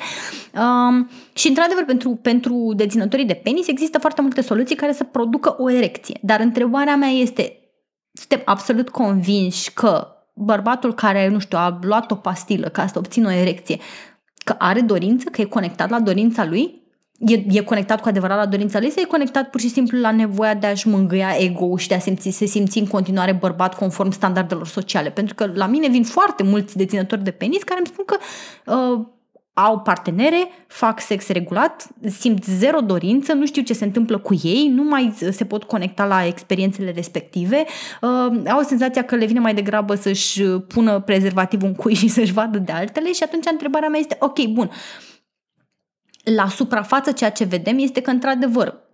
Um, 0.55 1.11
și, 1.33 1.49
într-adevăr, 1.49 1.85
pentru, 1.85 2.19
pentru 2.23 2.73
deținătorii 2.77 3.25
de 3.25 3.41
penis 3.43 3.69
există 3.69 3.99
foarte 3.99 4.21
multe 4.21 4.41
soluții 4.41 4.77
care 4.77 4.93
să 4.93 5.05
producă 5.05 5.55
o 5.59 5.71
erecție. 5.71 6.19
Dar 6.23 6.41
întrebarea 6.41 6.97
mea 6.97 7.09
este, 7.09 7.60
suntem 8.21 8.43
absolut 8.45 8.89
convinși 8.89 9.73
că 9.73 10.07
bărbatul 10.35 10.95
care, 10.95 11.29
nu 11.29 11.39
știu, 11.39 11.59
a 11.59 11.79
luat 11.83 12.11
o 12.11 12.15
pastilă 12.15 12.69
ca 12.69 12.87
să 12.87 12.99
obțină 12.99 13.29
o 13.29 13.33
erecție, 13.33 13.79
că 14.45 14.55
are 14.59 14.81
dorință, 14.81 15.29
că 15.29 15.41
e 15.41 15.45
conectat 15.45 15.91
la 15.91 16.01
dorința 16.01 16.45
lui? 16.45 16.83
E, 17.19 17.45
e 17.49 17.63
conectat 17.63 18.01
cu 18.01 18.09
adevărat 18.09 18.37
la 18.37 18.47
dorința 18.47 18.79
lui 18.79 18.91
sau 18.91 19.03
e 19.03 19.07
conectat 19.07 19.51
pur 19.51 19.61
și 19.61 19.69
simplu 19.69 19.99
la 19.99 20.11
nevoia 20.11 20.55
de 20.55 20.67
a-și 20.67 20.89
mângâia 20.89 21.37
ego 21.39 21.77
și 21.77 21.89
de 21.89 21.95
a 21.95 21.99
simți, 21.99 22.31
se 22.31 22.45
simți 22.45 22.79
în 22.79 22.87
continuare 22.87 23.33
bărbat 23.33 23.75
conform 23.75 24.11
standardelor 24.11 24.67
sociale? 24.67 25.11
Pentru 25.11 25.35
că 25.35 25.51
la 25.55 25.67
mine 25.67 25.89
vin 25.89 26.05
foarte 26.05 26.43
mulți 26.43 26.77
deținători 26.77 27.25
de 27.25 27.31
penis 27.31 27.63
care 27.63 27.79
îmi 27.79 27.89
spun 27.89 28.05
că 28.05 28.17
uh, 28.67 29.07
au 29.65 29.79
partenere, 29.79 30.51
fac 30.67 31.01
sex 31.01 31.29
regulat, 31.29 31.87
simt 32.07 32.45
zero 32.45 32.81
dorință, 32.81 33.33
nu 33.33 33.47
știu 33.47 33.63
ce 33.63 33.73
se 33.73 33.85
întâmplă 33.85 34.19
cu 34.19 34.35
ei, 34.43 34.69
nu 34.75 34.83
mai 34.83 35.15
se 35.31 35.45
pot 35.45 35.65
conecta 35.65 36.07
la 36.07 36.27
experiențele 36.27 36.91
respective, 36.91 37.65
uh, 38.01 38.49
au 38.51 38.63
senzația 38.63 39.05
că 39.05 39.17
le 39.17 39.27
vine 39.27 39.41
mai 39.41 39.55
degrabă 39.55 39.95
să-și 39.95 40.43
pună 40.43 41.01
prezervativul 41.01 41.69
în 41.69 41.75
cui 41.75 41.95
și 42.01 42.09
să-și 42.09 42.33
vadă 42.33 42.59
de 42.59 42.73
altele 42.73 43.13
și 43.13 43.23
atunci 43.23 43.45
întrebarea 43.51 43.89
mea 43.89 44.01
este, 44.01 44.17
ok, 44.21 44.47
bun, 44.47 44.71
la 46.25 46.49
suprafață 46.49 47.13
ceea 47.13 47.31
ce 47.31 47.45
vedem 47.45 47.79
este 47.79 48.01
că, 48.01 48.11
într-adevăr, 48.11 48.89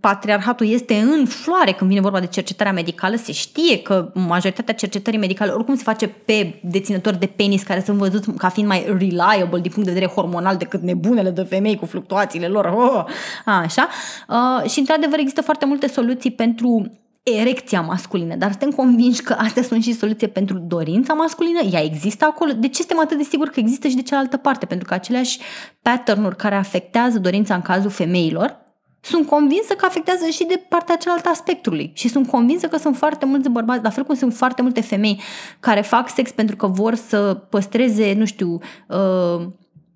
patriarhatul 0.00 0.68
este 0.68 0.94
în 0.94 1.26
floare 1.26 1.72
când 1.72 1.90
vine 1.90 2.02
vorba 2.02 2.20
de 2.20 2.26
cercetarea 2.26 2.72
medicală, 2.72 3.16
se 3.16 3.32
știe 3.32 3.82
că 3.82 4.10
majoritatea 4.14 4.74
cercetării 4.74 5.18
medicale 5.18 5.50
oricum 5.50 5.74
se 5.74 5.82
face 5.82 6.08
pe 6.08 6.60
deținători 6.62 7.18
de 7.18 7.26
penis 7.26 7.62
care 7.62 7.80
sunt 7.80 7.96
văzuți 7.96 8.30
ca 8.30 8.48
fiind 8.48 8.68
mai 8.68 8.84
reliable 8.86 9.60
din 9.60 9.70
punct 9.70 9.88
de 9.88 9.94
vedere 9.94 10.12
hormonal 10.12 10.56
decât 10.56 10.80
nebunele 10.80 11.30
de 11.30 11.42
femei 11.42 11.76
cu 11.76 11.86
fluctuațiile 11.86 12.46
lor. 12.46 12.64
Oh, 12.64 13.04
așa. 13.44 13.88
Uh, 14.28 14.70
și 14.70 14.78
într-adevăr 14.78 15.18
există 15.18 15.42
foarte 15.42 15.66
multe 15.66 15.88
soluții 15.88 16.30
pentru 16.30 16.98
erecția 17.22 17.80
masculină, 17.80 18.34
dar 18.34 18.50
suntem 18.50 18.70
convinși 18.70 19.22
că 19.22 19.36
astea 19.38 19.62
sunt 19.62 19.82
și 19.82 19.94
soluție 19.94 20.26
pentru 20.26 20.58
dorința 20.58 21.12
masculină? 21.12 21.60
Ea 21.72 21.84
există 21.84 22.24
acolo? 22.24 22.52
De 22.52 22.68
ce 22.68 22.82
suntem 22.82 23.00
atât 23.00 23.16
de 23.16 23.22
siguri 23.22 23.50
că 23.50 23.60
există 23.60 23.88
și 23.88 23.94
de 23.94 24.02
cealaltă 24.02 24.36
parte? 24.36 24.66
Pentru 24.66 24.88
că 24.88 24.94
aceleași 24.94 25.38
pattern 25.82 26.36
care 26.36 26.54
afectează 26.54 27.18
dorința 27.18 27.54
în 27.54 27.62
cazul 27.62 27.90
femeilor 27.90 28.61
sunt 29.04 29.26
convinsă 29.26 29.74
că 29.74 29.84
afectează 29.84 30.26
și 30.28 30.44
de 30.44 30.64
partea 30.68 30.96
cealaltă 30.96 31.28
a 31.28 31.34
spectrului. 31.34 31.90
Și 31.94 32.08
sunt 32.08 32.28
convinsă 32.28 32.68
că 32.68 32.76
sunt 32.76 32.96
foarte 32.96 33.24
mulți 33.24 33.48
bărbați, 33.48 33.82
la 33.82 33.90
fel 33.90 34.04
cum 34.04 34.14
sunt 34.14 34.34
foarte 34.34 34.62
multe 34.62 34.80
femei 34.80 35.20
care 35.60 35.80
fac 35.80 36.08
sex 36.08 36.30
pentru 36.30 36.56
că 36.56 36.66
vor 36.66 36.94
să 36.94 37.34
păstreze, 37.34 38.12
nu 38.12 38.24
știu, 38.24 38.58
uh, 38.88 39.46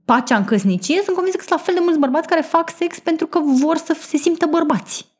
pacea 0.04 0.36
în 0.36 0.44
căsnicie, 0.44 1.00
sunt 1.02 1.14
convinsă 1.14 1.36
că 1.38 1.44
sunt 1.46 1.58
la 1.58 1.64
fel 1.64 1.74
de 1.74 1.80
mulți 1.82 1.98
bărbați 1.98 2.28
care 2.28 2.40
fac 2.40 2.70
sex 2.70 2.98
pentru 2.98 3.26
că 3.26 3.38
vor 3.38 3.76
să 3.76 3.96
se 4.00 4.16
simtă 4.16 4.46
bărbați. 4.46 5.14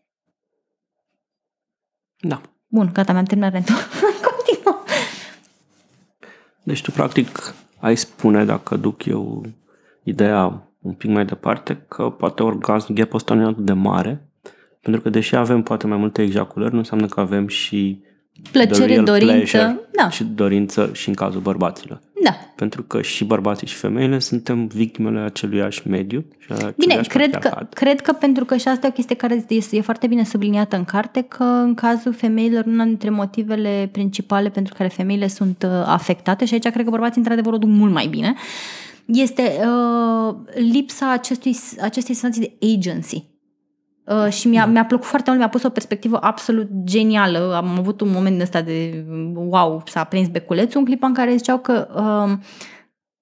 Da. 2.17 2.41
Bun, 2.67 2.91
gata, 2.93 3.13
mi-am 3.13 3.25
terminat 3.25 3.53
rentul. 3.53 3.75
Continuă. 4.29 4.83
Deci 6.63 6.83
tu, 6.83 6.91
practic, 6.91 7.55
ai 7.79 7.97
spune, 7.97 8.45
dacă 8.45 8.77
duc 8.77 9.05
eu 9.05 9.45
ideea 10.03 10.66
un 10.87 10.93
pic 10.93 11.11
mai 11.11 11.25
departe, 11.25 11.85
că 11.89 12.03
poate 12.03 12.43
orgasm 12.43 12.93
gap 12.93 13.15
ăsta 13.15 13.35
nu 13.35 13.43
e 13.43 13.45
atât 13.45 13.65
de 13.65 13.73
mare, 13.73 14.29
pentru 14.81 15.01
că 15.01 15.11
deși 15.11 15.37
avem 15.37 15.63
poate 15.63 15.87
mai 15.87 15.97
multe 15.97 16.23
ejaculări, 16.23 16.73
nu 16.73 16.79
înseamnă 16.79 17.07
că 17.07 17.21
avem 17.21 17.47
și 17.47 18.05
plăcere, 18.53 19.01
dorință, 19.01 19.81
da. 19.93 20.11
și 20.11 20.25
dorință 20.25 20.91
și 20.93 21.09
în 21.09 21.15
cazul 21.15 21.41
bărbaților. 21.41 22.01
Da. 22.23 22.31
Pentru 22.57 22.83
că 22.83 23.03
și 23.03 23.25
bărbații 23.25 23.67
și 23.67 23.75
femeile 23.75 24.19
suntem 24.19 24.67
victimele 24.67 25.21
aceluiași 25.21 25.89
mediu 25.89 26.25
și 26.39 26.53
Bine, 26.77 27.01
cred 27.09 27.37
că, 27.37 27.67
cred 27.71 28.01
că 28.01 28.13
pentru 28.13 28.45
că 28.45 28.57
și 28.57 28.69
asta 28.69 28.87
e 28.87 28.91
o 28.91 28.93
chestie 28.93 29.17
care 29.17 29.45
este, 29.49 29.77
e 29.77 29.81
foarte 29.81 30.07
bine 30.07 30.25
subliniată 30.25 30.77
în 30.77 30.85
carte, 30.85 31.23
că 31.23 31.43
în 31.43 31.75
cazul 31.75 32.13
femeilor, 32.13 32.65
una 32.67 32.85
dintre 32.85 33.11
motivele 33.11 33.89
principale 33.93 34.49
pentru 34.49 34.75
care 34.77 34.89
femeile 34.89 35.29
sunt 35.29 35.67
uh, 35.67 35.85
afectate, 35.87 36.45
și 36.45 36.53
aici 36.53 36.69
cred 36.69 36.85
că 36.85 36.91
bărbații 36.91 37.19
într-adevăr 37.21 37.53
o 37.53 37.59
duc 37.59 37.69
mult 37.69 37.93
mai 37.93 38.07
bine, 38.07 38.35
este 39.07 39.61
uh, 39.67 40.35
lipsa 40.55 41.11
acestui, 41.11 41.57
acestei 41.81 42.15
senzații 42.15 42.57
de 42.59 42.67
agency. 42.75 43.25
Uh, 44.07 44.29
și 44.33 44.49
mi-a, 44.49 44.67
mi-a 44.67 44.85
plăcut 44.85 45.07
foarte 45.07 45.31
mult, 45.31 45.41
mi-a 45.43 45.51
pus 45.51 45.63
o 45.63 45.69
perspectivă 45.69 46.19
absolut 46.21 46.69
genială. 46.85 47.55
Am 47.55 47.69
avut 47.79 48.01
un 48.01 48.11
moment 48.11 48.41
ăsta 48.41 48.63
de 48.63 49.05
wow, 49.35 49.83
s-a 49.87 50.05
prins 50.05 50.29
beculețul, 50.29 50.81
un 50.81 50.87
clip 50.87 51.03
în 51.03 51.15
care 51.15 51.37
ziceau 51.37 51.59
că 51.59 51.89
uh, 51.95 52.39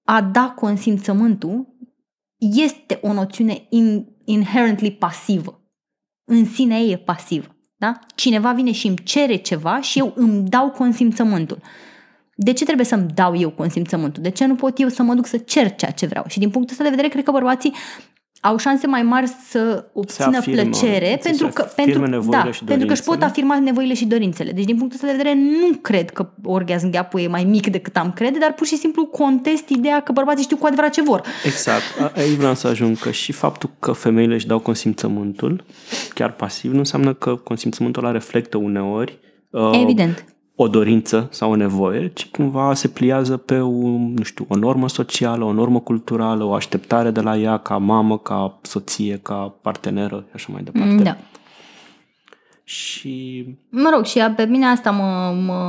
a 0.03 0.21
da 0.21 0.53
consimțământul 0.55 1.75
este 2.37 2.99
o 3.01 3.13
noțiune 3.13 3.65
in, 3.69 4.07
inherently 4.25 4.91
pasivă. 4.91 5.59
În 6.23 6.45
sine 6.45 6.79
e 6.79 6.97
pasivă. 6.97 7.55
Da? 7.75 7.99
Cineva 8.15 8.51
vine 8.51 8.71
și 8.71 8.87
îmi 8.87 8.97
cere 9.03 9.35
ceva 9.35 9.81
și 9.81 9.99
eu 9.99 10.13
îmi 10.15 10.43
dau 10.49 10.69
consimțământul. 10.69 11.61
De 12.35 12.53
ce 12.53 12.63
trebuie 12.63 12.85
să-mi 12.85 13.05
dau 13.13 13.37
eu 13.37 13.49
consimțământul? 13.49 14.23
De 14.23 14.29
ce 14.29 14.45
nu 14.45 14.55
pot 14.55 14.79
eu 14.79 14.87
să 14.87 15.03
mă 15.03 15.13
duc 15.13 15.25
să 15.25 15.37
cer 15.37 15.75
ceea 15.75 15.91
ce 15.91 16.05
vreau? 16.05 16.25
Și 16.27 16.39
din 16.39 16.49
punctul 16.49 16.71
ăsta 16.71 16.83
de 16.83 16.89
vedere, 16.89 17.07
cred 17.07 17.23
că 17.23 17.31
bărbații 17.31 17.73
au 18.41 18.57
șanse 18.57 18.87
mai 18.87 19.01
mari 19.03 19.27
să 19.49 19.85
obțină 19.93 20.37
afirmă, 20.37 20.61
plăcere 20.61 21.19
pentru 21.23 21.47
că, 21.47 21.67
pentru, 21.75 22.29
da, 22.29 22.51
și 22.51 22.63
pentru 22.63 22.87
că 22.87 22.93
își 22.93 23.03
pot 23.03 23.21
afirma 23.21 23.59
nevoile 23.59 23.93
și 23.93 24.05
dorințele. 24.05 24.51
Deci 24.51 24.65
din 24.65 24.77
punctul 24.77 24.99
ăsta 25.01 25.17
de 25.17 25.23
vedere 25.23 25.35
nu 25.35 25.77
cred 25.81 26.09
că 26.09 26.29
orgasm 26.43 26.89
gap 26.89 27.13
e 27.17 27.27
mai 27.27 27.43
mic 27.43 27.67
decât 27.71 27.97
am 27.97 28.11
crede, 28.11 28.37
dar 28.37 28.53
pur 28.53 28.67
și 28.67 28.77
simplu 28.77 29.05
contest 29.05 29.69
ideea 29.69 29.99
că 30.01 30.11
bărbații 30.11 30.43
știu 30.43 30.57
cu 30.57 30.65
adevărat 30.65 30.91
ce 30.91 31.01
vor. 31.01 31.21
Exact. 31.45 31.83
Aici 32.15 32.35
vreau 32.35 32.55
să 32.55 32.67
ajung 32.67 32.99
că 32.99 33.11
și 33.11 33.31
faptul 33.31 33.69
că 33.79 33.91
femeile 33.91 34.33
își 34.33 34.47
dau 34.47 34.59
consimțământul, 34.59 35.63
chiar 36.13 36.31
pasiv, 36.31 36.71
nu 36.71 36.77
înseamnă 36.77 37.13
că 37.13 37.35
consimțământul 37.35 38.03
ăla 38.03 38.11
reflectă 38.11 38.57
uneori 38.57 39.19
uh, 39.49 39.79
Evident 39.81 40.34
o 40.55 40.67
dorință 40.67 41.27
sau 41.31 41.51
o 41.51 41.55
nevoie, 41.55 42.11
ci 42.13 42.25
cumva 42.25 42.73
se 42.73 42.87
pliază 42.87 43.37
pe 43.37 43.59
o, 43.59 43.87
nu 43.97 44.23
știu, 44.23 44.45
o 44.49 44.55
normă 44.55 44.89
socială, 44.89 45.43
o 45.43 45.53
normă 45.53 45.79
culturală, 45.79 46.43
o 46.43 46.53
așteptare 46.53 47.11
de 47.11 47.21
la 47.21 47.37
ea 47.37 47.57
ca 47.57 47.77
mamă, 47.77 48.17
ca 48.17 48.57
soție, 48.61 49.19
ca 49.23 49.53
parteneră 49.61 50.25
și 50.27 50.31
așa 50.33 50.49
mai 50.51 50.63
departe. 50.63 51.03
Da. 51.03 51.17
Și... 52.67 53.45
Mă 53.69 53.89
rog, 53.93 54.05
și 54.05 54.19
pe 54.35 54.45
mine 54.45 54.65
asta 54.65 54.91
mă... 54.91 55.35
mă 55.45 55.63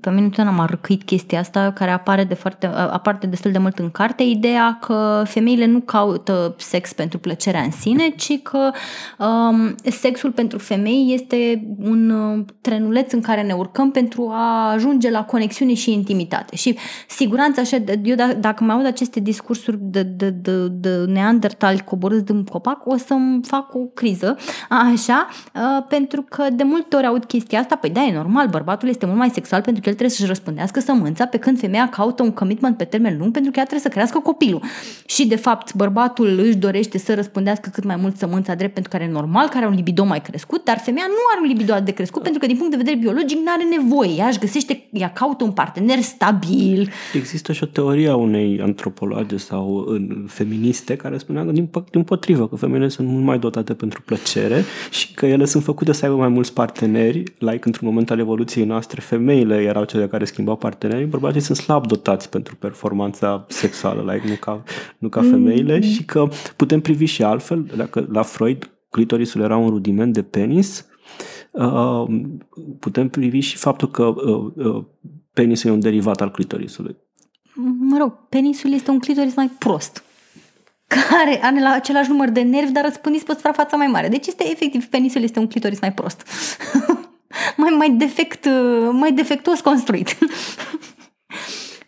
pe 0.00 0.10
mine 0.10 0.26
totdeauna 0.26 0.52
m-a 0.54 0.64
răcuit 0.64 1.02
chestia 1.02 1.38
asta 1.38 1.72
care 1.72 1.90
apare, 1.90 2.24
de 2.24 2.34
foarte, 2.34 2.66
apare 2.66 3.26
destul 3.26 3.50
de 3.50 3.58
mult 3.58 3.78
în 3.78 3.90
carte, 3.90 4.22
ideea 4.22 4.78
că 4.80 5.22
femeile 5.26 5.66
nu 5.66 5.80
caută 5.80 6.54
sex 6.58 6.92
pentru 6.92 7.18
plăcerea 7.18 7.60
în 7.60 7.70
sine, 7.70 8.08
ci 8.08 8.42
că 8.42 8.70
um, 9.18 9.74
sexul 9.82 10.30
pentru 10.30 10.58
femei 10.58 11.10
este 11.14 11.66
un 11.78 12.10
uh, 12.10 12.44
trenuleț 12.60 13.12
în 13.12 13.20
care 13.20 13.42
ne 13.42 13.52
urcăm 13.52 13.90
pentru 13.90 14.30
a 14.32 14.70
ajunge 14.72 15.10
la 15.10 15.24
conexiune 15.24 15.74
și 15.74 15.92
intimitate. 15.92 16.56
Și 16.56 16.76
siguranța 17.08 17.60
așa, 17.60 17.76
eu 17.76 18.14
d- 18.14 18.16
da, 18.16 18.32
dacă 18.32 18.64
mai 18.64 18.74
aud 18.74 18.86
aceste 18.86 19.20
discursuri 19.20 19.78
de, 19.80 20.02
de, 20.02 20.30
de, 20.30 20.68
de 20.68 21.04
neandertali 21.06 21.84
coborâți 21.84 22.24
din 22.24 22.44
copac, 22.44 22.86
o 22.86 22.96
să-mi 22.96 23.40
fac 23.42 23.74
o 23.74 23.78
criză, 23.78 24.36
așa, 24.68 25.28
Uh, 25.56 25.84
pentru 25.88 26.24
că 26.28 26.46
de 26.52 26.62
multe 26.62 26.96
ori 26.96 27.06
aud 27.06 27.24
chestia 27.24 27.58
asta, 27.58 27.76
păi 27.76 27.90
da, 27.90 28.02
e 28.02 28.12
normal, 28.14 28.48
bărbatul 28.48 28.88
este 28.88 29.06
mult 29.06 29.18
mai 29.18 29.30
sexual 29.30 29.60
pentru 29.60 29.82
că 29.82 29.88
el 29.88 29.94
trebuie 29.94 30.16
să-și 30.16 30.28
răspundească 30.28 30.80
sămânța, 30.80 31.26
pe 31.26 31.38
când 31.38 31.58
femeia 31.58 31.88
caută 31.88 32.22
un 32.22 32.30
commitment 32.30 32.76
pe 32.76 32.84
termen 32.84 33.16
lung 33.18 33.32
pentru 33.32 33.50
că 33.50 33.58
ea 33.58 33.64
trebuie 33.64 33.86
să 33.90 33.94
crească 33.94 34.18
copilul. 34.18 34.62
Și 35.06 35.26
de 35.26 35.36
fapt, 35.36 35.74
bărbatul 35.74 36.38
își 36.38 36.56
dorește 36.56 36.98
să 36.98 37.14
răspundească 37.14 37.70
cât 37.72 37.84
mai 37.84 37.96
mult 37.96 38.16
sămânța 38.16 38.54
drept 38.54 38.72
pentru 38.72 38.90
că 38.90 38.96
are 38.96 39.10
normal, 39.12 39.46
care 39.46 39.58
are 39.58 39.66
un 39.66 39.74
libido 39.74 40.04
mai 40.04 40.20
crescut, 40.20 40.64
dar 40.64 40.78
femeia 40.78 41.06
nu 41.08 41.14
are 41.32 41.40
un 41.42 41.48
libido 41.48 41.74
de 41.84 41.90
crescut 41.90 42.22
pentru 42.22 42.40
că 42.40 42.46
din 42.46 42.56
punct 42.56 42.70
de 42.70 42.76
vedere 42.76 42.96
biologic 42.96 43.36
nu 43.36 43.52
are 43.54 43.64
nevoie. 43.78 44.10
Ea 44.16 44.26
își 44.26 44.38
găsește, 44.38 44.86
ea 44.90 45.12
caută 45.12 45.44
un 45.44 45.52
partener 45.52 46.00
stabil. 46.00 46.90
Există 47.14 47.52
și 47.52 47.62
o 47.62 47.66
teorie 47.66 48.08
a 48.08 48.16
unei 48.16 48.60
antropologe 48.62 49.36
sau 49.36 49.86
feministe 50.26 50.96
care 50.96 51.18
spunea 51.18 51.44
că 51.44 51.50
din, 51.50 51.70
din 51.90 52.02
potrivă, 52.02 52.48
că 52.48 52.56
femeile 52.56 52.88
sunt 52.88 53.08
mult 53.08 53.24
mai 53.24 53.38
dotate 53.38 53.74
pentru 53.74 54.02
plăcere 54.02 54.64
și 54.90 55.14
că 55.14 55.26
ele 55.26 55.44
sunt 55.46 55.62
făcute 55.62 55.92
să 55.92 56.04
aibă 56.04 56.16
mai 56.16 56.28
mulți 56.28 56.52
parteneri, 56.52 57.22
like 57.38 57.60
într-un 57.62 57.88
moment 57.88 58.10
al 58.10 58.18
evoluției 58.18 58.64
noastre, 58.64 59.00
femeile 59.00 59.62
erau 59.62 59.84
cele 59.84 60.08
care 60.08 60.24
schimbau 60.24 60.56
partenerii, 60.56 61.06
bărbații 61.06 61.40
sunt 61.40 61.56
slab 61.56 61.86
dotați 61.86 62.30
pentru 62.30 62.56
performanța 62.56 63.46
sexuală, 63.48 64.12
like 64.12 64.28
nu 64.28 64.34
ca, 64.34 64.62
nu 64.98 65.08
ca 65.08 65.20
femeile 65.20 65.74
mm. 65.74 65.82
și 65.82 66.04
că 66.04 66.28
putem 66.56 66.80
privi 66.80 67.04
și 67.04 67.22
altfel, 67.22 67.72
dacă 67.76 68.08
la 68.12 68.22
Freud 68.22 68.70
clitorisul 68.90 69.40
era 69.40 69.56
un 69.56 69.68
rudiment 69.68 70.12
de 70.12 70.22
penis, 70.22 70.86
uh, 71.50 72.04
putem 72.78 73.08
privi 73.08 73.40
și 73.40 73.56
faptul 73.56 73.90
că 73.90 74.04
uh, 74.04 74.52
uh, 74.54 74.84
penisul 75.32 75.70
e 75.70 75.72
un 75.72 75.80
derivat 75.80 76.20
al 76.20 76.30
clitorisului. 76.30 76.96
Mă 77.78 77.96
rog, 77.98 78.12
penisul 78.28 78.72
este 78.72 78.90
un 78.90 78.98
clitoris 78.98 79.34
mai 79.34 79.50
prost 79.58 80.05
care 80.86 81.40
are 81.42 81.60
la 81.60 81.70
același 81.70 82.08
număr 82.08 82.28
de 82.28 82.40
nervi, 82.40 82.72
dar 82.72 82.84
răspândiți 82.84 83.24
pe 83.24 83.32
suprafața 83.32 83.76
mai 83.76 83.86
mare. 83.86 84.08
Deci 84.08 84.26
este 84.26 84.50
efectiv, 84.50 84.86
penisul 84.86 85.22
este 85.22 85.38
un 85.38 85.48
clitoris 85.48 85.80
mai 85.80 85.92
prost. 85.92 86.22
mai, 87.62 87.70
mai, 87.70 87.90
defect, 87.90 88.48
mai 88.92 89.12
defectuos 89.12 89.60
construit. 89.60 90.16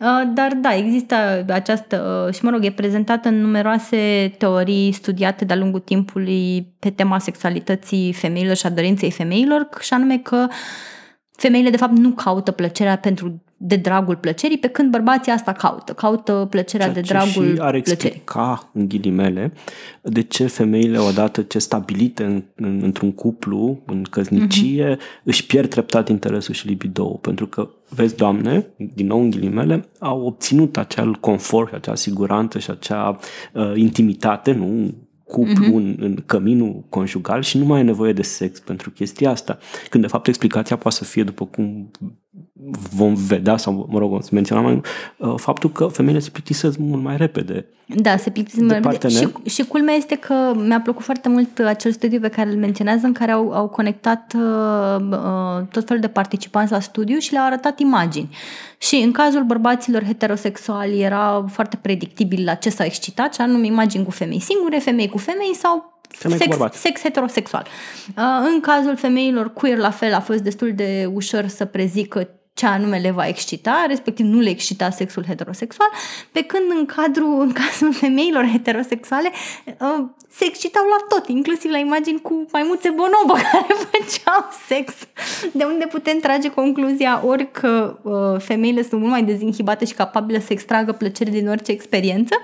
Uh, 0.01 0.31
dar 0.35 0.55
da, 0.55 0.75
există 0.75 1.45
această, 1.49 2.25
uh, 2.27 2.35
și 2.35 2.45
mă 2.45 2.51
rog, 2.51 2.65
e 2.65 2.71
prezentată 2.71 3.29
în 3.29 3.41
numeroase 3.41 4.35
teorii 4.39 4.93
studiate 4.93 5.45
de-a 5.45 5.57
lungul 5.57 5.81
timpului 5.81 6.75
pe 6.79 6.91
tema 6.91 7.19
sexualității 7.19 8.13
femeilor 8.13 8.57
și 8.57 8.67
a 8.67 8.71
dorinței 8.71 9.11
femeilor, 9.11 9.69
și 9.81 9.95
anume 9.95 10.19
că 10.19 10.47
femeile 11.37 11.71
de 11.71 11.77
fapt 11.77 11.93
nu 11.93 12.11
caută 12.11 12.51
plăcerea 12.51 12.99
pentru 12.99 13.43
de 13.61 13.77
dragul 13.77 14.17
plăcerii, 14.17 14.59
pe 14.59 14.69
când 14.69 14.91
bărbații 14.91 15.33
asta 15.33 15.53
caută. 15.53 15.93
Caută 15.93 16.47
plăcerea 16.51 16.93
Ceea 16.93 17.03
de 17.03 17.09
dragul 17.09 17.55
și 17.55 17.61
ar 17.61 17.75
explica, 17.75 18.71
în 18.73 18.89
ghilimele, 18.89 19.53
de 20.03 20.23
ce 20.23 20.47
femeile, 20.47 20.99
odată 20.99 21.43
ce 21.43 21.59
stabilite 21.59 22.25
în, 22.25 22.43
în, 22.55 22.81
într-un 22.83 23.13
cuplu, 23.13 23.83
în 23.87 24.03
căsnicie, 24.03 24.97
uh-huh. 24.97 25.23
își 25.25 25.47
pierd 25.47 25.69
treptat 25.69 26.09
interesul 26.09 26.55
și 26.55 26.67
libido 26.67 27.05
Pentru 27.05 27.47
că, 27.47 27.71
vezi, 27.89 28.17
doamne, 28.17 28.67
din 28.77 29.07
nou 29.07 29.21
în 29.21 29.31
ghilimele, 29.31 29.89
au 29.99 30.21
obținut 30.21 30.77
acel 30.77 31.15
confort 31.15 31.69
și 31.69 31.75
acea 31.75 31.95
siguranță 31.95 32.59
și 32.59 32.71
acea 32.71 33.19
uh, 33.53 33.73
intimitate, 33.75 34.53
nu 34.53 34.95
cuplu 35.25 35.67
uh-huh. 35.67 35.75
în, 35.75 35.97
în 36.01 36.15
căminul 36.27 36.85
conjugal 36.89 37.43
și 37.43 37.59
nu 37.59 37.65
mai 37.65 37.81
e 37.81 37.83
nevoie 37.83 38.13
de 38.13 38.23
sex 38.23 38.61
pentru 38.61 38.91
chestia 38.91 39.31
asta. 39.31 39.59
Când 39.91 40.03
de 40.03 40.09
fapt 40.09 40.27
explicația 40.27 40.77
poate 40.77 40.97
să 40.97 41.05
fie 41.05 41.23
după 41.23 41.47
cum 41.47 41.91
vom 42.95 43.15
vedea 43.15 43.57
sau, 43.57 43.87
mă 43.91 43.99
rog, 43.99 44.23
să 44.23 44.29
menționăm 44.33 44.65
mai 44.65 44.81
uh, 45.17 45.35
faptul 45.37 45.71
că 45.71 45.87
femeile 45.87 46.19
se 46.19 46.31
plictisesc 46.31 46.79
mult 46.79 47.03
mai 47.03 47.17
repede. 47.17 47.67
Da, 47.87 48.17
se 48.17 48.31
plictisesc 48.31 48.63
mult 48.63 48.85
mai 48.85 48.93
repede. 48.93 49.15
Și, 49.15 49.51
și 49.55 49.65
culmea 49.65 49.95
este 49.95 50.17
că 50.17 50.53
mi-a 50.67 50.81
plăcut 50.81 51.05
foarte 51.05 51.29
mult 51.29 51.59
acel 51.59 51.93
studiu 51.93 52.21
pe 52.21 52.29
care 52.29 52.51
îl 52.51 52.57
menționează 52.57 53.07
în 53.07 53.13
care 53.13 53.31
au, 53.31 53.53
au 53.53 53.69
conectat 53.69 54.35
uh, 54.37 55.07
uh, 55.11 55.67
tot 55.71 55.87
felul 55.87 56.03
de 56.03 56.09
participanți 56.09 56.73
la 56.73 56.81
studiu 56.81 57.19
și 57.19 57.33
le-au 57.33 57.47
arătat 57.47 57.79
imagini. 57.79 58.37
Și 58.79 58.95
în 58.97 59.13
cazul 59.13 59.45
bărbaților 59.45 60.05
heterosexuali 60.05 61.01
era 61.01 61.45
foarte 61.49 61.79
predictibil 61.83 62.45
la 62.45 62.55
ce 62.55 62.71
s-au 62.71 62.87
excitat, 62.87 63.35
și 63.35 63.41
anume 63.41 63.67
imagini 63.67 64.05
cu 64.05 64.11
femei 64.11 64.41
singure, 64.41 64.79
femei 64.79 65.09
cu 65.09 65.19
femei 65.19 65.55
sau 65.55 65.98
Femei 66.09 66.39
sex, 66.39 66.57
cu 66.57 66.69
sex 66.73 67.01
heterosexual. 67.01 67.67
Uh, 68.09 68.49
în 68.53 68.61
cazul 68.61 68.97
femeilor 68.97 69.53
queer, 69.53 69.79
la 69.79 69.91
fel, 69.91 70.15
a 70.15 70.21
fost 70.21 70.41
destul 70.41 70.73
de 70.75 71.11
ușor 71.13 71.47
să 71.47 71.65
prezică 71.65 72.29
ce 72.59 72.67
anume 72.67 72.99
le 72.99 73.11
va 73.11 73.27
excita, 73.27 73.85
respectiv 73.89 74.27
nu 74.27 74.41
le 74.41 74.49
excita 74.49 74.91
sexul 74.91 75.25
heterosexual, 75.25 75.89
pe 76.33 76.43
când 76.43 76.71
în 76.79 76.87
cadrul, 76.87 77.41
în 77.41 77.53
cazul 77.53 77.93
femeilor 77.93 78.49
heterosexuale 78.53 79.31
uh, 79.65 80.05
se 80.31 80.45
excitau 80.45 80.83
la 80.85 81.17
tot, 81.17 81.29
inclusiv 81.29 81.71
la 81.71 81.79
imagini 81.79 82.21
cu 82.21 82.47
maimuțe 82.53 82.89
bonobă 82.89 83.33
care 83.53 83.75
făceau 83.91 84.49
sex. 84.67 84.93
De 85.53 85.65
unde 85.65 85.87
putem 85.87 86.19
trage 86.19 86.51
concluzia 86.51 87.23
ori 87.25 87.51
că 87.51 87.99
uh, 88.03 88.41
femeile 88.41 88.83
sunt 88.83 89.01
mult 89.01 89.13
mai 89.13 89.23
dezinhibate 89.23 89.85
și 89.85 89.95
capabile 89.95 90.41
să 90.41 90.47
extragă 90.51 90.93
plăcere 90.93 91.31
din 91.31 91.49
orice 91.49 91.73
experiență, 91.73 92.35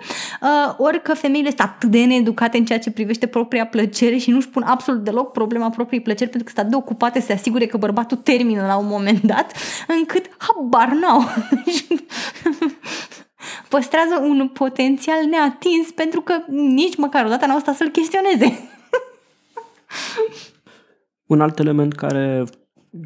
uh, 0.42 0.74
ori 0.77 1.03
că 1.03 1.14
femeile 1.14 1.48
sunt 1.48 1.61
atât 1.61 1.90
de 1.90 2.05
needucate 2.05 2.57
în 2.57 2.64
ceea 2.64 2.79
ce 2.79 2.90
privește 2.90 3.27
propria 3.27 3.66
plăcere 3.66 4.16
și 4.16 4.31
nu-și 4.31 4.48
pun 4.48 4.62
absolut 4.62 5.05
deloc 5.05 5.33
problema 5.33 5.70
propriei 5.70 6.03
plăceri 6.03 6.31
pentru 6.31 6.53
că 6.53 6.61
sunt 6.61 6.70
de 6.70 6.77
ocupate 6.77 7.20
să 7.20 7.27
se 7.27 7.33
asigure 7.33 7.66
că 7.66 7.77
bărbatul 7.77 8.16
termină 8.16 8.66
la 8.66 8.77
un 8.77 8.87
moment 8.88 9.22
dat, 9.22 9.53
încât 10.05 10.31
habar 10.38 10.88
n-au. 10.88 11.21
Păstrează 13.69 14.21
un 14.21 14.49
potențial 14.49 15.25
neatins 15.31 15.90
pentru 15.95 16.21
că 16.21 16.35
nici 16.49 16.97
măcar 16.97 17.25
odată 17.25 17.47
n-au 17.47 17.59
stat 17.59 17.75
să-l 17.75 17.88
chestioneze. 17.88 18.59
un 21.33 21.40
alt 21.40 21.59
element 21.59 21.95
care 21.95 22.45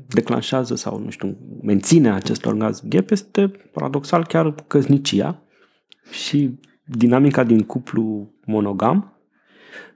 declanșează 0.07 0.75
sau, 0.75 0.99
nu 0.99 1.11
știu, 1.11 1.37
menține 1.63 2.13
acest 2.13 2.47
orgasm 2.47 2.89
gap 2.89 3.11
este, 3.11 3.49
paradoxal, 3.73 4.27
chiar 4.27 4.55
căsnicia 4.67 5.43
și 6.11 6.59
dinamica 6.85 7.45
din 7.45 7.63
cuplu 7.63 8.33
monogam. 8.45 9.13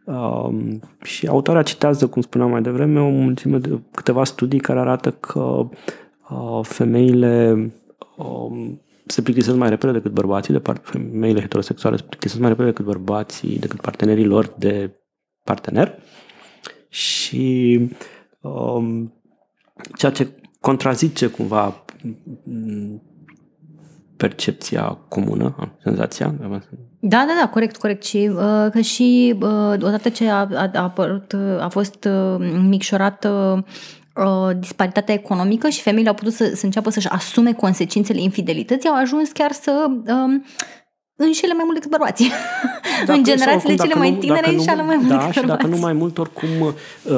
Um, 0.04 0.80
și 1.02 1.26
autoarea 1.26 1.62
citează, 1.62 2.08
cum 2.08 2.22
spuneam 2.22 2.50
mai 2.50 2.62
devreme, 2.62 3.00
o 3.00 3.08
mulțime 3.08 3.58
de 3.58 3.80
câteva 3.90 4.24
studii 4.24 4.60
care 4.60 4.78
arată 4.78 5.10
că 5.10 5.68
Uh, 5.68 5.68
femeile 6.62 7.56
um, 8.16 8.80
se 9.06 9.22
plictisesc 9.22 9.56
mai 9.56 9.68
repede 9.68 9.92
decât 9.92 10.12
bărbații, 10.12 10.52
de 10.52 10.58
part, 10.60 10.86
femeile 10.86 11.40
heterosexuale 11.40 11.96
se 11.96 12.02
plictisesc 12.02 12.40
mai 12.40 12.48
repede 12.48 12.68
decât 12.68 12.84
bărbații, 12.84 13.58
decât 13.58 13.80
partenerii 13.80 14.24
lor 14.24 14.54
de 14.58 14.90
partener 15.44 15.98
și 16.88 17.78
um, 18.40 19.12
ceea 19.96 20.12
ce 20.12 20.28
contrazice 20.60 21.26
cumva 21.26 21.84
mm, 22.42 23.02
percepția 24.16 24.82
comună, 25.08 25.76
senzația. 25.82 26.34
Da, 27.00 27.24
da, 27.26 27.34
da, 27.40 27.48
corect, 27.48 27.76
corect. 27.76 28.04
Și 28.04 28.30
uh, 28.32 28.66
că 28.70 28.80
și 28.80 29.34
uh, 29.40 29.72
odată 29.72 30.08
ce 30.08 30.28
a, 30.28 30.48
a, 30.54 30.70
a 30.72 30.82
apărut, 30.82 31.36
a 31.60 31.68
fost 31.68 32.04
uh, 32.04 32.36
micșorată 32.68 33.28
uh, 33.56 33.64
Uh, 34.16 34.50
disparitatea 34.58 35.14
economică 35.14 35.68
și 35.68 35.80
femeile 35.80 36.08
au 36.08 36.14
putut 36.14 36.32
să, 36.32 36.52
să 36.54 36.64
înceapă 36.64 36.90
să-și 36.90 37.08
asume 37.08 37.52
consecințele 37.52 38.20
infidelității, 38.20 38.88
au 38.88 38.96
ajuns 38.96 39.30
chiar 39.30 39.52
să 39.52 39.86
um, 40.06 40.44
înșele 41.16 41.52
mai 41.52 41.62
mult 41.64 41.74
decât 41.74 41.90
bărbații. 41.90 42.30
Dacă, 43.06 43.18
în 43.18 43.24
generațiile 43.24 43.74
cele 43.74 43.94
mai 43.94 44.12
tinere 44.20 44.50
nu, 44.50 44.56
înșeală 44.56 44.82
mai 44.82 44.96
mult 44.96 45.08
da, 45.08 45.18
decât 45.18 45.32
și 45.32 45.46
dacă 45.46 45.66
nu 45.66 45.76
mai 45.76 45.92
mult, 45.92 46.18
oricum, 46.18 46.48
uh, 46.60 46.72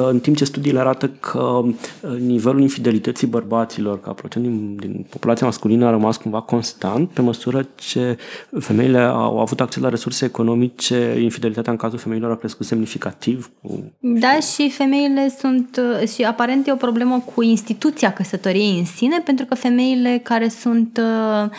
în 0.09 0.19
timp 0.19 0.35
ce 0.35 0.45
studiile 0.45 0.79
arată 0.79 1.09
că 1.09 1.61
uh, 1.63 2.19
nivelul 2.19 2.61
infidelității 2.61 3.27
bărbaților 3.27 4.01
ca 4.01 4.11
procent 4.11 4.45
din, 4.45 4.75
din 4.75 5.05
populația 5.09 5.45
masculină 5.45 5.85
a 5.85 5.89
rămas 5.89 6.17
cumva 6.17 6.41
constant, 6.41 7.09
pe 7.09 7.21
măsură 7.21 7.67
ce 7.75 8.17
femeile 8.59 8.99
au 8.99 9.39
avut 9.39 9.61
acces 9.61 9.81
la 9.81 9.89
resurse 9.89 10.25
economice, 10.25 11.17
infidelitatea 11.21 11.71
în 11.71 11.77
cazul 11.77 11.97
femeilor 11.97 12.31
a 12.31 12.35
crescut 12.35 12.65
semnificativ. 12.65 13.51
Da, 13.99 14.39
și 14.39 14.69
femeile 14.69 15.35
sunt, 15.39 15.81
uh, 16.01 16.07
și 16.07 16.23
aparent 16.23 16.67
e 16.67 16.71
o 16.71 16.75
problemă 16.75 17.23
cu 17.35 17.41
instituția 17.41 18.13
căsătoriei 18.13 18.77
în 18.77 18.85
sine, 18.85 19.21
pentru 19.25 19.45
că 19.45 19.55
femeile 19.55 20.19
care 20.23 20.47
sunt 20.47 21.01
uh, 21.01 21.49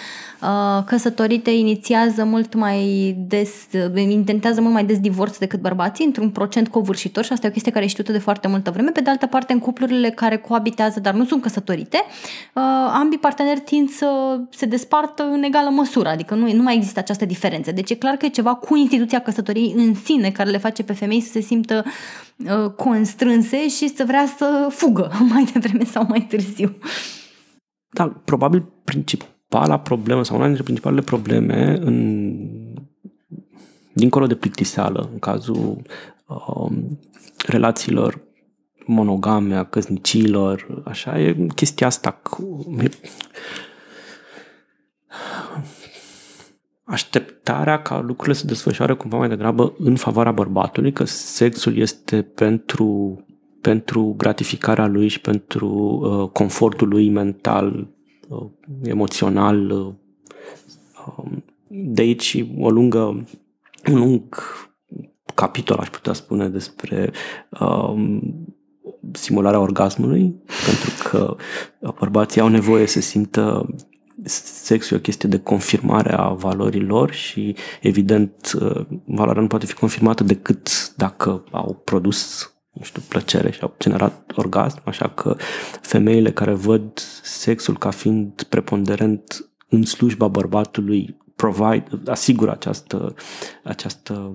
Uh, 0.42 0.83
căsătorite 0.87 1.51
inițiază 1.51 2.25
mult 2.27 2.55
mai 2.55 3.15
des, 3.19 3.51
uh, 3.73 4.03
intentează 4.09 4.61
mult 4.61 4.73
mai 4.73 4.85
des 4.85 4.99
divorț 4.99 5.39
decât 5.39 5.61
bărbații, 5.61 6.05
într-un 6.05 6.31
procent 6.31 6.69
covârșitor 6.69 7.25
și 7.25 7.33
asta 7.33 7.47
e 7.47 7.49
o 7.49 7.53
chestie 7.53 7.73
care 7.73 7.85
e 7.85 7.89
știută 7.89 8.12
de 8.12 8.19
foarte 8.19 8.49
multă 8.49 8.71
vreme. 8.71 8.91
Pe 8.91 9.01
de 9.01 9.11
altă 9.11 9.27
parte, 9.27 9.53
în 9.53 9.59
cuplurile 9.59 10.11
care 10.11 10.37
coabitează, 10.37 11.01
dar 11.01 11.15
nu 11.15 11.25
sunt 11.25 11.43
căsătorite, 11.43 11.97
uh, 12.55 12.62
ambii 12.93 13.19
parteneri 13.19 13.61
tind 13.61 13.89
să 13.89 14.41
se 14.51 14.67
despartă 14.67 15.23
în 15.23 15.43
egală 15.43 15.71
măsură, 15.71 16.09
adică 16.09 16.35
nu, 16.35 16.53
nu 16.53 16.62
mai 16.62 16.77
există 16.77 16.99
această 16.99 17.25
diferență. 17.25 17.73
Deci 17.73 17.91
e 17.91 17.95
clar 17.95 18.15
că 18.15 18.27
e 18.27 18.29
ceva 18.29 18.55
cu 18.55 18.77
instituția 18.77 19.21
căsătoriei 19.21 19.75
în 19.77 19.95
sine 19.95 20.31
care 20.31 20.51
le 20.51 20.59
face 20.59 20.83
pe 20.83 20.93
femei 20.93 21.21
să 21.21 21.31
se 21.31 21.41
simtă 21.41 21.85
constrânse 22.77 23.69
și 23.69 23.89
să 23.89 24.05
vrea 24.05 24.27
să 24.37 24.67
fugă 24.71 25.11
mai 25.33 25.45
devreme 25.53 25.85
sau 25.85 26.07
mai 26.09 26.21
târziu. 26.21 26.77
Da, 27.89 28.07
probabil 28.25 28.65
principal 28.85 29.36
principala 29.48 29.78
problemă 29.78 30.24
sau 30.24 30.37
una 30.37 30.44
dintre 30.44 30.62
principalele 30.62 31.02
probleme 31.02 31.78
în, 31.80 32.35
dincolo 33.92 34.26
de 34.26 34.35
plictiseală, 34.35 35.09
în 35.12 35.18
cazul 35.18 35.82
um, 36.26 36.98
relațiilor 37.46 38.20
monogame, 38.87 39.54
a 39.54 39.64
căsnicilor, 39.64 40.82
așa, 40.85 41.20
e 41.20 41.46
chestia 41.54 41.87
asta 41.87 42.11
cu 42.11 42.74
așteptarea 46.85 47.82
ca 47.82 48.00
lucrurile 48.00 48.35
să 48.35 48.46
desfășoare 48.46 48.94
cumva 48.94 49.16
mai 49.16 49.28
degrabă 49.28 49.74
în 49.78 49.96
favoarea 49.96 50.32
bărbatului, 50.32 50.92
că 50.92 51.04
sexul 51.04 51.76
este 51.76 52.22
pentru, 52.22 53.20
pentru 53.61 54.14
gratificarea 54.16 54.87
lui 54.87 55.09
și 55.09 55.20
pentru 55.20 55.68
uh, 55.68 56.28
confortul 56.30 56.88
lui 56.88 57.11
mental 57.11 57.70
Uh, 57.74 57.95
emoțional. 58.83 59.71
Uh, 59.71 59.93
um, 61.17 61.45
de 61.69 62.01
aici 62.01 62.45
o 62.59 62.71
lungă, 62.71 63.27
un 63.91 63.99
lung 63.99 64.35
capitol, 65.35 65.79
aș 65.79 65.89
putea 65.89 66.12
spune, 66.12 66.49
despre 66.49 67.12
um, 67.61 68.23
simularea 69.12 69.61
orgasmului, 69.61 70.35
pentru 70.67 71.09
că 71.09 71.37
bărbații 71.99 72.41
au 72.41 72.49
nevoie 72.49 72.87
să 72.87 73.01
simtă 73.01 73.75
sexul 74.25 74.97
e 74.97 74.99
o 74.99 75.03
chestie 75.03 75.29
de 75.29 75.39
confirmare 75.39 76.12
a 76.12 76.29
valorilor 76.29 77.12
și, 77.12 77.57
evident, 77.81 78.53
uh, 78.61 78.87
valoarea 79.05 79.43
nu 79.43 79.49
poate 79.49 79.67
fi 79.67 79.75
confirmată 79.75 80.25
decât 80.25 80.93
dacă 80.97 81.45
au 81.51 81.81
produs 81.85 82.51
nu 82.79 82.85
știu, 82.85 83.03
plăcere 83.09 83.51
și 83.51 83.61
au 83.61 83.75
generat 83.79 84.33
orgasm, 84.35 84.81
așa 84.85 85.09
că 85.09 85.37
femeile 85.81 86.33
care 86.33 86.53
văd 86.53 86.99
sexul 87.23 87.79
ca 87.79 87.91
fiind 87.91 88.43
preponderent 88.43 89.51
în 89.69 89.83
slujba 89.85 90.29
bărbatului 90.29 91.17
provide, 91.37 91.85
asigură 92.07 92.51
această, 92.51 93.15
această 93.65 94.35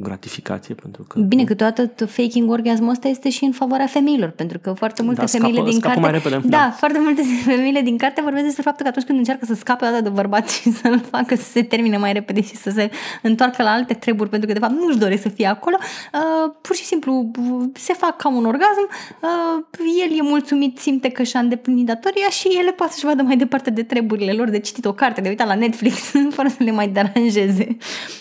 gratificație. 0.00 0.74
Pentru 0.74 1.02
că, 1.02 1.20
Bine, 1.20 1.44
câteodată 1.44 2.06
faking 2.06 2.50
orgasmul 2.50 2.90
ăsta 2.90 3.08
este 3.08 3.30
și 3.30 3.44
în 3.44 3.52
favoarea 3.52 3.86
femeilor, 3.86 4.30
pentru 4.30 4.58
că 4.58 4.72
foarte 4.72 5.02
multe 5.02 5.20
da, 5.20 5.26
femeile 5.26 5.54
scapă, 5.54 5.70
din 5.70 5.78
scapă 5.78 5.94
carte... 5.94 6.10
Mai 6.10 6.20
repede, 6.20 6.48
da, 6.48 6.56
da, 6.56 6.70
foarte 6.70 6.98
multe 6.98 7.22
femeile 7.50 7.80
din 7.80 7.96
carte 7.96 8.20
vorbesc 8.20 8.44
despre 8.44 8.62
faptul 8.62 8.82
că 8.82 8.88
atunci 8.88 9.06
când 9.06 9.18
încearcă 9.18 9.44
să 9.44 9.54
scape 9.54 9.84
o 9.84 9.88
dată 9.88 10.02
de 10.02 10.08
bărbat 10.08 10.48
și 10.48 10.72
să-l 10.72 11.00
facă 11.10 11.34
să 11.34 11.42
se 11.42 11.62
termine 11.62 11.96
mai 11.96 12.12
repede 12.12 12.42
și 12.42 12.56
să 12.56 12.70
se 12.70 12.90
întoarcă 13.22 13.62
la 13.62 13.70
alte 13.70 13.94
treburi, 13.94 14.28
pentru 14.28 14.48
că 14.48 14.54
de 14.54 14.58
fapt 14.58 14.72
nu-și 14.72 14.98
doresc 14.98 15.22
să 15.22 15.28
fie 15.28 15.46
acolo, 15.46 15.76
uh, 15.80 16.52
pur 16.60 16.76
și 16.76 16.84
simplu 16.84 17.30
se 17.74 17.92
fac 17.92 18.16
ca 18.16 18.28
un 18.28 18.44
orgasm, 18.44 18.88
uh, 19.20 19.64
el 20.04 20.18
e 20.18 20.22
mulțumit, 20.22 20.78
simte 20.78 21.08
că 21.08 21.22
și-a 21.22 21.40
îndeplinit 21.40 21.86
datoria 21.86 22.28
și 22.28 22.48
ele 22.60 22.70
poate 22.70 22.92
să-și 22.92 23.04
vadă 23.04 23.22
mai 23.22 23.36
departe 23.36 23.70
de 23.70 23.82
treburile 23.82 24.32
lor, 24.32 24.48
de 24.48 24.58
citit 24.58 24.84
o 24.84 24.92
carte, 24.92 25.20
de 25.20 25.28
uitat 25.28 25.46
la 25.46 25.54
Netflix, 25.54 26.12
fără 26.36 26.48
să 26.48 26.56
le 26.58 26.70
mai 26.70 26.88
deranjeze. 26.88 27.76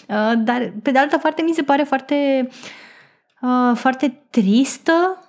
Uh, 0.07 0.31
dar, 0.37 0.73
pe 0.81 0.91
de 0.91 0.99
altă 0.99 1.17
parte, 1.17 1.41
mi 1.41 1.53
se 1.53 1.63
pare 1.67 1.83
foarte 1.83 2.49
uh, 3.41 3.75
foarte 3.75 4.21
tristă 4.29 5.21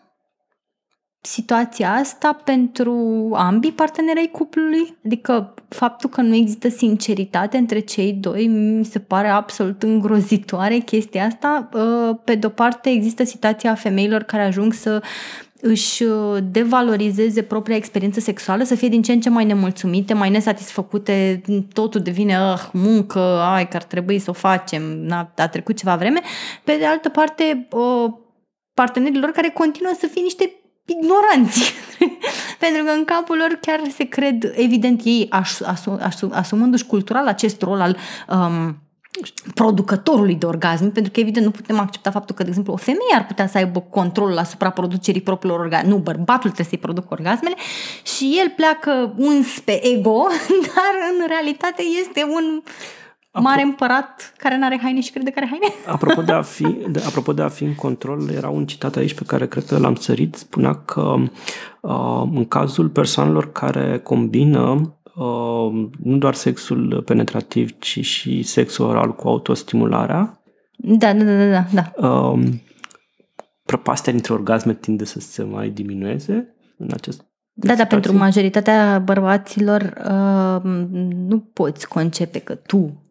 situația 1.20 1.92
asta 1.92 2.40
pentru 2.44 2.94
ambii 3.34 3.72
partenerii 3.72 4.30
cuplului, 4.30 4.96
adică 5.04 5.54
faptul 5.68 6.10
că 6.10 6.20
nu 6.20 6.34
există 6.34 6.68
sinceritate 6.68 7.56
între 7.56 7.78
cei 7.78 8.12
doi 8.12 8.46
mi 8.46 8.84
se 8.84 8.98
pare 8.98 9.28
absolut 9.28 9.82
îngrozitoare 9.82 10.78
chestia 10.78 11.24
asta. 11.24 11.68
Uh, 11.72 12.16
pe 12.24 12.34
de-o 12.34 12.48
parte 12.48 12.90
există 12.90 13.24
situația 13.24 13.74
femeilor 13.74 14.22
care 14.22 14.42
ajung 14.42 14.72
să 14.72 15.02
își 15.60 16.02
uh, 16.02 16.38
devalorizeze 16.50 17.42
propria 17.42 17.76
experiență 17.76 18.20
sexuală, 18.20 18.62
să 18.62 18.74
fie 18.74 18.88
din 18.88 19.02
ce 19.02 19.12
în 19.12 19.20
ce 19.20 19.28
mai 19.28 19.44
nemulțumite, 19.44 20.14
mai 20.14 20.30
nesatisfăcute, 20.30 21.42
totul 21.72 22.00
devine 22.00 22.36
ah, 22.36 22.60
muncă, 22.72 23.18
ai 23.40 23.68
că 23.68 23.76
ar 23.76 23.82
trebui 23.82 24.18
să 24.18 24.30
o 24.30 24.32
facem, 24.32 25.06
a, 25.10 25.32
a 25.36 25.48
trecut 25.48 25.76
ceva 25.76 25.96
vreme. 25.96 26.20
Pe 26.64 26.76
de 26.78 26.86
altă 26.86 27.08
parte, 27.08 27.68
uh, 27.70 28.12
partenerilor 28.74 29.30
care 29.30 29.48
continuă 29.48 29.92
să 29.98 30.06
fie 30.06 30.22
niște 30.22 30.52
ignoranți. 30.84 31.74
Pentru 32.62 32.84
că 32.84 32.90
în 32.90 33.04
capul 33.04 33.36
lor 33.36 33.58
chiar 33.60 33.80
se 33.96 34.04
cred, 34.04 34.52
evident, 34.56 35.00
ei 35.04 35.26
asum, 35.62 35.98
asum, 36.00 36.30
asumându-și 36.34 36.86
cultural 36.86 37.26
acest 37.26 37.62
rol 37.62 37.80
al 37.80 37.96
um, 38.28 38.87
producătorului 39.54 40.34
de 40.34 40.46
orgasm, 40.46 40.92
pentru 40.92 41.12
că 41.12 41.20
evident 41.20 41.44
nu 41.44 41.50
putem 41.50 41.78
accepta 41.78 42.10
faptul 42.10 42.34
că, 42.34 42.42
de 42.42 42.48
exemplu, 42.48 42.72
o 42.72 42.76
femeie 42.76 43.14
ar 43.14 43.26
putea 43.26 43.46
să 43.46 43.58
aibă 43.58 43.80
controlul 43.80 44.38
asupra 44.38 44.70
producerii 44.70 45.20
propriilor 45.20 45.60
orgasme. 45.60 45.88
Nu, 45.88 45.96
bărbatul 45.96 46.50
trebuie 46.50 46.66
să-i 46.66 46.78
producă 46.78 47.06
orgasmele 47.10 47.54
și 48.02 48.38
el 48.40 48.52
pleacă 48.56 49.14
uns 49.16 49.60
pe 49.60 49.86
ego, 49.86 50.26
dar 50.74 50.92
în 51.10 51.26
realitate 51.26 51.82
este 52.00 52.24
un 52.24 52.62
mare 53.32 53.62
împărat 53.62 54.34
care 54.36 54.56
nu 54.56 54.64
are 54.64 54.78
haine 54.82 55.00
și 55.00 55.10
crede 55.10 55.30
că 55.30 55.38
are 55.38 55.48
haine. 55.50 55.74
Apropo 55.94 56.22
de, 56.22 56.32
a 56.32 56.42
fi, 56.42 56.62
de, 56.94 57.02
apropo 57.06 57.32
de 57.32 57.42
a 57.42 57.48
fi 57.48 57.64
în 57.64 57.74
control, 57.74 58.28
era 58.36 58.48
un 58.48 58.66
citat 58.66 58.96
aici 58.96 59.14
pe 59.14 59.24
care 59.26 59.46
cred 59.46 59.64
că 59.64 59.78
l-am 59.78 59.94
sărit. 59.94 60.34
Spunea 60.34 60.74
că 60.74 61.14
uh, 61.80 62.22
în 62.34 62.44
cazul 62.44 62.88
persoanelor 62.88 63.52
care 63.52 63.98
combină 63.98 64.60
uh, 64.70 64.80
nu 66.02 66.16
doar 66.18 66.34
sexul 66.34 67.02
penetrativ, 67.06 67.78
ci 67.78 68.04
și 68.04 68.42
sexul 68.42 68.86
oral 68.86 69.14
cu 69.14 69.28
autostimularea. 69.28 70.42
Da, 70.76 71.12
da, 71.12 71.24
da, 71.24 71.48
da. 71.50 71.66
da. 71.72 72.08
Uh, 72.08 72.40
prăpastia 73.64 74.12
dintre 74.12 74.32
orgasme 74.32 74.74
tinde 74.74 75.04
să 75.04 75.20
se 75.20 75.42
mai 75.42 75.68
diminueze 75.68 76.54
în 76.78 76.88
acest 76.92 77.26
da, 77.60 77.74
dar 77.74 77.86
pentru 77.86 78.16
majoritatea 78.16 78.98
bărbaților 79.04 79.80
uh, 79.82 80.62
nu 81.28 81.38
poți 81.38 81.88
concepe 81.88 82.38
că 82.38 82.54
tu 82.54 83.02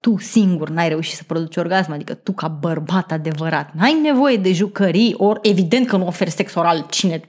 tu 0.00 0.18
singur 0.18 0.68
n-ai 0.68 0.88
reușit 0.88 1.16
să 1.16 1.22
produci 1.26 1.56
orgasm, 1.56 1.92
adică 1.92 2.14
tu 2.14 2.32
ca 2.32 2.48
bărbat 2.48 3.12
adevărat, 3.12 3.72
n-ai 3.74 4.00
nevoie 4.02 4.36
de 4.36 4.52
jucării, 4.52 5.14
ori 5.16 5.40
evident 5.42 5.86
că 5.86 5.96
nu 5.96 6.06
oferi 6.06 6.30
sex 6.30 6.54
oral, 6.54 6.86
cine 6.90 7.20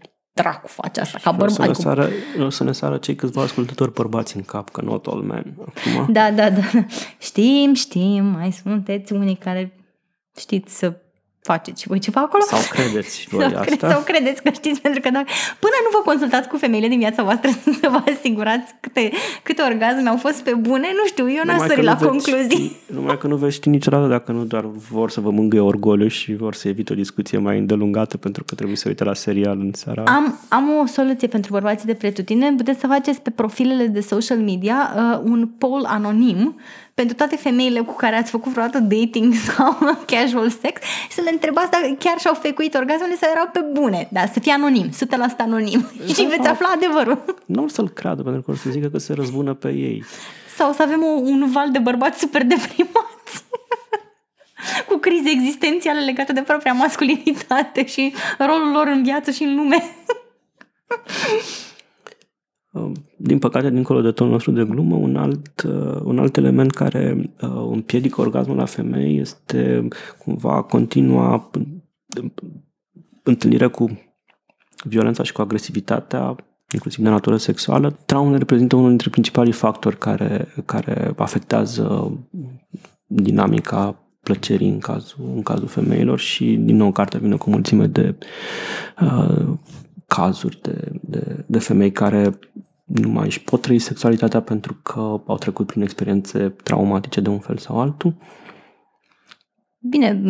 dracu 0.41 0.67
face 0.67 0.99
asta 0.99 1.19
ca 1.21 1.31
bărbat. 1.31 1.49
O 1.49 1.53
să, 1.53 1.67
ne 1.67 1.73
sară, 1.73 2.09
o 2.39 2.49
să 2.49 2.63
ne 2.63 2.71
sară 2.71 2.97
cei 2.97 3.15
câțiva 3.15 3.41
ascultători 3.41 3.93
bărbați 3.93 4.35
în 4.35 4.43
cap, 4.43 4.69
că 4.69 4.81
not 4.81 5.05
all 5.07 5.21
men. 5.21 5.55
Acum. 5.59 6.13
Da, 6.13 6.31
da, 6.31 6.49
da. 6.49 6.61
Știm, 7.17 7.73
știm, 7.73 8.25
mai 8.25 8.51
sunteți 8.51 9.13
unii 9.13 9.35
care 9.35 9.73
știți 10.37 10.77
să 10.77 10.93
faceți 11.41 11.81
și 11.81 11.87
voi 11.87 11.99
ceva 11.99 12.21
acolo. 12.21 12.43
Sau 12.43 12.59
credeți 12.69 13.27
voi 13.29 13.43
sau 13.51 13.59
asta. 13.59 13.75
Cre- 13.75 13.89
sau 13.89 14.01
credeți 14.01 14.41
că 14.43 14.49
știți, 14.49 14.81
pentru 14.81 15.01
că 15.01 15.09
dacă, 15.09 15.27
până 15.59 15.77
nu 15.83 15.89
vă 15.97 16.01
consultați 16.05 16.47
cu 16.47 16.57
femeile 16.57 16.87
din 16.87 16.99
viața 16.99 17.23
voastră 17.23 17.49
să 17.81 17.87
vă 17.91 18.01
asigurați 18.11 18.73
câte, 18.79 19.11
câte 19.43 19.61
orgasme 19.61 20.09
au 20.09 20.17
fost 20.17 20.43
pe 20.43 20.53
bune, 20.53 20.87
nu 20.99 21.05
știu, 21.05 21.31
eu 21.31 21.41
n-am 21.45 21.67
sărit 21.67 21.83
la 21.83 21.95
concluzii. 21.95 22.79
Ști, 22.85 22.93
numai 22.93 23.17
că 23.17 23.27
nu 23.27 23.35
veți 23.35 23.55
ști 23.55 23.69
niciodată 23.69 24.07
dacă 24.07 24.31
nu 24.31 24.43
doar 24.43 24.65
vor 24.91 25.09
să 25.09 25.21
vă 25.21 25.29
mângâie 25.29 25.61
orgoliu 25.61 26.07
și 26.07 26.35
vor 26.35 26.53
să 26.53 26.67
evite 26.67 26.93
o 26.93 26.95
discuție 26.95 27.37
mai 27.37 27.57
îndelungată 27.57 28.17
pentru 28.17 28.43
că 28.43 28.55
trebuie 28.55 28.77
să 28.77 28.87
uite 28.87 29.03
la 29.03 29.13
serial 29.13 29.59
în 29.59 29.71
seara. 29.73 30.03
Am, 30.03 30.39
am 30.49 30.69
o 30.81 30.85
soluție 30.85 31.27
pentru 31.27 31.51
bărbații 31.51 31.85
de 31.85 31.93
pretutine. 31.93 32.53
Puteți 32.57 32.79
să 32.79 32.87
faceți 32.87 33.21
pe 33.21 33.29
profilele 33.29 33.87
de 33.87 33.99
social 33.99 34.37
media 34.37 34.93
uh, 34.95 35.19
un 35.23 35.49
poll 35.57 35.85
anonim 35.85 36.55
pentru 36.99 37.15
toate 37.15 37.35
femeile 37.35 37.79
cu 37.79 37.95
care 37.95 38.15
ați 38.15 38.31
făcut 38.31 38.51
vreodată 38.51 38.79
dating 38.79 39.33
sau 39.47 39.77
casual 40.05 40.49
sex, 40.49 40.81
să 41.09 41.21
le 41.21 41.29
întrebați 41.31 41.71
dacă 41.71 41.95
chiar 41.99 42.19
și-au 42.19 42.33
fecuit 42.33 42.73
orgasmele 42.73 43.15
sau 43.15 43.29
erau 43.31 43.49
pe 43.53 43.59
bune. 43.59 44.07
Da, 44.11 44.25
să 44.25 44.39
fie 44.39 44.51
anonim, 44.51 44.89
100% 44.89 44.91
anonim. 45.37 45.89
Da, 45.97 46.05
și 46.13 46.25
veți 46.25 46.47
afla 46.47 46.67
adevărul. 46.75 47.23
Nu 47.55 47.63
o 47.63 47.67
să-l 47.67 47.89
creadă, 47.89 48.21
pentru 48.21 48.41
că 48.41 48.51
o 48.51 48.53
să 48.53 48.69
zică 48.69 48.87
că 48.87 48.97
se 48.97 49.13
răzbună 49.13 49.53
pe 49.53 49.67
ei. 49.67 50.03
Sau 50.55 50.73
să 50.73 50.81
avem 50.81 51.03
o, 51.03 51.07
un 51.07 51.51
val 51.51 51.71
de 51.71 51.79
bărbați 51.79 52.19
super 52.19 52.43
deprimați. 52.45 53.43
cu 54.87 54.97
crize 54.97 55.29
existențiale 55.29 55.99
legate 55.99 56.33
de 56.33 56.41
propria 56.41 56.73
masculinitate 56.73 57.85
și 57.85 58.13
rolul 58.37 58.71
lor 58.71 58.87
în 58.87 59.03
viață 59.03 59.31
și 59.31 59.43
în 59.43 59.55
lume. 59.55 59.95
Din 63.17 63.39
păcate, 63.39 63.69
dincolo 63.69 64.01
de 64.01 64.11
tonul 64.11 64.33
nostru 64.33 64.51
de 64.51 64.63
glumă, 64.63 64.95
un 64.95 65.15
alt, 65.15 65.61
uh, 65.61 65.99
un 66.03 66.19
alt 66.19 66.37
element 66.37 66.71
care 66.71 67.33
uh, 67.41 67.67
împiedică 67.71 68.21
orgasmul 68.21 68.55
la 68.55 68.65
femei 68.65 69.19
este 69.19 69.87
cumva 70.17 70.61
continua 70.61 71.49
întâlnire 73.23 73.67
cu 73.67 73.99
violența 74.83 75.23
și 75.23 75.31
cu 75.31 75.41
agresivitatea, 75.41 76.35
inclusiv 76.73 77.03
de 77.03 77.09
natură 77.09 77.37
sexuală. 77.37 77.97
Traumele 78.05 78.37
reprezintă 78.37 78.75
unul 78.75 78.89
dintre 78.89 79.09
principalii 79.09 79.51
factori 79.51 79.97
care, 79.97 80.47
care 80.65 81.13
afectează 81.17 82.17
dinamica 83.05 84.09
plăcerii 84.23 84.69
în 84.69 84.79
cazul, 84.79 85.31
în 85.35 85.41
cazul 85.41 85.67
femeilor 85.67 86.19
și, 86.19 86.55
din 86.55 86.75
nou, 86.75 86.91
cartea 86.91 87.19
vine 87.19 87.35
cu 87.35 87.49
o 87.49 87.51
mulțime 87.51 87.85
de 87.87 88.15
uh, 89.01 89.47
cazuri 90.15 90.59
de, 90.61 90.91
de, 91.01 91.43
de 91.47 91.59
femei 91.59 91.91
care 91.91 92.39
nu 92.85 93.09
mai 93.09 93.25
își 93.25 93.43
pot 93.43 93.61
trăi 93.61 93.79
sexualitatea 93.79 94.41
pentru 94.41 94.79
că 94.83 94.99
au 95.25 95.37
trecut 95.39 95.67
prin 95.67 95.81
experiențe 95.81 96.55
traumatice 96.63 97.21
de 97.21 97.29
un 97.29 97.39
fel 97.39 97.57
sau 97.57 97.79
altul? 97.79 98.15
Bine, 99.79 100.21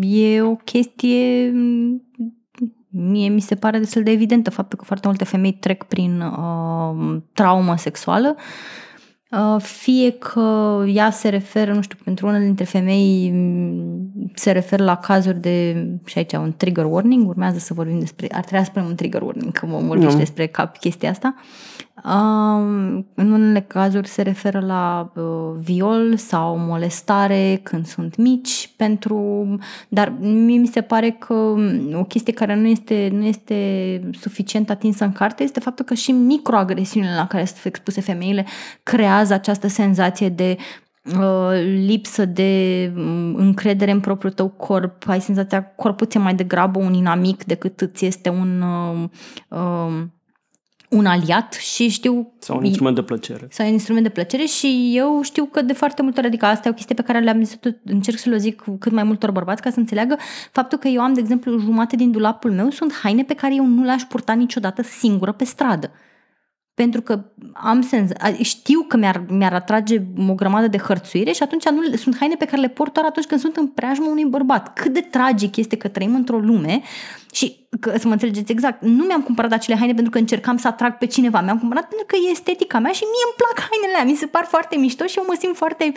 e 0.00 0.42
o 0.42 0.54
chestie 0.54 1.52
mie 2.90 3.28
mi 3.28 3.40
se 3.40 3.54
pare 3.54 3.78
destul 3.78 4.02
de 4.02 4.10
evidentă 4.10 4.50
faptul 4.50 4.78
că 4.78 4.84
foarte 4.84 5.06
multe 5.06 5.24
femei 5.24 5.52
trec 5.52 5.84
prin 5.84 6.20
uh, 6.20 7.22
traumă 7.32 7.76
sexuală 7.76 8.36
Uh, 8.36 8.42
fie 9.58 10.10
că 10.10 10.84
ea 10.86 11.10
se 11.10 11.28
referă, 11.28 11.72
nu 11.72 11.82
știu, 11.82 11.98
pentru 12.04 12.26
una 12.26 12.38
dintre 12.38 12.64
femei 12.64 13.30
mm, 13.32 14.30
se 14.34 14.50
referă 14.50 14.84
la 14.84 14.96
cazuri 14.96 15.40
de, 15.40 15.86
și 16.04 16.18
aici 16.18 16.32
un 16.32 16.54
trigger 16.56 16.84
warning, 16.84 17.28
urmează 17.28 17.58
să 17.58 17.74
vorbim 17.74 17.98
despre, 17.98 18.26
ar 18.32 18.44
trebui 18.44 18.64
să 18.64 18.70
spunem 18.70 18.88
un 18.88 18.94
trigger 18.94 19.22
warning, 19.22 19.52
că 19.52 19.66
vom 19.66 19.86
vorbi 19.86 20.04
no. 20.04 20.14
despre 20.14 20.46
cap, 20.46 20.78
chestia 20.78 21.10
asta. 21.10 21.34
În 23.14 23.32
unele 23.32 23.60
cazuri 23.60 24.08
se 24.08 24.22
referă 24.22 24.60
la 24.60 25.12
uh, 25.14 25.24
viol 25.58 26.16
sau 26.16 26.58
molestare 26.58 27.60
când 27.62 27.86
sunt 27.86 28.16
mici, 28.16 28.70
pentru, 28.76 29.46
dar 29.88 30.12
mie 30.20 30.58
mi 30.58 30.66
se 30.66 30.80
pare 30.80 31.10
că 31.10 31.34
o 31.92 32.04
chestie 32.04 32.32
care 32.32 32.54
nu 32.54 32.66
este, 32.66 33.08
nu 33.12 33.24
este 33.24 34.10
suficient 34.12 34.70
atinsă 34.70 35.04
în 35.04 35.12
carte 35.12 35.42
este 35.42 35.60
faptul 35.60 35.84
că 35.84 35.94
și 35.94 36.12
microagresiunile 36.12 37.14
la 37.14 37.26
care 37.26 37.44
sunt 37.44 37.64
expuse 37.64 38.00
femeile 38.00 38.46
creează 38.82 39.34
această 39.34 39.68
senzație 39.68 40.28
de 40.28 40.56
uh, 41.04 41.50
lipsă 41.86 42.24
de 42.24 42.92
um, 42.96 43.34
încredere 43.34 43.90
în 43.90 44.00
propriul 44.00 44.32
tău 44.32 44.48
corp, 44.48 45.08
ai 45.08 45.20
senzația 45.20 45.64
corpul 45.64 46.06
ți 46.06 46.18
mai 46.18 46.34
degrabă 46.34 46.78
un 46.78 46.94
inamic 46.94 47.44
decât 47.44 47.80
îți 47.80 48.06
este 48.06 48.28
un 48.28 48.62
uh, 48.62 49.08
uh, 49.48 50.02
un 50.88 51.06
aliat 51.06 51.52
și 51.52 51.88
știu... 51.88 52.32
Sau 52.38 52.56
un 52.56 52.64
instrument 52.64 52.94
de 52.94 53.02
plăcere. 53.02 53.46
Sau 53.50 53.66
un 53.66 53.72
instrument 53.72 54.04
de 54.04 54.10
plăcere 54.12 54.44
și 54.44 54.92
eu 54.94 55.20
știu 55.22 55.44
că 55.44 55.62
de 55.62 55.72
foarte 55.72 56.02
multe 56.02 56.18
ori, 56.18 56.28
adică 56.28 56.46
asta 56.46 56.68
e 56.68 56.70
o 56.70 56.74
chestie 56.74 56.94
pe 56.94 57.02
care 57.02 57.18
le-am 57.18 57.44
zis, 57.44 57.58
încerc 57.84 58.18
să 58.18 58.28
le 58.28 58.36
zic 58.36 58.60
cu 58.60 58.70
cât 58.70 58.92
mai 58.92 59.02
multor 59.02 59.30
bărbați 59.30 59.62
ca 59.62 59.70
să 59.70 59.78
înțeleagă 59.78 60.16
faptul 60.52 60.78
că 60.78 60.88
eu 60.88 61.00
am, 61.00 61.12
de 61.12 61.20
exemplu, 61.20 61.58
jumate 61.58 61.96
din 61.96 62.10
dulapul 62.10 62.52
meu 62.52 62.70
sunt 62.70 62.92
haine 62.92 63.22
pe 63.22 63.34
care 63.34 63.54
eu 63.54 63.66
nu 63.66 63.82
le-aș 63.82 64.02
purta 64.02 64.32
niciodată 64.32 64.82
singură 64.82 65.32
pe 65.32 65.44
stradă 65.44 65.90
pentru 66.78 67.02
că 67.02 67.24
am 67.52 67.82
sens, 67.82 68.10
știu 68.40 68.80
că 68.88 68.96
mi-ar, 68.96 69.24
mi-ar 69.28 69.52
atrage 69.52 70.02
o 70.28 70.34
grămadă 70.34 70.66
de 70.66 70.78
hărțuire 70.78 71.32
și 71.32 71.42
atunci 71.42 71.68
nu, 71.68 71.96
sunt 71.96 72.16
haine 72.18 72.34
pe 72.34 72.44
care 72.44 72.60
le 72.60 72.68
port 72.68 72.92
doar 72.92 73.06
atunci 73.06 73.26
când 73.26 73.40
sunt 73.40 73.56
în 73.56 73.66
preajma 73.66 74.08
unui 74.08 74.24
bărbat. 74.24 74.72
Cât 74.72 74.92
de 74.92 75.00
tragic 75.00 75.56
este 75.56 75.76
că 75.76 75.88
trăim 75.88 76.14
într-o 76.14 76.38
lume 76.38 76.82
și, 77.32 77.68
că, 77.80 77.94
să 77.98 78.06
mă 78.06 78.12
înțelegeți 78.12 78.52
exact, 78.52 78.82
nu 78.82 79.04
mi-am 79.04 79.22
cumpărat 79.22 79.52
acele 79.52 79.76
haine 79.76 79.94
pentru 79.94 80.10
că 80.10 80.18
încercam 80.18 80.56
să 80.56 80.68
atrag 80.68 80.98
pe 80.98 81.06
cineva, 81.06 81.40
mi-am 81.40 81.58
cumpărat 81.58 81.88
pentru 81.88 82.06
că 82.06 82.16
e 82.16 82.30
estetica 82.30 82.78
mea 82.78 82.92
și 82.92 83.02
mie 83.02 83.24
îmi 83.26 83.36
plac 83.36 83.68
hainele 83.68 83.98
alea, 83.98 84.10
mi 84.10 84.16
se 84.16 84.26
par 84.26 84.44
foarte 84.44 84.76
mișto 84.76 85.06
și 85.06 85.18
eu 85.18 85.24
mă 85.26 85.36
simt 85.38 85.56
foarte 85.56 85.92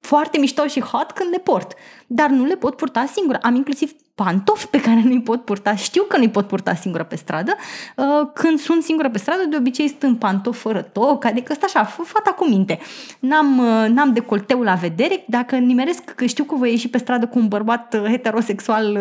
foarte 0.00 0.38
mișto 0.38 0.66
și 0.66 0.80
hot 0.80 1.10
când 1.10 1.30
le 1.30 1.38
port. 1.38 1.74
Dar 2.06 2.30
nu 2.30 2.44
le 2.44 2.56
pot 2.56 2.76
purta 2.76 3.06
singură. 3.06 3.38
Am 3.42 3.54
inclusiv 3.54 3.92
pantofi 4.14 4.66
pe 4.66 4.80
care 4.80 5.00
nu-i 5.04 5.22
pot 5.22 5.44
purta, 5.44 5.74
știu 5.74 6.02
că 6.02 6.16
nu-i 6.16 6.30
pot 6.30 6.46
purta 6.46 6.74
singură 6.74 7.04
pe 7.04 7.16
stradă. 7.16 7.56
Uh, 7.96 8.28
când 8.34 8.58
sunt 8.58 8.82
singură 8.82 9.10
pe 9.10 9.18
stradă, 9.18 9.44
de 9.50 9.56
obicei 9.56 9.88
sunt 9.88 10.02
în 10.02 10.14
pantofi 10.14 10.58
fără 10.58 10.82
toc, 10.82 11.24
adică 11.24 11.52
ăsta 11.52 11.66
așa, 11.66 11.84
fata 11.84 12.30
cu 12.30 12.48
minte. 12.48 12.78
N-am, 13.20 13.58
uh, 13.58 13.88
n-am 13.88 14.12
decolteul 14.12 14.64
la 14.64 14.74
vedere, 14.74 15.24
dacă 15.28 15.56
nimeresc 15.56 16.04
că 16.04 16.24
știu 16.26 16.44
că 16.44 16.54
voi 16.54 16.70
ieși 16.70 16.88
pe 16.88 16.98
stradă 16.98 17.26
cu 17.26 17.38
un 17.38 17.48
bărbat 17.48 17.94
uh, 17.94 18.10
heterosexual, 18.10 18.98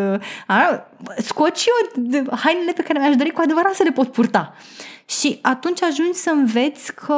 scot 1.17 1.55
și 1.55 1.69
eu 1.69 2.37
hainele 2.37 2.71
pe 2.71 2.81
care 2.81 2.99
mi-aș 2.99 3.15
dori 3.15 3.29
cu 3.29 3.41
adevărat 3.43 3.73
să 3.73 3.83
le 3.83 3.91
pot 3.91 4.11
purta. 4.11 4.53
Și 5.05 5.39
atunci 5.41 5.83
ajungi 5.83 6.17
să 6.17 6.29
înveți 6.29 6.93
că, 6.95 7.15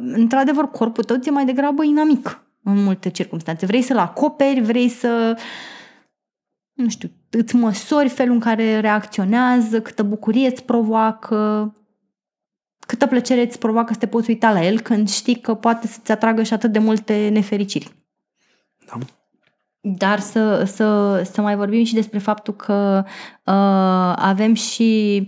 într-adevăr, 0.00 0.70
corpul 0.70 1.04
tău 1.04 1.16
ți-e 1.16 1.30
mai 1.30 1.44
degrabă 1.44 1.84
inamic 1.84 2.40
în 2.62 2.82
multe 2.82 3.10
circunstanțe. 3.10 3.66
Vrei 3.66 3.82
să-l 3.82 3.98
acoperi, 3.98 4.60
vrei 4.60 4.88
să 4.88 5.36
nu 6.80 6.88
știu, 6.88 7.10
îți 7.30 7.56
măsori 7.56 8.08
felul 8.08 8.34
în 8.34 8.40
care 8.40 8.80
reacționează, 8.80 9.80
câtă 9.80 10.02
bucurie 10.02 10.48
îți 10.48 10.62
provoacă, 10.62 11.72
câtă 12.86 13.06
plăcere 13.06 13.42
îți 13.42 13.58
provoacă 13.58 13.92
să 13.92 13.98
te 13.98 14.06
poți 14.06 14.30
uita 14.30 14.52
la 14.52 14.64
el 14.64 14.80
când 14.80 15.08
știi 15.08 15.40
că 15.40 15.54
poate 15.54 15.86
să-ți 15.86 16.12
atragă 16.12 16.42
și 16.42 16.52
atât 16.52 16.72
de 16.72 16.78
multe 16.78 17.28
nefericiri. 17.28 17.92
Da. 18.86 18.98
Dar 19.80 20.20
să, 20.20 20.64
să, 20.64 21.22
să 21.32 21.40
mai 21.40 21.56
vorbim 21.56 21.84
și 21.84 21.94
despre 21.94 22.18
faptul 22.18 22.54
că 22.54 23.04
uh, 23.06 24.12
avem 24.16 24.54
și 24.54 25.24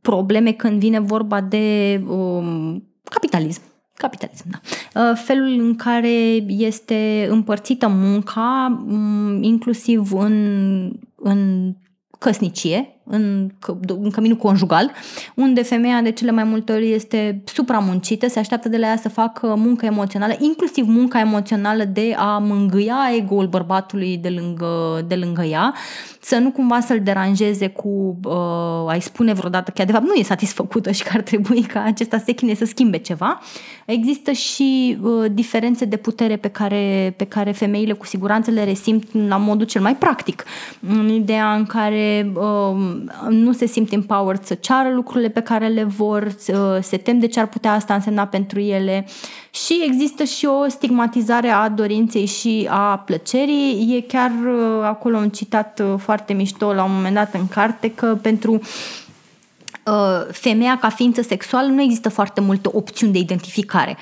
probleme 0.00 0.52
când 0.52 0.78
vine 0.78 0.98
vorba 0.98 1.40
de 1.40 1.96
um, 2.06 2.88
capitalism. 3.02 3.62
Capitalism, 4.04 4.44
da. 4.50 4.60
Uh, 5.00 5.16
felul 5.24 5.60
în 5.60 5.76
care 5.76 6.44
este 6.46 7.26
împărțită 7.30 7.88
munca, 7.88 8.82
um, 8.86 9.42
inclusiv 9.42 10.12
în, 10.12 10.92
în 11.14 11.72
căsnicie, 12.18 12.93
în, 13.04 13.50
în 13.86 14.10
căminul 14.10 14.36
conjugal, 14.36 14.92
unde 15.34 15.62
femeia 15.62 16.00
de 16.00 16.10
cele 16.10 16.30
mai 16.30 16.44
multe 16.44 16.72
ori 16.72 16.92
este 16.92 17.42
supramuncită, 17.44 18.28
se 18.28 18.38
așteaptă 18.38 18.68
de 18.68 18.76
la 18.76 18.86
ea 18.86 18.96
să 18.96 19.08
facă 19.08 19.54
muncă 19.56 19.86
emoțională, 19.86 20.34
inclusiv 20.38 20.86
munca 20.88 21.20
emoțională 21.20 21.84
de 21.84 22.14
a 22.18 22.38
mângâia 22.38 23.10
ego-ul 23.16 23.46
bărbatului 23.46 24.16
de 24.16 24.28
lângă, 24.28 25.04
de 25.08 25.14
lângă 25.14 25.42
ea, 25.42 25.74
să 26.20 26.38
nu 26.38 26.50
cumva 26.50 26.80
să-l 26.80 27.00
deranjeze 27.02 27.68
cu 27.68 28.18
uh, 28.24 28.90
a-i 28.90 29.00
spune 29.00 29.32
vreodată 29.32 29.70
că 29.70 29.84
de 29.84 29.92
fapt 29.92 30.04
nu 30.04 30.12
e 30.14 30.22
satisfăcută 30.22 30.90
și 30.90 31.02
că 31.02 31.10
ar 31.14 31.20
trebui 31.20 31.62
ca 31.62 31.82
acesta 31.82 32.18
se 32.18 32.32
chine 32.32 32.54
să 32.54 32.64
schimbe 32.64 32.98
ceva. 32.98 33.40
Există 33.86 34.32
și 34.32 34.98
uh, 35.02 35.24
diferențe 35.32 35.84
de 35.84 35.96
putere 35.96 36.36
pe 36.36 36.48
care, 36.48 37.14
pe 37.16 37.24
care 37.24 37.52
femeile 37.52 37.92
cu 37.92 38.06
siguranță 38.06 38.50
le 38.50 38.64
resimt 38.64 39.28
la 39.28 39.36
modul 39.36 39.66
cel 39.66 39.82
mai 39.82 39.96
practic. 39.96 40.44
În 40.88 41.08
ideea 41.08 41.54
în 41.54 41.64
care 41.64 42.32
uh, 42.34 42.93
nu 43.28 43.52
se 43.52 43.66
simt 43.66 43.92
empowered 43.92 44.44
să 44.44 44.54
ceară 44.54 44.90
lucrurile 44.94 45.28
pe 45.28 45.40
care 45.40 45.66
le 45.66 45.84
vor, 45.84 46.36
se 46.80 46.96
tem 46.96 47.18
de 47.18 47.26
ce 47.26 47.40
ar 47.40 47.46
putea 47.46 47.72
asta 47.72 47.94
însemna 47.94 48.26
pentru 48.26 48.60
ele 48.60 49.06
și 49.50 49.82
există 49.84 50.24
și 50.24 50.46
o 50.46 50.68
stigmatizare 50.68 51.48
a 51.48 51.68
dorinței 51.68 52.26
și 52.26 52.68
a 52.70 52.98
plăcerii. 52.98 53.94
E 53.96 54.00
chiar 54.00 54.30
uh, 54.30 54.82
acolo 54.82 55.16
un 55.16 55.28
citat 55.28 55.82
uh, 55.84 55.94
foarte 55.98 56.32
mișto 56.32 56.72
la 56.72 56.84
un 56.84 56.94
moment 56.94 57.14
dat 57.14 57.34
în 57.34 57.48
carte 57.48 57.90
că 57.90 58.18
pentru 58.22 58.52
uh, 58.52 60.26
femeia 60.30 60.78
ca 60.78 60.88
ființă 60.88 61.22
sexuală 61.22 61.68
nu 61.68 61.82
există 61.82 62.08
foarte 62.08 62.40
multe 62.40 62.68
opțiuni 62.72 63.12
de 63.12 63.18
identificare. 63.18 63.96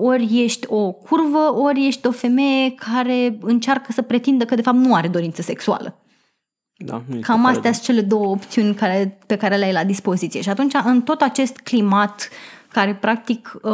Ori 0.00 0.42
ești 0.42 0.66
o 0.68 0.90
curvă, 0.90 1.54
ori 1.54 1.86
ești 1.86 2.06
o 2.06 2.10
femeie 2.10 2.70
care 2.70 3.38
încearcă 3.40 3.92
să 3.92 4.02
pretindă 4.02 4.44
că 4.44 4.54
de 4.54 4.62
fapt 4.62 4.76
nu 4.76 4.94
are 4.94 5.08
dorință 5.08 5.42
sexuală. 5.42 5.96
Da, 6.84 7.02
Cam 7.20 7.44
astea 7.44 7.72
sunt 7.72 7.84
cele 7.84 8.00
două 8.00 8.26
opțiuni 8.26 8.74
care, 8.74 9.18
pe 9.26 9.36
care 9.36 9.56
le 9.56 9.64
ai 9.64 9.72
la 9.72 9.84
dispoziție. 9.84 10.40
Și 10.40 10.48
atunci, 10.48 10.72
în 10.84 11.00
tot 11.00 11.20
acest 11.20 11.56
climat 11.56 12.28
care 12.72 12.94
practic 13.00 13.58
uh, 13.62 13.72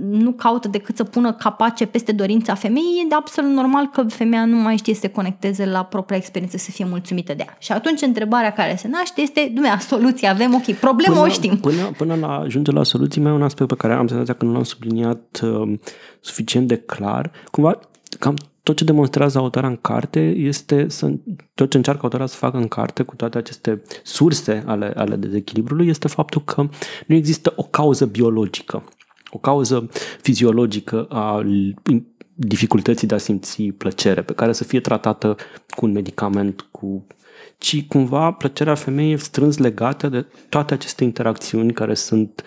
nu 0.00 0.32
caută 0.32 0.68
decât 0.68 0.96
să 0.96 1.04
pună 1.04 1.32
capace 1.32 1.86
peste 1.86 2.12
dorința 2.12 2.54
femeii, 2.54 3.06
e 3.10 3.14
absolut 3.14 3.50
normal 3.50 3.86
că 3.86 4.02
femeia 4.02 4.44
nu 4.44 4.56
mai 4.56 4.76
știe 4.76 4.94
să 4.94 5.00
se 5.00 5.08
conecteze 5.08 5.66
la 5.66 5.84
propria 5.84 6.16
experiență, 6.16 6.56
să 6.56 6.70
fie 6.70 6.84
mulțumită 6.84 7.34
de 7.34 7.42
ea. 7.46 7.56
Și 7.58 7.72
atunci 7.72 8.00
întrebarea 8.02 8.52
care 8.52 8.76
se 8.76 8.88
naște 8.88 9.20
este, 9.20 9.50
dumea, 9.54 9.78
soluția 9.78 10.30
avem, 10.30 10.54
ok, 10.54 10.74
problema 10.74 11.14
până, 11.14 11.26
o 11.26 11.30
știm. 11.30 11.56
Până, 11.56 11.90
până 11.96 12.14
la 12.14 12.38
ajunge 12.38 12.70
la 12.70 12.82
soluții, 12.82 13.20
mai 13.20 13.32
un 13.32 13.42
aspect 13.42 13.68
pe 13.68 13.76
care 13.76 13.92
am 13.92 14.06
senzația 14.06 14.34
că 14.34 14.44
nu 14.44 14.52
l-am 14.52 14.64
subliniat 14.64 15.40
uh, 15.42 15.78
suficient 16.20 16.68
de 16.68 16.76
clar. 16.76 17.30
Cumva, 17.50 17.78
cam 18.18 18.36
tot 18.62 18.76
ce 18.76 18.84
demonstrează 18.84 19.38
autoarea 19.38 19.68
în 19.68 19.76
carte 19.76 20.20
este 20.20 20.88
să, 20.88 21.12
tot 21.54 21.70
ce 21.70 21.76
încearcă 21.76 22.00
autoarea 22.02 22.26
să 22.26 22.36
facă 22.36 22.56
în 22.56 22.68
carte 22.68 23.02
cu 23.02 23.16
toate 23.16 23.38
aceste 23.38 23.82
surse 24.02 24.62
ale, 24.66 24.92
ale 24.96 25.16
dezechilibrului 25.16 25.88
este 25.88 26.08
faptul 26.08 26.44
că 26.44 26.68
nu 27.06 27.14
există 27.14 27.52
o 27.56 27.62
cauză 27.62 28.06
biologică, 28.06 28.84
o 29.30 29.38
cauză 29.38 29.88
fiziologică 30.20 31.04
a 31.04 31.44
dificultății 32.34 33.06
de 33.06 33.14
a 33.14 33.18
simți 33.18 33.62
plăcere, 33.62 34.22
pe 34.22 34.32
care 34.32 34.52
să 34.52 34.64
fie 34.64 34.80
tratată 34.80 35.36
cu 35.76 35.84
un 35.84 35.92
medicament, 35.92 36.60
cu 36.70 37.06
ci 37.58 37.86
cumva 37.86 38.30
plăcerea 38.30 38.74
femeii 38.74 39.12
e 39.12 39.16
strâns 39.16 39.58
legată 39.58 40.08
de 40.08 40.26
toate 40.48 40.74
aceste 40.74 41.04
interacțiuni 41.04 41.72
care 41.72 41.94
sunt 41.94 42.42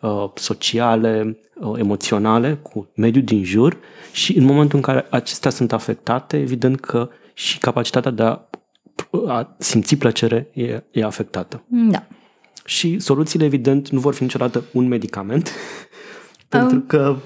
uh, 0.00 0.30
sociale, 0.34 1.38
uh, 1.54 1.78
emoționale 1.78 2.58
cu 2.62 2.88
mediul 2.94 3.24
din 3.24 3.44
jur 3.44 3.78
și 4.12 4.36
în 4.36 4.44
momentul 4.44 4.76
în 4.76 4.82
care 4.82 5.06
acestea 5.10 5.50
sunt 5.50 5.72
afectate, 5.72 6.38
evident 6.38 6.80
că 6.80 7.08
și 7.34 7.58
capacitatea 7.58 8.10
de 8.10 8.22
a, 8.22 8.48
a 9.26 9.54
simți 9.58 9.96
plăcere 9.96 10.50
e, 10.52 10.82
e 10.90 11.04
afectată. 11.04 11.64
Da. 11.66 12.06
Și 12.64 12.98
soluțiile, 12.98 13.44
evident, 13.44 13.88
nu 13.88 14.00
vor 14.00 14.14
fi 14.14 14.22
niciodată 14.22 14.64
un 14.72 14.88
medicament, 14.88 15.50
pentru 16.48 16.76
um. 16.76 16.86
că 16.86 17.16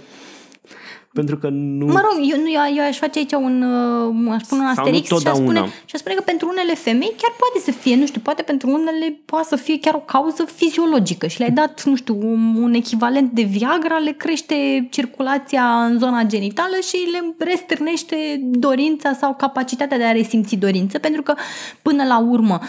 pentru 1.14 1.38
că 1.38 1.48
nu... 1.48 1.86
Mă 1.86 2.02
rog, 2.06 2.18
eu, 2.30 2.38
eu, 2.38 2.76
eu 2.76 2.84
aș 2.84 2.96
face 2.96 3.18
aici 3.18 3.32
un, 3.32 3.62
uh, 3.62 4.32
aș 4.32 4.42
pune 4.42 4.60
un 4.60 4.66
asterix 4.66 5.06
și 5.06 5.26
aș, 5.26 5.36
spune, 5.36 5.60
și 5.84 5.94
aș 5.94 6.00
spune 6.00 6.14
că 6.14 6.22
pentru 6.22 6.48
unele 6.48 6.74
femei 6.74 7.12
chiar 7.16 7.32
poate 7.38 7.58
să 7.64 7.70
fie, 7.70 7.96
nu 7.96 8.06
știu, 8.06 8.20
poate 8.20 8.42
pentru 8.42 8.70
unele 8.70 9.20
poate 9.24 9.46
să 9.48 9.56
fie 9.56 9.78
chiar 9.78 9.94
o 9.94 9.98
cauză 9.98 10.44
fiziologică 10.44 11.26
și 11.26 11.38
le-ai 11.38 11.50
dat, 11.60 11.84
nu 11.84 11.96
știu, 11.96 12.18
un, 12.20 12.54
un 12.62 12.72
echivalent 12.74 13.30
de 13.30 13.42
Viagra, 13.42 13.98
le 13.98 14.10
crește 14.10 14.88
circulația 14.90 15.84
în 15.84 15.98
zona 15.98 16.22
genitală 16.22 16.76
și 16.88 16.96
le 17.12 17.34
restârnește 17.38 18.16
dorința 18.42 19.12
sau 19.12 19.34
capacitatea 19.34 19.98
de 19.98 20.04
a 20.04 20.12
resimți 20.12 20.56
dorință, 20.56 20.98
pentru 20.98 21.22
că 21.22 21.34
până 21.82 22.04
la 22.04 22.18
urmă 22.18 22.60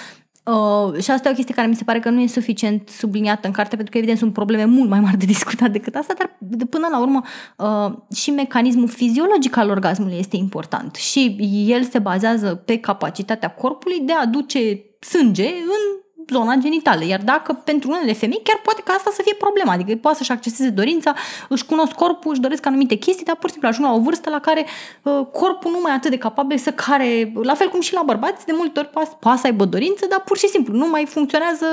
Uh, 0.45 1.01
și 1.01 1.11
asta 1.11 1.27
e 1.27 1.31
o 1.31 1.35
chestie 1.35 1.53
care 1.53 1.67
mi 1.67 1.75
se 1.75 1.83
pare 1.83 1.99
că 1.99 2.09
nu 2.09 2.21
e 2.21 2.27
suficient 2.27 2.89
subliniată 2.89 3.47
în 3.47 3.53
carte, 3.53 3.75
pentru 3.75 3.91
că 3.91 3.97
evident 3.97 4.19
sunt 4.19 4.33
probleme 4.33 4.65
mult 4.65 4.89
mai 4.89 4.99
mari 4.99 5.17
de 5.17 5.25
discutat 5.25 5.71
decât 5.71 5.95
asta, 5.95 6.13
dar 6.17 6.37
de 6.39 6.65
până 6.65 6.87
la 6.91 6.99
urmă 6.99 7.21
uh, 7.57 8.15
și 8.15 8.31
mecanismul 8.31 8.87
fiziologic 8.87 9.55
al 9.55 9.69
orgasmului 9.69 10.17
este 10.17 10.35
important. 10.35 10.95
Și 10.95 11.35
el 11.67 11.83
se 11.83 11.99
bazează 11.99 12.55
pe 12.55 12.79
capacitatea 12.79 13.53
corpului 13.53 13.99
de 13.99 14.13
a 14.13 14.21
aduce 14.21 14.85
sânge 14.99 15.47
în 15.47 16.04
zona 16.31 16.55
genitală. 16.55 17.05
Iar 17.05 17.21
dacă 17.23 17.53
pentru 17.53 17.89
unele 17.89 18.13
femei 18.13 18.41
chiar 18.43 18.59
poate 18.63 18.81
ca 18.81 18.93
asta 18.93 19.11
să 19.13 19.21
fie 19.21 19.33
problema, 19.33 19.71
adică 19.71 19.95
poate 19.95 20.17
să-și 20.17 20.31
acceseze 20.31 20.69
dorința, 20.69 21.13
își 21.49 21.65
cunosc 21.65 21.91
corpul, 21.91 22.31
își 22.31 22.39
doresc 22.39 22.65
anumite 22.65 22.95
chestii, 22.95 23.25
dar 23.25 23.35
pur 23.35 23.45
și 23.45 23.51
simplu 23.51 23.69
ajung 23.69 23.87
la 23.87 23.93
o 23.93 23.99
vârstă 23.99 24.29
la 24.29 24.39
care 24.39 24.65
uh, 25.03 25.25
corpul 25.31 25.71
nu 25.71 25.79
mai 25.81 25.91
e 25.91 25.95
atât 25.95 26.11
de 26.11 26.17
capabil 26.17 26.57
să 26.57 26.71
care, 26.71 27.31
la 27.43 27.53
fel 27.53 27.69
cum 27.69 27.81
și 27.81 27.93
la 27.93 28.03
bărbați, 28.03 28.45
de 28.45 28.53
multe 28.55 28.79
ori 28.79 28.89
poate, 28.89 29.15
poate 29.19 29.39
să 29.39 29.47
aibă 29.47 29.65
dorință, 29.65 30.05
dar 30.09 30.21
pur 30.25 30.37
și 30.37 30.47
simplu 30.47 30.73
nu 30.73 30.87
mai 30.87 31.05
funcționează 31.05 31.65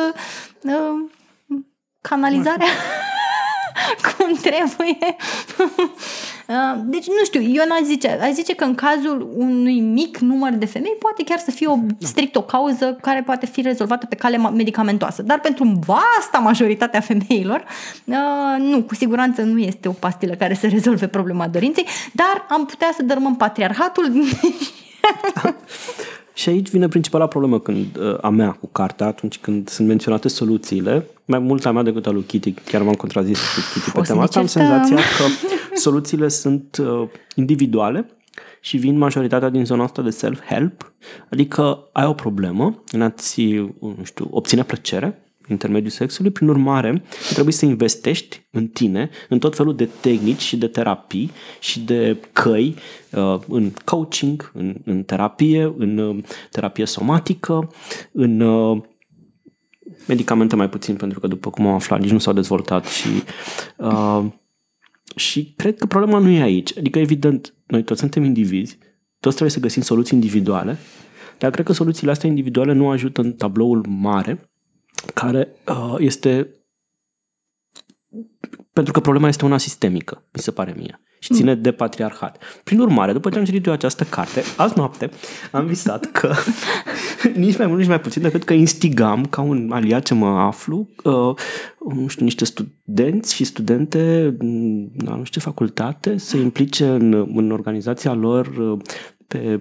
uh, 0.62 1.10
canalizarea. 2.00 2.66
cum 4.16 4.34
trebuie. 4.34 4.98
Uh, 6.46 6.74
deci, 6.94 7.06
nu 7.06 7.24
știu, 7.24 7.42
eu 7.42 7.64
n-aș 7.68 7.80
zice, 7.84 8.18
aș 8.22 8.30
zice 8.30 8.54
că 8.54 8.64
în 8.64 8.74
cazul 8.74 9.32
unui 9.36 9.80
mic 9.80 10.18
număr 10.18 10.50
de 10.50 10.66
femei 10.66 10.96
poate 10.98 11.22
chiar 11.24 11.38
să 11.38 11.50
fie 11.50 11.66
o, 11.66 11.76
strict 11.98 12.36
o 12.36 12.42
cauză 12.42 12.98
care 13.00 13.22
poate 13.22 13.46
fi 13.46 13.60
rezolvată 13.60 14.06
pe 14.06 14.14
cale 14.14 14.36
medicamentoasă. 14.36 15.22
Dar 15.22 15.40
pentru 15.40 15.80
vasta 15.86 16.38
majoritatea 16.38 17.00
femeilor, 17.00 17.64
uh, 18.04 18.14
nu, 18.58 18.82
cu 18.82 18.94
siguranță 18.94 19.42
nu 19.42 19.58
este 19.58 19.88
o 19.88 19.92
pastilă 19.92 20.34
care 20.34 20.54
să 20.54 20.66
rezolve 20.66 21.06
problema 21.06 21.48
dorinței, 21.48 21.86
dar 22.12 22.46
am 22.48 22.66
putea 22.66 22.90
să 22.96 23.02
dărmăm 23.02 23.36
patriarhatul 23.36 24.12
Și 26.34 26.48
aici 26.48 26.70
vine 26.70 26.88
principala 26.88 27.26
problemă 27.26 27.60
când, 27.60 27.96
uh, 27.96 28.18
a 28.20 28.28
mea 28.28 28.50
cu 28.50 28.66
cartea, 28.66 29.06
atunci 29.06 29.38
când 29.38 29.68
sunt 29.68 29.88
menționate 29.88 30.28
soluțiile, 30.28 31.06
mai 31.24 31.38
mult 31.38 31.66
a 31.66 31.72
mea 31.72 31.82
decât 31.82 32.06
a 32.06 32.10
lui 32.10 32.22
Kitty, 32.22 32.52
chiar 32.52 32.82
m-am 32.82 32.94
contrazis 32.94 33.38
cu 33.38 33.60
Kitty 33.72 33.90
pe 33.90 34.00
tema 34.00 34.22
asta, 34.22 34.40
am 34.40 34.46
senzația 34.46 34.96
că 35.16 35.24
soluțiile 35.74 36.28
sunt 36.28 36.76
uh, 36.80 37.08
individuale 37.34 38.06
și 38.60 38.76
vin 38.76 38.98
majoritatea 38.98 39.48
din 39.48 39.64
zona 39.64 39.84
asta 39.84 40.02
de 40.02 40.10
self-help, 40.10 40.92
adică 41.30 41.88
ai 41.92 42.06
o 42.06 42.12
problemă 42.12 42.82
în 42.90 43.02
a-ți, 43.02 43.44
nu 43.80 43.98
știu, 44.02 44.28
obține 44.30 44.62
plăcere, 44.62 45.21
intermediul 45.48 45.90
sexului, 45.90 46.30
prin 46.30 46.48
urmare 46.48 47.02
trebuie 47.32 47.52
să 47.52 47.66
investești 47.66 48.42
în 48.50 48.66
tine, 48.66 49.10
în 49.28 49.38
tot 49.38 49.56
felul 49.56 49.76
de 49.76 49.88
tehnici 50.00 50.40
și 50.40 50.56
de 50.56 50.66
terapii 50.66 51.30
și 51.60 51.80
de 51.80 52.16
căi, 52.32 52.74
uh, 53.12 53.38
în 53.48 53.70
coaching, 53.84 54.52
în, 54.54 54.74
în 54.84 55.02
terapie, 55.02 55.74
în 55.76 55.98
uh, 55.98 56.24
terapie 56.50 56.84
somatică, 56.84 57.72
în 58.12 58.40
uh, 58.40 58.82
medicamente 60.08 60.56
mai 60.56 60.68
puțin, 60.68 60.96
pentru 60.96 61.20
că 61.20 61.26
după 61.26 61.50
cum 61.50 61.66
am 61.66 61.74
aflat, 61.74 62.00
nici 62.00 62.10
nu 62.10 62.18
s-au 62.18 62.32
dezvoltat 62.32 62.86
și 62.86 63.08
uh, 63.76 64.24
și 65.16 65.52
cred 65.56 65.76
că 65.76 65.86
problema 65.86 66.18
nu 66.18 66.28
e 66.28 66.42
aici. 66.42 66.78
Adică, 66.78 66.98
evident, 66.98 67.54
noi 67.66 67.82
toți 67.82 68.00
suntem 68.00 68.24
indivizi, 68.24 68.78
toți 69.20 69.34
trebuie 69.34 69.50
să 69.50 69.60
găsim 69.60 69.82
soluții 69.82 70.18
individuale, 70.18 70.78
dar 71.38 71.50
cred 71.50 71.64
că 71.64 71.72
soluțiile 71.72 72.10
astea 72.10 72.28
individuale 72.28 72.72
nu 72.72 72.88
ajută 72.88 73.20
în 73.20 73.32
tabloul 73.32 73.86
mare 73.88 74.51
care 75.14 75.48
uh, 75.68 75.94
este 75.98 76.48
pentru 78.72 78.92
că 78.92 79.00
problema 79.00 79.28
este 79.28 79.44
una 79.44 79.58
sistemică, 79.58 80.24
mi 80.32 80.40
se 80.40 80.50
pare 80.50 80.74
mie. 80.76 81.00
și 81.18 81.34
ține 81.34 81.54
de 81.54 81.72
patriarhat. 81.72 82.38
Prin 82.64 82.80
urmare, 82.80 83.12
după 83.12 83.30
ce 83.30 83.38
am 83.38 83.44
citit 83.44 83.66
eu 83.66 83.72
această 83.72 84.04
carte, 84.04 84.42
azi 84.56 84.72
noapte 84.76 85.10
am 85.50 85.66
visat 85.66 86.04
că 86.04 86.34
nici 87.34 87.58
mai 87.58 87.66
mult, 87.66 87.78
nici 87.78 87.88
mai 87.88 88.00
puțin 88.00 88.22
decât 88.22 88.44
că 88.44 88.52
instigam 88.52 89.24
ca 89.24 89.40
un 89.40 89.70
aliat 89.72 90.02
ce 90.02 90.14
mă 90.14 90.28
aflu, 90.28 90.88
uh, 91.04 91.34
nu 91.94 92.06
știu, 92.06 92.24
niște 92.24 92.44
studenți 92.44 93.34
și 93.34 93.44
studente 93.44 94.36
la 95.04 95.14
nu 95.16 95.24
știu 95.24 95.40
ce 95.40 95.46
facultate 95.46 96.16
să 96.16 96.36
implice 96.36 96.86
în, 96.86 97.12
în 97.34 97.50
organizația 97.50 98.12
lor 98.12 98.46
uh, 98.46 98.78
pe... 99.32 99.58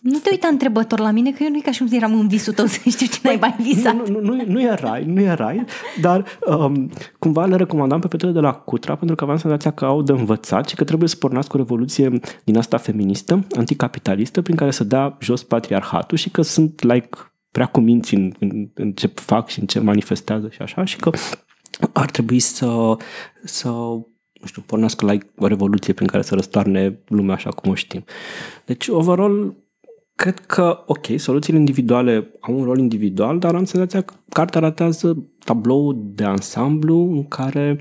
Nu 0.00 0.18
te 0.18 0.28
uita 0.30 0.48
întrebător 0.50 0.98
la 0.98 1.10
mine, 1.10 1.30
că 1.30 1.42
eu 1.42 1.50
nu 1.50 1.56
e 1.56 1.60
ca 1.60 1.70
și 1.70 1.78
cum 1.78 1.88
eram 1.90 2.18
în 2.18 2.28
visul 2.28 2.52
tău 2.52 2.66
să 2.74 2.78
știu 2.88 3.06
ce 3.06 3.18
n-ai 3.22 3.36
mai 3.40 3.56
visat. 3.58 3.94
Nu, 3.94 4.20
nu, 4.20 4.20
nu, 4.20 4.44
nu 4.46 4.62
erai, 4.62 5.04
nu 5.04 5.20
erai, 5.20 5.64
dar 6.00 6.24
um, 6.46 6.90
cumva 7.18 7.44
le 7.44 7.56
recomandam 7.56 8.00
pe 8.00 8.06
fetele 8.10 8.32
de 8.32 8.40
la 8.40 8.52
Cutra 8.52 8.96
pentru 8.96 9.16
că 9.16 9.22
aveam 9.22 9.38
senzația 9.38 9.70
că 9.70 9.84
au 9.84 10.02
de 10.02 10.12
învățat 10.12 10.68
și 10.68 10.74
că 10.74 10.84
trebuie 10.84 11.08
să 11.08 11.16
pornească 11.16 11.56
o 11.56 11.58
revoluție 11.58 12.20
din 12.44 12.58
asta 12.58 12.76
feministă, 12.76 13.46
anticapitalistă, 13.56 14.42
prin 14.42 14.56
care 14.56 14.70
să 14.70 14.84
dea 14.84 15.16
jos 15.20 15.42
patriarhatul 15.42 16.16
și 16.18 16.30
că 16.30 16.42
sunt 16.42 16.82
like 16.82 17.18
prea 17.50 17.66
cuminți 17.66 18.14
în, 18.14 18.32
în, 18.38 18.68
în 18.74 18.92
ce 18.92 19.10
fac 19.14 19.48
și 19.48 19.60
în 19.60 19.66
ce 19.66 19.80
manifestează 19.80 20.48
și 20.50 20.62
așa 20.62 20.84
și 20.84 20.96
că 20.96 21.10
ar 21.92 22.10
trebui 22.10 22.38
să, 22.38 22.96
să 23.44 23.70
nu 24.40 24.46
știu, 24.46 24.62
pornească 24.66 25.06
la 25.06 25.18
o 25.36 25.46
revoluție 25.46 25.92
prin 25.92 26.06
care 26.06 26.22
să 26.22 26.34
răstoarne 26.34 26.98
lumea 27.06 27.34
așa 27.34 27.50
cum 27.50 27.70
o 27.70 27.74
știm. 27.74 28.04
Deci, 28.64 28.88
overall, 28.88 29.56
cred 30.14 30.38
că, 30.38 30.82
ok, 30.86 31.06
soluțiile 31.16 31.58
individuale 31.58 32.30
au 32.40 32.58
un 32.58 32.64
rol 32.64 32.78
individual, 32.78 33.38
dar 33.38 33.54
am 33.54 33.64
senzația 33.64 34.00
că 34.00 34.14
cartea 34.28 34.60
ratează 34.60 35.30
tablou 35.44 35.92
de 35.92 36.24
ansamblu 36.24 36.96
în 36.96 37.28
care 37.28 37.80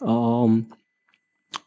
um, 0.00 0.68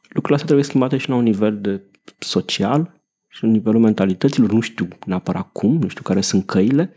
lucrurile 0.02 0.34
astea 0.34 0.46
trebuie 0.46 0.64
schimbate 0.64 0.98
și 0.98 1.10
la 1.10 1.16
un 1.16 1.24
nivel 1.24 1.62
de 1.62 1.82
social 2.20 3.02
și 3.28 3.44
la 3.44 3.50
nivelul 3.50 3.82
mentalităților. 3.82 4.52
Nu 4.52 4.60
știu 4.60 4.88
neapărat 5.06 5.50
cum, 5.52 5.78
nu 5.78 5.88
știu 5.88 6.04
care 6.04 6.22
sunt 6.22 6.46
căile, 6.46 6.94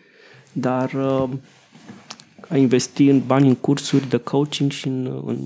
dar 0.52 0.92
uh, 0.92 1.28
a 2.48 2.56
investi 2.56 3.08
în 3.08 3.22
bani 3.26 3.48
în 3.48 3.54
cursuri 3.54 4.08
de 4.08 4.16
coaching 4.16 4.70
și 4.70 4.88
în, 4.88 5.22
în 5.26 5.38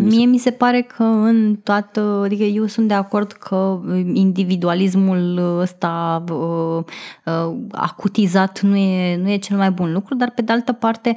Mie 0.00 0.26
mi 0.26 0.38
se 0.38 0.50
pare 0.50 0.82
că 0.82 1.02
în 1.02 1.56
toată, 1.56 2.20
adică 2.24 2.42
eu 2.42 2.66
sunt 2.66 2.88
de 2.88 2.94
acord 2.94 3.32
că 3.32 3.80
individualismul 4.12 5.38
ăsta 5.60 6.24
uh, 6.30 6.84
uh, 7.24 7.56
acutizat 7.70 8.60
nu 8.60 8.76
e, 8.76 9.16
nu 9.16 9.30
e 9.30 9.36
cel 9.36 9.56
mai 9.56 9.70
bun 9.70 9.92
lucru, 9.92 10.14
dar 10.14 10.30
pe 10.30 10.42
de 10.42 10.52
altă 10.52 10.72
parte 10.72 11.14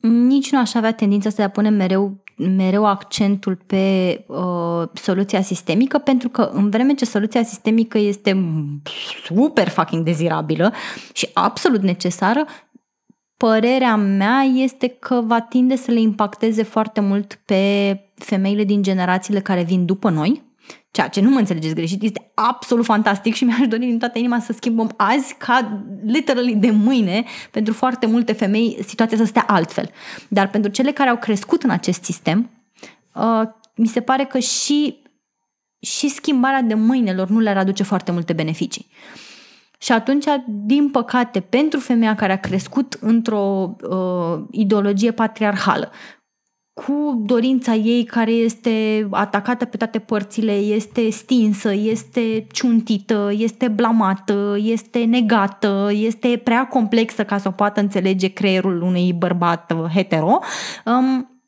nici 0.00 0.52
nu 0.52 0.58
aș 0.58 0.74
avea 0.74 0.92
tendința 0.92 1.30
să 1.30 1.42
a 1.42 1.48
pune 1.48 1.68
mereu 1.68 2.24
mereu 2.36 2.86
accentul 2.86 3.58
pe 3.66 4.24
uh, 4.26 4.88
soluția 4.92 5.42
sistemică, 5.42 5.98
pentru 5.98 6.28
că 6.28 6.50
în 6.52 6.70
vreme 6.70 6.94
ce 6.94 7.04
soluția 7.04 7.42
sistemică 7.42 7.98
este 7.98 8.44
super 9.24 9.68
fucking 9.68 10.04
dezirabilă 10.04 10.72
și 11.12 11.28
absolut 11.32 11.82
necesară, 11.82 12.44
Părerea 13.36 13.96
mea 13.96 14.40
este 14.42 14.88
că 14.88 15.20
va 15.24 15.40
tinde 15.40 15.76
să 15.76 15.90
le 15.90 16.00
impacteze 16.00 16.62
foarte 16.62 17.00
mult 17.00 17.40
pe 17.44 18.00
femeile 18.14 18.64
din 18.64 18.82
generațiile 18.82 19.40
care 19.40 19.62
vin 19.62 19.84
după 19.84 20.10
noi, 20.10 20.42
ceea 20.90 21.08
ce 21.08 21.20
nu 21.20 21.30
mă 21.30 21.38
înțelegeți 21.38 21.74
greșit, 21.74 22.02
este 22.02 22.30
absolut 22.34 22.84
fantastic 22.84 23.34
și 23.34 23.44
mi-aș 23.44 23.66
dori 23.68 23.86
din 23.86 23.98
toată 23.98 24.18
inima 24.18 24.40
să 24.40 24.52
schimbăm 24.52 24.92
azi 24.96 25.34
ca 25.34 25.84
literally 26.04 26.54
de 26.54 26.70
mâine 26.70 27.24
pentru 27.50 27.72
foarte 27.72 28.06
multe 28.06 28.32
femei 28.32 28.78
situația 28.86 29.16
să 29.16 29.24
stea 29.24 29.44
altfel. 29.46 29.90
Dar 30.28 30.50
pentru 30.50 30.70
cele 30.70 30.92
care 30.92 31.10
au 31.10 31.16
crescut 31.16 31.62
în 31.62 31.70
acest 31.70 32.04
sistem, 32.04 32.50
uh, 33.14 33.42
mi 33.74 33.86
se 33.86 34.00
pare 34.00 34.24
că 34.24 34.38
și, 34.38 35.02
și 35.80 36.08
schimbarea 36.08 36.62
de 36.62 36.74
mâinelor 36.74 37.28
nu 37.28 37.38
le-ar 37.38 37.56
aduce 37.56 37.82
foarte 37.82 38.12
multe 38.12 38.32
beneficii. 38.32 38.86
Și 39.78 39.92
atunci, 39.92 40.24
din 40.46 40.90
păcate, 40.90 41.40
pentru 41.40 41.80
femeia 41.80 42.14
care 42.14 42.32
a 42.32 42.40
crescut 42.40 42.98
într-o 43.00 43.76
uh, 43.88 44.44
ideologie 44.50 45.10
patriarhală, 45.10 45.90
cu 46.84 47.22
dorința 47.24 47.74
ei 47.74 48.04
care 48.04 48.30
este 48.30 49.06
atacată 49.10 49.64
pe 49.64 49.76
toate 49.76 49.98
părțile, 49.98 50.52
este 50.52 51.10
stinsă, 51.10 51.72
este 51.72 52.46
ciuntită, 52.52 53.32
este 53.36 53.68
blamată, 53.68 54.56
este 54.60 55.04
negată, 55.04 55.90
este 55.92 56.40
prea 56.44 56.66
complexă 56.66 57.24
ca 57.24 57.38
să 57.38 57.48
o 57.48 57.50
poată 57.50 57.80
înțelege 57.80 58.28
creierul 58.28 58.82
unui 58.82 59.12
bărbat 59.12 59.72
uh, 59.72 59.90
hetero. 59.92 60.38
Um, 60.84 61.40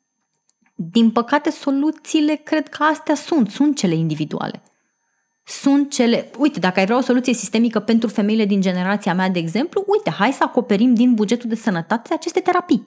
din 0.75 1.11
păcate, 1.11 1.49
soluțiile 1.49 2.33
cred 2.33 2.69
că 2.69 2.83
astea 2.83 3.15
sunt, 3.15 3.49
sunt 3.49 3.77
cele 3.77 3.95
individuale 3.95 4.61
sunt 5.49 5.91
cele... 5.91 6.29
Uite, 6.37 6.59
dacă 6.59 6.79
ai 6.79 6.85
vrea 6.85 6.97
o 6.97 7.01
soluție 7.01 7.33
sistemică 7.33 7.79
pentru 7.79 8.09
femeile 8.09 8.45
din 8.45 8.61
generația 8.61 9.13
mea, 9.13 9.29
de 9.29 9.39
exemplu, 9.39 9.83
uite, 9.87 10.09
hai 10.09 10.31
să 10.31 10.43
acoperim 10.43 10.93
din 10.93 11.13
bugetul 11.13 11.49
de 11.49 11.55
sănătate 11.55 12.13
aceste 12.13 12.39
terapii. 12.39 12.85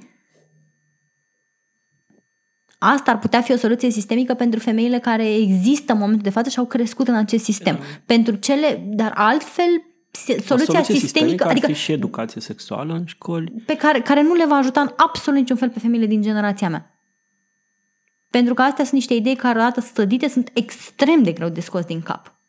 Asta 2.79 3.11
ar 3.11 3.19
putea 3.19 3.41
fi 3.41 3.53
o 3.53 3.57
soluție 3.57 3.91
sistemică 3.91 4.35
pentru 4.35 4.59
femeile 4.59 4.99
care 4.99 5.35
există 5.35 5.93
în 5.93 5.99
momentul 5.99 6.23
de 6.23 6.31
față 6.31 6.49
și 6.49 6.59
au 6.59 6.65
crescut 6.65 7.09
în 7.09 7.15
acest 7.15 7.45
sistem. 7.45 7.75
Mm. 7.75 8.03
Pentru 8.07 8.35
cele, 8.35 8.83
dar 8.87 9.13
altfel, 9.15 9.83
soluția, 10.11 10.45
soluția 10.45 10.83
sistemică, 10.83 11.07
sistemică 11.07 11.49
adică 11.49 11.67
ar 11.67 11.73
fi 11.73 11.81
și 11.81 11.93
educație 11.93 12.41
sexuală 12.41 12.95
în 12.95 13.05
școli. 13.07 13.53
Pe 13.67 13.77
care, 13.77 14.01
care 14.01 14.23
nu 14.23 14.35
le 14.35 14.47
va 14.47 14.55
ajuta 14.55 14.81
în 14.81 14.91
absolut 14.97 15.39
niciun 15.39 15.57
fel 15.57 15.69
pe 15.69 15.79
femeile 15.79 16.07
din 16.07 16.23
generația 16.23 16.69
mea. 16.69 17.01
Pentru 18.31 18.55
că 18.55 18.63
astea 18.63 18.85
sunt 18.85 18.95
niște 18.95 19.15
idei 19.15 19.37
care, 19.37 19.59
odată 19.59 19.81
stădite, 19.81 20.29
sunt 20.29 20.51
extrem 20.53 21.23
de 21.23 21.33
greu 21.33 21.49
de 21.49 21.61
scos 21.61 21.85
din 21.85 22.01
cap 22.01 22.41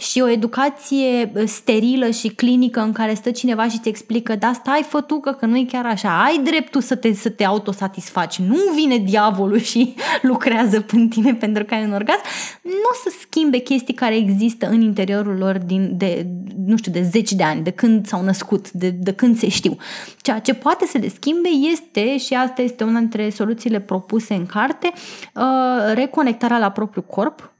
și 0.00 0.20
o 0.20 0.28
educație 0.28 1.32
sterilă 1.44 2.10
și 2.10 2.28
clinică 2.28 2.80
în 2.80 2.92
care 2.92 3.14
stă 3.14 3.30
cineva 3.30 3.68
și 3.68 3.76
îți 3.78 3.88
explică, 3.88 4.36
da, 4.36 4.52
stai 4.52 4.84
fătucă 4.88 5.32
că 5.32 5.46
nu 5.46 5.56
e 5.56 5.64
chiar 5.64 5.86
așa, 5.86 6.22
ai 6.24 6.40
dreptul 6.44 6.80
să 6.80 6.96
te, 6.96 7.12
să 7.12 7.30
te 7.30 7.44
autosatisfaci, 7.44 8.38
nu 8.38 8.56
vine 8.74 8.96
diavolul 8.96 9.58
și 9.58 9.94
lucrează 10.30 10.84
în 10.92 11.08
tine 11.08 11.34
pentru 11.34 11.64
că 11.64 11.74
ai 11.74 11.84
un 11.84 11.92
orgasm, 11.92 12.20
nu 12.62 12.88
o 12.92 12.94
să 13.02 13.12
schimbe 13.20 13.58
chestii 13.58 13.94
care 13.94 14.16
există 14.16 14.68
în 14.68 14.80
interiorul 14.80 15.36
lor 15.36 15.58
din, 15.58 15.92
de, 15.96 16.26
nu 16.66 16.76
știu, 16.76 16.92
de 16.92 17.02
zeci 17.02 17.32
de 17.32 17.42
ani, 17.42 17.62
de 17.62 17.70
când 17.70 18.06
s-au 18.06 18.22
născut, 18.22 18.70
de, 18.70 18.90
de 18.90 19.12
când 19.12 19.38
se 19.38 19.48
știu. 19.48 19.76
Ceea 20.22 20.38
ce 20.38 20.54
poate 20.54 20.86
să 20.86 20.98
le 20.98 21.08
schimbe 21.08 21.48
este, 21.72 22.18
și 22.18 22.34
asta 22.34 22.62
este 22.62 22.84
una 22.84 22.98
dintre 22.98 23.30
soluțiile 23.30 23.80
propuse 23.80 24.34
în 24.34 24.46
carte, 24.46 24.92
uh, 25.34 25.92
reconectarea 25.94 26.58
la 26.58 26.70
propriul 26.70 27.04
corp, 27.04 27.52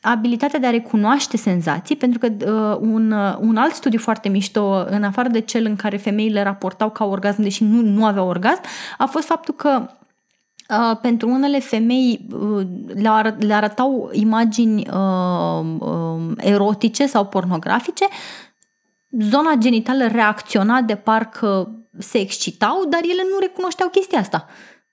abilitatea 0.00 0.58
de 0.58 0.66
a 0.66 0.70
recunoaște 0.70 1.36
senzații, 1.36 1.96
pentru 1.96 2.18
că 2.18 2.26
uh, 2.26 2.88
un, 2.90 3.10
uh, 3.10 3.36
un 3.40 3.56
alt 3.56 3.74
studiu 3.74 3.98
foarte 3.98 4.28
mișto, 4.28 4.84
în 4.88 5.02
afară 5.02 5.28
de 5.28 5.40
cel 5.40 5.64
în 5.64 5.76
care 5.76 5.96
femeile 5.96 6.42
raportau 6.42 6.90
ca 6.90 7.04
orgasm, 7.04 7.42
deși 7.42 7.64
nu, 7.64 7.80
nu 7.80 8.04
aveau 8.04 8.28
orgasm, 8.28 8.60
a 8.98 9.06
fost 9.06 9.26
faptul 9.26 9.54
că 9.54 9.90
Uh, 10.70 10.96
pentru 11.02 11.28
unele 11.28 11.58
femei 11.58 12.26
uh, 12.32 12.66
le, 12.94 13.08
ar, 13.08 13.36
le 13.38 13.54
arătau 13.54 14.10
imagini 14.12 14.88
uh, 14.92 15.64
uh, 15.78 16.32
erotice 16.36 17.06
sau 17.06 17.26
pornografice, 17.26 18.04
zona 19.10 19.54
genitală 19.54 20.06
reacționa 20.06 20.80
de 20.80 20.94
parcă 20.94 21.80
se 21.98 22.18
excitau, 22.18 22.84
dar 22.88 23.00
ele 23.02 23.22
nu 23.32 23.38
recunoșteau 23.40 23.88
chestia 23.88 24.18
asta. 24.18 24.46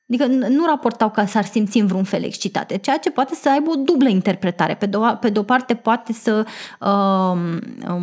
Adică 0.10 0.26
nu 0.28 0.66
raportau 0.66 1.10
ca 1.10 1.26
s-ar 1.26 1.46
simți 1.46 1.78
în 1.78 1.88
vreun 1.88 2.04
fel 2.04 2.24
excitate, 2.24 2.78
ceea 2.78 2.98
ce 2.98 3.10
poate 3.10 3.36
să 3.36 3.50
aibă 3.50 3.70
o 3.70 3.76
dublă 3.76 4.10
interpretare. 4.10 4.76
Pe 4.76 4.86
de 4.86 4.98
o, 4.98 5.02
pe 5.02 5.30
de 5.30 5.40
o 5.40 5.44
parte 5.44 5.74
poate 5.76 6.14
să 6.14 6.46
uh, 6.80 7.38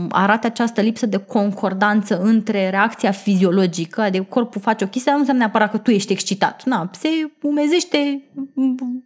arate 0.08 0.46
această 0.46 0.80
lipsă 0.80 1.06
de 1.06 1.16
concordanță 1.16 2.20
între 2.20 2.70
reacția 2.70 3.10
fiziologică, 3.10 4.00
adică 4.00 4.26
corpul 4.28 4.60
face 4.60 4.84
o 4.84 4.86
chestie, 4.86 5.12
dar 5.12 5.14
nu 5.14 5.18
înseamnă 5.18 5.42
neapărat 5.42 5.70
că 5.70 5.78
tu 5.78 5.90
ești 5.90 6.12
excitat. 6.12 6.62
Na, 6.64 6.90
se 6.92 7.08
umezește 7.42 8.22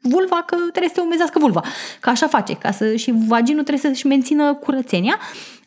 vulva 0.00 0.42
că 0.46 0.56
trebuie 0.56 0.88
să 0.88 0.94
se 0.94 1.00
umezească 1.00 1.38
vulva. 1.38 1.62
Că 2.00 2.10
așa 2.10 2.26
face, 2.26 2.54
ca 2.54 2.70
să 2.70 2.96
și 2.96 3.14
vaginul 3.26 3.62
trebuie 3.62 3.92
să-și 3.92 4.06
mențină 4.06 4.54
curățenia. 4.54 5.18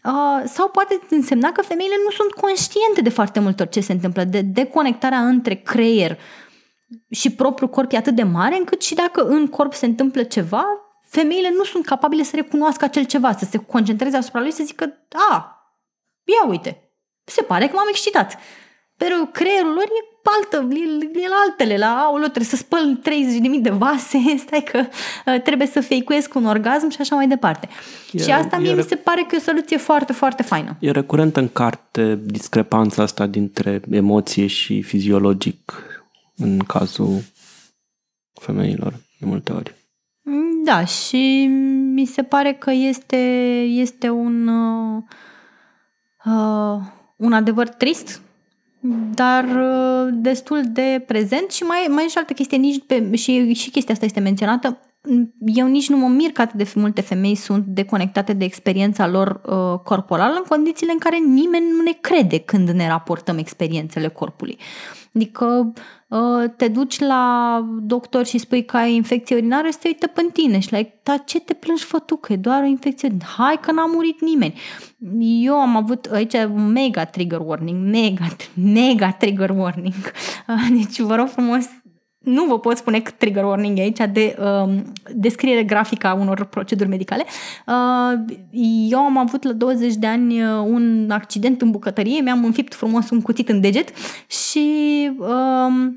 Uh, 0.04 0.44
sau 0.46 0.70
poate 0.70 1.00
însemna 1.10 1.52
că 1.52 1.62
femeile 1.62 1.96
nu 2.06 2.12
sunt 2.12 2.32
conștiente 2.32 3.02
de 3.02 3.10
foarte 3.10 3.40
multe 3.40 3.62
ori 3.62 3.72
ce 3.72 3.80
se 3.80 3.92
întâmplă, 3.92 4.24
de 4.24 4.42
deconectarea 4.42 5.20
între 5.20 5.54
creier, 5.54 6.18
și 7.10 7.32
propriul 7.32 7.70
corp 7.70 7.92
e 7.92 7.98
atât 7.98 8.16
de 8.16 8.24
mare 8.24 8.58
încât 8.58 8.82
și 8.82 8.96
dacă 8.96 9.24
în 9.24 9.48
corp 9.48 9.74
se 9.74 9.86
întâmplă 9.86 10.24
ceva, 10.24 10.66
femeile 11.02 11.50
nu 11.58 11.64
sunt 11.64 11.86
capabile 11.86 12.24
să 12.24 12.36
recunoască 12.36 12.86
acel 12.86 13.04
ceva, 13.04 13.32
să 13.32 13.46
se 13.46 13.58
concentreze 13.58 14.18
asupra 14.18 14.40
lui 14.40 14.50
și 14.50 14.56
să 14.56 14.64
zică, 14.64 15.08
a, 15.32 15.56
ia 16.24 16.50
uite, 16.50 16.92
se 17.24 17.42
pare 17.42 17.68
că 17.68 17.72
m-am 17.76 17.88
excitat. 17.90 18.38
Pero 18.98 19.16
creierul 19.32 19.74
lor 19.74 19.84
e 19.84 20.12
altă, 20.24 20.76
e, 20.76 21.22
e 21.24 21.28
la 21.28 21.36
altele, 21.48 21.78
la 21.78 21.88
aulă, 21.88 22.24
trebuie 22.24 22.46
să 22.46 22.56
spăl 22.56 23.00
30.000 23.56 23.62
de 23.62 23.70
vase, 23.70 24.18
stai 24.46 24.64
că 24.72 24.80
uh, 25.26 25.42
trebuie 25.42 25.68
să 25.68 25.82
feicuiesc 25.82 26.36
un 26.36 26.46
orgasm 26.46 26.90
și 26.90 26.98
așa 27.00 27.16
mai 27.16 27.28
departe. 27.28 27.70
E, 28.12 28.22
și 28.22 28.32
asta 28.32 28.58
mie 28.58 28.74
mi 28.74 28.84
se 28.84 28.96
pare 28.96 29.26
că 29.28 29.36
e 29.36 29.38
o 29.38 29.42
soluție 29.42 29.78
foarte, 29.78 30.14
foarte 30.14 30.44
faină. 30.44 30.76
E 30.80 30.92
recurent 30.92 31.38
în 31.38 31.50
carte 31.54 32.20
discrepanța 32.24 33.04
asta 33.04 33.26
dintre 33.26 33.82
emoție 33.92 34.48
și 34.48 34.82
fiziologic 34.82 35.91
în 36.42 36.60
cazul 36.60 37.22
femeilor, 38.34 38.94
de 39.20 39.26
multe 39.26 39.52
ori. 39.52 39.76
Da, 40.64 40.86
și 40.86 41.46
mi 41.94 42.06
se 42.06 42.24
pare 42.24 42.54
că 42.54 42.72
este, 42.72 43.16
este 43.62 44.10
un, 44.10 44.48
uh, 44.48 45.04
uh, 46.26 46.82
un 47.16 47.34
adevăr 47.34 47.68
trist, 47.68 48.22
dar 49.14 49.44
uh, 49.44 50.14
destul 50.14 50.62
de 50.72 51.04
prezent 51.08 51.52
și 51.52 51.64
mai, 51.64 51.88
mai 51.90 52.06
e 52.06 52.08
și 52.08 52.18
altă 52.18 52.34
chestie, 52.34 52.58
nici 52.58 52.84
pe, 52.88 53.16
și, 53.16 53.54
și 53.54 53.70
chestia 53.70 53.94
asta 53.94 54.06
este 54.06 54.20
menționată, 54.20 54.80
eu 55.46 55.68
nici 55.68 55.90
nu 55.90 55.98
mă 55.98 56.08
mir 56.08 56.32
că 56.32 56.42
atât 56.42 56.58
de 56.58 56.72
multe 56.76 57.02
femei 57.02 57.36
sunt 57.36 57.66
deconectate 57.66 58.34
de 58.34 58.46
experiența 58.46 59.08
lor 59.08 59.42
uh, 59.46 59.80
corporală 59.84 60.34
în 60.36 60.44
condițiile 60.50 60.92
în 60.92 60.98
care 60.98 61.18
nimeni 61.18 61.66
nu 61.72 61.82
ne 61.82 61.98
crede 62.02 62.40
când 62.40 62.70
ne 62.70 62.88
raportăm 62.88 63.38
experiențele 63.38 64.08
corpului. 64.08 64.58
Adică 65.16 65.74
uh, 65.76 65.82
te 66.56 66.68
duci 66.68 67.00
la 67.00 67.66
doctor 67.82 68.26
și 68.26 68.38
spui 68.38 68.66
că 68.66 68.78
ai 68.78 68.96
infecție 68.96 69.36
urinară 69.36 69.68
și 69.68 69.78
te 69.78 69.88
uită 69.88 70.08
pe 70.08 70.30
tine 70.34 70.60
și 70.60 70.74
like, 70.74 71.00
dar 71.04 71.24
ce 71.26 71.40
te 71.40 71.54
plângi 71.54 71.84
fă 71.84 72.00
tu, 72.00 72.16
că 72.16 72.34
e 72.34 72.36
doar 72.36 72.62
o 72.64 72.66
infecție? 72.66 73.18
Hai 73.38 73.58
că 73.62 73.72
n-a 73.72 73.86
murit 73.86 74.22
nimeni. 74.22 74.54
Eu 75.42 75.54
am 75.54 75.76
avut 75.76 76.06
aici 76.06 76.36
mega 76.74 77.06
trigger 77.06 77.40
warning, 77.40 77.90
mega, 77.90 78.26
mega 78.54 79.12
trigger 79.12 79.50
warning. 79.50 80.12
Deci 80.78 81.00
vă 81.00 81.16
rog 81.16 81.28
frumos 81.28 81.66
nu 82.24 82.46
vă 82.46 82.60
pot 82.60 82.78
spune 82.78 83.02
trigger 83.18 83.44
warning 83.44 83.80
aici 83.80 83.98
de 84.12 84.38
uh, 84.40 84.76
descriere 85.14 85.64
grafică 85.64 86.08
a 86.08 86.14
unor 86.14 86.46
proceduri 86.46 86.90
medicale. 86.90 87.26
Uh, 87.68 88.36
eu 88.90 89.00
am 89.00 89.18
avut 89.18 89.44
la 89.44 89.52
20 89.52 89.96
de 89.96 90.08
ani 90.08 90.42
uh, 90.42 90.50
un 90.66 91.10
accident 91.12 91.62
în 91.62 91.72
bucătărie, 91.72 92.22
mi-am 92.22 92.46
înfipt 92.46 92.74
frumos 92.74 93.10
un 93.10 93.22
cuțit 93.22 93.50
în 93.50 93.62
deget 93.62 93.90
și 94.28 94.70
uh, 95.18 95.92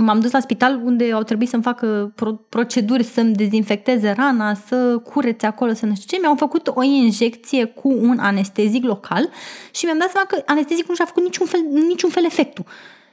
m-am 0.00 0.20
dus 0.20 0.30
la 0.30 0.40
spital 0.40 0.80
unde 0.84 1.12
au 1.12 1.22
trebuit 1.22 1.48
să-mi 1.48 1.62
facă 1.62 2.12
pro- 2.14 2.40
proceduri 2.48 3.02
să-mi 3.02 3.34
dezinfecteze 3.34 4.10
rana, 4.10 4.54
să 4.54 4.98
curețe 4.98 5.46
acolo, 5.46 5.72
să 5.72 5.86
nu 5.86 5.94
știu 5.94 6.16
ce. 6.16 6.20
Mi-au 6.20 6.34
făcut 6.34 6.70
o 6.74 6.82
injecție 6.82 7.64
cu 7.64 7.88
un 7.88 8.18
anestezic 8.18 8.84
local 8.84 9.28
și 9.70 9.84
mi-am 9.84 9.98
dat 9.98 10.10
seama 10.10 10.26
că 10.26 10.42
anestezicul 10.46 10.88
nu 10.88 10.94
și-a 10.94 11.04
făcut 11.04 11.22
niciun 11.22 11.46
fel, 11.46 11.60
niciun 11.88 12.10
fel 12.10 12.24
efectul. 12.24 12.64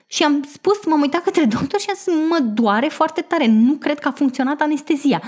Și 0.08 0.24
am 0.24 0.44
spus, 0.52 0.86
m-am 0.86 1.02
uitat 1.02 1.24
către 1.24 1.46
doctor 1.60 1.80
și 1.80 1.90
am 1.90 1.96
zis, 1.96 2.14
mă 2.30 2.40
doare 2.40 2.88
foarte 2.88 3.22
tare, 3.22 3.48
nu 3.48 3.74
cred 3.74 4.00
că 4.00 4.08
a 4.08 4.12
funcționat 4.12 4.62
anestezia. 4.62 5.22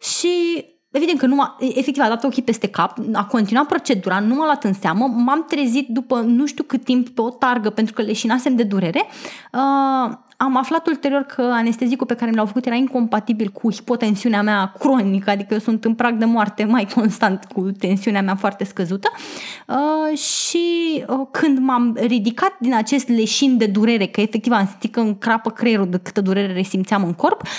Și 0.00 0.64
evident 0.90 1.18
că 1.18 1.26
nu 1.26 1.34
m-a, 1.34 1.56
efectiv 1.60 2.02
a 2.02 2.08
dat 2.08 2.24
ochii 2.24 2.42
peste 2.42 2.68
cap, 2.68 2.98
a 3.12 3.24
continuat 3.24 3.66
procedura, 3.66 4.20
nu 4.20 4.34
m-a 4.34 4.44
luat 4.44 4.64
în 4.64 4.72
seamă, 4.72 5.06
m-am 5.06 5.44
trezit 5.48 5.88
după 5.88 6.20
nu 6.20 6.46
știu 6.46 6.64
cât 6.64 6.84
timp 6.84 7.08
pe 7.08 7.20
o 7.20 7.30
targă 7.30 7.70
pentru 7.70 7.94
că 7.94 8.02
leșinasem 8.02 8.56
de 8.56 8.62
durere. 8.62 9.06
Uh, 9.52 10.16
am 10.40 10.56
aflat 10.56 10.86
ulterior 10.86 11.22
că 11.22 11.42
anestezicul 11.42 12.06
pe 12.06 12.14
care 12.14 12.30
mi 12.30 12.36
l-au 12.36 12.46
făcut 12.46 12.66
era 12.66 12.74
incompatibil 12.74 13.48
cu 13.48 13.72
hipotensiunea 13.72 14.42
mea 14.42 14.72
cronică, 14.78 15.30
adică 15.30 15.54
eu 15.54 15.60
sunt 15.60 15.84
în 15.84 15.94
prag 15.94 16.14
de 16.14 16.24
moarte 16.24 16.64
mai 16.64 16.86
constant 16.94 17.44
cu 17.44 17.60
tensiunea 17.60 18.22
mea 18.22 18.36
foarte 18.36 18.64
scăzută 18.64 19.08
uh, 19.66 20.18
și 20.18 20.58
uh, 21.06 21.26
când 21.30 21.58
m-am 21.58 21.96
ridicat 22.00 22.56
din 22.60 22.74
acest 22.74 23.08
leșin 23.08 23.56
de 23.56 23.66
durere, 23.66 24.06
că 24.06 24.20
efectiv 24.20 24.52
am 24.52 24.66
simțit 24.66 24.92
că 24.92 25.00
încrapă 25.00 25.50
creierul 25.50 25.88
de 25.88 26.00
câtă 26.02 26.20
durere 26.20 26.52
resimțeam 26.52 27.04
în 27.04 27.12
corp, 27.12 27.42
uh, 27.42 27.50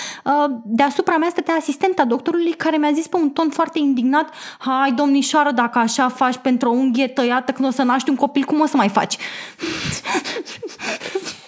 deasupra 0.66 1.18
mea 1.18 1.30
stătea 1.30 1.54
asistenta 1.54 2.06
doctorului 2.06 2.52
care 2.52 2.78
mi-a 2.78 2.92
zis 2.94 3.08
pe 3.08 3.18
un 3.18 3.30
ton 3.30 3.50
foarte 3.50 3.80
indignat, 3.80 4.34
hai 4.58 4.92
domnișoară, 4.92 5.52
dacă 5.52 5.80
așa 5.80 6.10
faci 6.10 6.38
pentru 6.38 6.70
o 6.70 6.74
unghie 6.74 7.08
tăiată 7.08 7.52
când 7.52 7.68
o 7.68 7.72
să 7.72 7.84
naști 7.84 8.10
un 8.10 8.16
copil, 8.16 8.44
cum 8.44 8.60
o 8.60 8.66
să 8.66 8.78
mai 8.78 8.90
faci? 8.90 9.18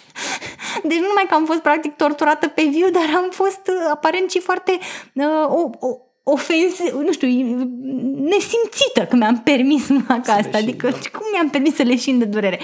Deci 0.84 0.98
nu 0.98 1.08
numai 1.08 1.26
că 1.30 1.34
am 1.34 1.46
fost 1.46 1.60
practic 1.60 1.96
torturată 1.96 2.48
pe 2.48 2.64
viu, 2.72 2.90
dar 2.90 3.04
am 3.16 3.28
fost 3.32 3.62
uh, 3.68 3.90
aparent 3.92 4.32
și 4.32 4.40
foarte 4.40 4.78
uh, 5.14 5.26
o, 5.48 5.70
o, 5.80 5.98
ofens, 6.24 6.80
nu 7.06 7.12
știu, 7.12 7.28
nesimțită 8.16 9.06
că 9.10 9.16
mi-am 9.16 9.42
permis 9.44 9.86
să 9.88 9.94
fac 10.08 10.28
asta. 10.28 10.58
Adică 10.58 10.90
da. 10.90 11.18
cum 11.18 11.26
mi-am 11.32 11.50
permis 11.50 11.76
să 11.76 11.84
leșin 11.84 12.20
de 12.20 12.26
durere? 12.26 12.60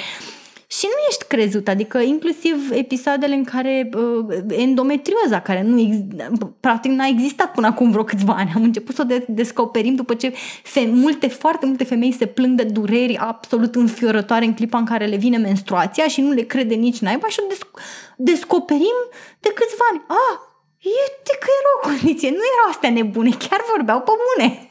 Și 0.70 0.86
nu 0.86 0.92
ești 1.10 1.24
crezut, 1.28 1.68
adică 1.68 2.00
inclusiv 2.00 2.72
episoadele 2.72 3.34
în 3.36 3.44
care 3.44 3.90
uh, 3.94 4.38
endometrioza, 4.48 5.42
care 5.42 5.62
nu 5.62 5.80
ex- 5.80 6.38
practic 6.60 6.92
n-a 6.92 7.06
existat 7.06 7.52
până 7.52 7.68
acum 7.68 7.92
vreo 7.92 8.04
câțiva 8.04 8.34
ani, 8.34 8.52
am 8.56 8.64
început 8.64 8.96
să 8.96 9.02
o 9.02 9.06
de- 9.06 9.26
descoperim 9.28 9.96
după 9.96 10.14
ce 10.14 10.34
fe- 10.64 10.90
multe, 10.94 11.28
foarte 11.28 11.66
multe 11.66 11.84
femei 11.84 12.12
se 12.12 12.26
plâng 12.26 12.58
de 12.58 12.64
dureri 12.64 13.18
absolut 13.18 13.76
înfiorătoare 13.76 14.46
în 14.46 14.54
clipa 14.54 14.78
în 14.78 14.86
care 14.86 15.06
le 15.06 15.16
vine 15.16 15.38
menstruația 15.38 16.08
și 16.08 16.22
nu 16.22 16.32
le 16.32 16.42
crede 16.42 16.74
nici 16.76 17.00
naiba 17.00 17.28
și 17.28 17.40
o 17.44 17.48
desc- 17.54 17.82
descoperim 18.18 18.98
de 19.40 19.50
câțiva 19.56 19.86
ani. 19.92 20.02
Ah, 20.08 20.40
e 20.80 21.12
de 21.24 21.38
că 21.40 21.48
era 21.60 21.72
o 21.76 21.96
condiție, 21.96 22.30
nu 22.30 22.36
erau 22.54 22.70
astea 22.70 22.90
nebune, 22.90 23.30
chiar 23.30 23.60
vorbeau 23.76 24.00
pe 24.02 24.12
bune. 24.36 24.70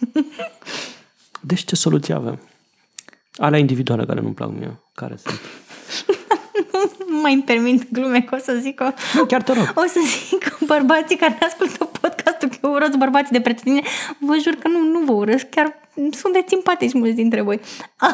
deci 1.41 1.65
ce 1.65 1.77
soluție 1.77 2.15
avem? 2.15 2.39
Alea 3.37 3.59
individuale 3.59 4.05
care 4.05 4.21
nu-mi 4.21 4.35
plac 4.35 4.51
mie, 4.59 4.81
care 4.95 5.17
sunt? 5.17 5.41
nu 7.09 7.21
mai 7.21 7.33
îmi 7.33 7.43
permit 7.43 7.93
glume 7.93 8.21
că 8.21 8.35
o 8.35 8.39
să 8.39 8.57
zic 8.61 8.81
o... 8.81 8.89
Nu, 9.15 9.25
chiar 9.25 9.43
te 9.43 9.53
rog. 9.53 9.73
O 9.85 9.87
să 9.87 10.01
zic 10.05 10.39
că 10.39 10.57
bărbații 10.65 11.17
care 11.17 11.39
ascultă 11.41 11.85
podcastul 11.85 12.49
că 12.49 12.57
eu 12.63 12.71
urăț 12.73 12.95
bărbații 12.95 13.33
de 13.33 13.41
pretutine, 13.41 13.83
vă 14.19 14.37
jur 14.43 14.55
că 14.55 14.69
nu, 14.69 14.79
nu 14.79 14.99
vă 14.99 15.13
urăsc, 15.13 15.49
chiar 15.49 15.79
sunteți 16.13 16.49
simpatici 16.49 16.93
mulți 16.93 17.15
dintre 17.15 17.41
voi. 17.41 17.61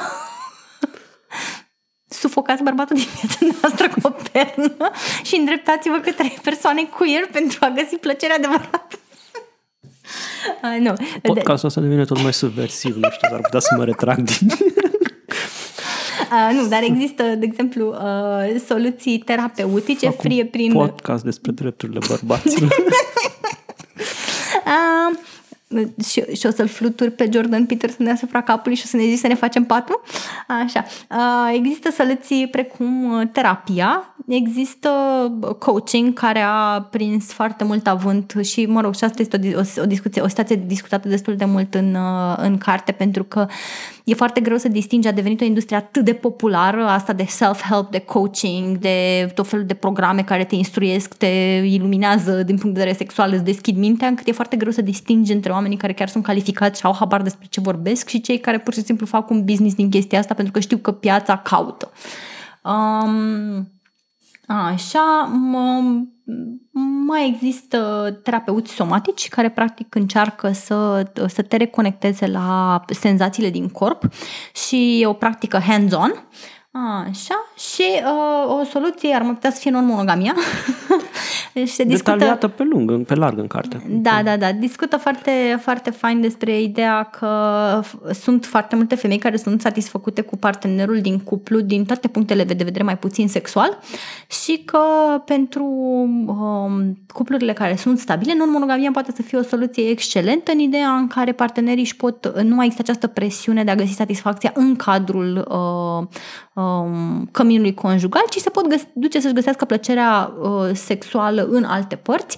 Sufocați 2.20 2.62
bărbatul 2.62 2.97
din 2.97 3.09
viața 3.20 3.57
noastră 3.61 3.89
cu 3.89 4.01
o 4.03 4.11
pernă 4.33 4.91
și 5.23 5.37
îndreptați-vă 5.37 5.99
către 5.99 6.35
persoane 6.43 6.83
queer 6.83 7.27
pentru 7.33 7.59
a 7.61 7.68
găsi 7.68 7.97
plăcerea 7.97 8.37
adevărată. 8.37 8.99
Uh, 10.62 10.79
nu. 10.81 10.95
Podcastul 11.23 11.68
ăsta 11.68 11.81
devine 11.81 12.05
tot 12.05 12.23
mai 12.23 12.33
subversiv, 12.33 12.97
nu 12.97 13.11
știu, 13.11 13.29
ar 13.33 13.41
putea 13.41 13.61
să 13.61 13.75
mă 13.77 13.85
retrag 13.85 14.18
din... 14.20 14.49
Uh, 16.33 16.57
nu, 16.61 16.66
dar 16.68 16.83
există, 16.83 17.22
de 17.22 17.45
exemplu, 17.45 17.89
uh, 17.89 18.61
soluții 18.66 19.18
terapeutice 19.18 20.07
Fac 20.07 20.20
frie 20.20 20.45
prin... 20.45 20.72
podcast 20.72 21.24
despre 21.24 21.53
drepturile 21.53 21.99
bărbaților. 22.09 22.70
uh, 24.66 25.18
și, 26.07 26.24
și 26.37 26.47
o 26.47 26.51
să-l 26.51 26.66
fluturi 26.66 27.11
pe 27.11 27.28
Jordan 27.33 27.66
Peterson 27.66 28.05
deasupra 28.05 28.43
capului 28.43 28.76
și 28.76 28.83
o 28.85 28.89
să 28.89 28.97
ne 28.97 29.03
zici 29.03 29.18
să 29.18 29.26
ne 29.26 29.35
facem 29.35 29.64
patru. 29.64 30.01
Așa. 30.49 30.85
Uh, 31.11 31.53
există 31.55 31.91
soluții 31.91 32.49
precum 32.49 33.12
uh, 33.12 33.28
terapia, 33.33 34.14
există 34.28 34.89
coaching 35.59 36.12
care 36.12 36.41
a 36.41 36.80
prins 36.91 37.33
foarte 37.33 37.64
mult 37.64 37.87
avânt 37.87 38.35
și, 38.43 38.66
mă 38.66 38.80
rog, 38.80 38.95
și 38.95 39.05
asta 39.05 39.22
este 39.22 39.55
o, 39.55 39.59
o, 39.59 39.83
o 39.83 39.87
discuție, 39.87 40.22
o 40.22 40.28
situație 40.28 40.62
discutată 40.66 41.09
destul 41.09 41.37
de 41.37 41.45
mult 41.45 41.74
în, 41.74 41.95
uh, 41.95 42.35
în 42.37 42.59
carte 42.59 42.93
pentru 42.93 43.24
că 43.24 43.47
e 44.05 44.14
foarte 44.14 44.40
greu 44.40 44.57
să 44.57 44.68
distingi, 44.68 45.09
a 45.09 45.12
devenit 45.12 45.40
o 45.40 45.44
industrie 45.44 45.76
atât 45.76 46.05
de 46.05 46.12
populară, 46.12 46.84
asta 46.84 47.12
de 47.12 47.24
self-help, 47.24 47.90
de 47.90 47.98
coaching, 47.98 48.78
de 48.78 49.30
tot 49.34 49.48
felul 49.48 49.64
de 49.64 49.74
programe 49.74 50.22
care 50.22 50.44
te 50.44 50.55
instruiesc, 50.55 51.14
te 51.14 51.26
iluminează 51.64 52.42
din 52.42 52.57
punct 52.59 52.74
de 52.74 52.80
vedere 52.80 52.96
sexual, 52.96 53.32
îți 53.32 53.44
deschid 53.44 53.76
mintea, 53.76 54.09
încât 54.09 54.26
e 54.26 54.32
foarte 54.32 54.57
greu 54.57 54.72
să 54.72 54.82
distingi 54.82 55.32
între 55.32 55.53
oamenii 55.53 55.76
care 55.76 55.92
chiar 55.92 56.09
sunt 56.09 56.24
calificați 56.24 56.80
și 56.80 56.86
au 56.86 56.94
habar 56.98 57.22
despre 57.22 57.46
ce 57.50 57.61
vorbesc 57.61 58.09
și 58.09 58.20
cei 58.20 58.38
care 58.38 58.59
pur 58.59 58.74
și 58.74 58.82
simplu 58.82 59.07
fac 59.07 59.30
un 59.30 59.44
business 59.44 59.74
din 59.74 59.90
chestia 59.90 60.18
asta 60.18 60.34
pentru 60.34 60.53
că 60.53 60.61
știu 60.61 60.76
că 60.76 60.92
piața 60.92 61.36
caută. 61.36 61.90
Um, 62.62 63.66
Așa, 64.46 65.30
mai 67.07 67.29
există 67.29 68.11
terapeuți 68.23 68.73
somatici 68.73 69.29
care 69.29 69.51
practic 69.51 69.95
încearcă 69.95 70.53
să, 70.53 71.11
să 71.27 71.43
te 71.43 71.57
reconecteze 71.57 72.27
la 72.27 72.81
senzațiile 72.87 73.51
din 73.51 73.68
corp 73.68 74.03
și 74.66 75.01
e 75.01 75.07
o 75.07 75.12
practică 75.12 75.59
hands-on. 75.59 76.12
Așa, 77.09 77.35
și 77.57 77.84
uh, 78.05 78.61
o 78.61 78.64
soluție 78.64 79.14
ar 79.14 79.22
mai 79.22 79.32
putea 79.32 79.50
să 79.50 79.59
fie 79.61 79.70
non-monogamia. 79.70 80.34
Deci 81.53 81.68
se 81.78 81.84
discută... 81.84 82.11
Detaliată 82.11 82.48
pe 82.48 82.62
lung, 82.62 83.05
pe 83.05 83.14
larg 83.14 83.38
în 83.38 83.46
carte. 83.46 83.82
Da, 83.88 84.20
da, 84.24 84.36
da. 84.36 84.53
Discută 84.53 84.96
foarte, 84.96 85.59
foarte 85.61 85.90
fain 85.90 86.20
despre 86.20 86.61
ideea 86.61 87.03
că 87.03 87.30
sunt 88.12 88.44
foarte 88.44 88.76
multe 88.76 88.94
femei 88.94 89.18
care 89.18 89.36
sunt 89.36 89.61
satisfăcute 89.61 90.20
cu 90.20 90.36
partenerul 90.36 91.00
din 91.00 91.18
cuplu 91.18 91.61
din 91.61 91.84
toate 91.84 92.09
punctele 92.09 92.44
de 92.44 92.64
vedere 92.64 92.84
mai 92.84 92.98
puțin 92.98 93.28
sexual 93.28 93.78
și 94.42 94.62
că 94.64 94.78
pentru 95.24 95.64
um, 96.26 96.98
cuplurile 97.12 97.53
care 97.53 97.76
sunt 97.76 97.98
stabile, 97.98 98.34
non-monogamia 98.36 98.90
poate 98.92 99.12
să 99.16 99.22
fie 99.22 99.38
o 99.38 99.42
soluție 99.42 99.88
excelentă 99.88 100.53
în 100.53 100.59
ideea 100.59 100.90
în 100.90 101.07
care 101.07 101.32
partenerii 101.32 101.82
își 101.82 101.96
pot, 101.96 102.40
nu 102.42 102.55
mai 102.55 102.66
există 102.66 102.90
această 102.90 103.07
presiune 103.07 103.64
de 103.64 103.70
a 103.70 103.74
găsi 103.74 103.92
satisfacția 103.92 104.53
în 104.55 104.76
cadrul 104.76 105.46
uh, 105.48 106.07
um, 106.62 107.28
căminului 107.43 107.74
conjugal, 107.74 108.22
ci 108.30 108.36
se 108.36 108.51
pot 108.51 108.68
găs- 108.68 108.88
duce 108.93 109.20
să-și 109.20 109.34
găsească 109.34 109.64
plăcerea 109.64 110.32
uh, 110.40 110.70
sexuală 110.72 111.47
în 111.51 111.64
alte 111.64 111.97
părți 111.97 112.36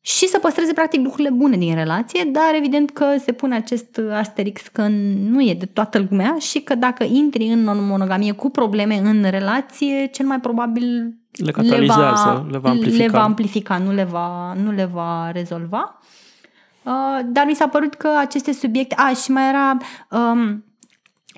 și 0.00 0.26
să 0.26 0.38
păstreze 0.38 0.72
practic 0.72 1.00
lucrurile 1.00 1.30
bune 1.30 1.56
din 1.56 1.74
relație, 1.74 2.24
dar 2.32 2.54
evident 2.54 2.90
că 2.90 3.04
se 3.24 3.32
pune 3.32 3.54
acest 3.54 4.00
asterix 4.12 4.62
că 4.72 4.86
nu 5.30 5.40
e 5.40 5.54
de 5.54 5.66
toată 5.66 6.06
lumea 6.10 6.36
și 6.38 6.60
că 6.60 6.74
dacă 6.74 7.04
intri 7.04 7.46
în 7.46 7.86
monogamie 7.86 8.32
cu 8.32 8.50
probleme 8.50 9.00
în 9.04 9.24
relație, 9.30 10.06
cel 10.06 10.26
mai 10.26 10.40
probabil 10.40 11.16
le 11.32 11.50
catalizează, 11.50 12.46
le 12.50 12.58
va, 12.58 12.58
le 12.58 12.58
va 12.58 12.70
amplifica. 12.70 13.04
Le 13.04 13.10
va 13.10 13.22
amplifica, 13.22 13.78
nu 13.78 13.92
le 13.92 14.04
va, 14.04 14.54
nu 14.62 14.70
le 14.70 14.84
va 14.84 15.30
rezolva. 15.30 15.98
Uh, 16.82 17.20
dar 17.26 17.44
mi 17.46 17.54
s-a 17.54 17.68
părut 17.68 17.94
că 17.94 18.08
aceste 18.18 18.52
subiecte... 18.52 18.94
A, 18.98 19.12
și 19.12 19.30
mai 19.30 19.48
era... 19.48 19.76
Um, 20.10 20.64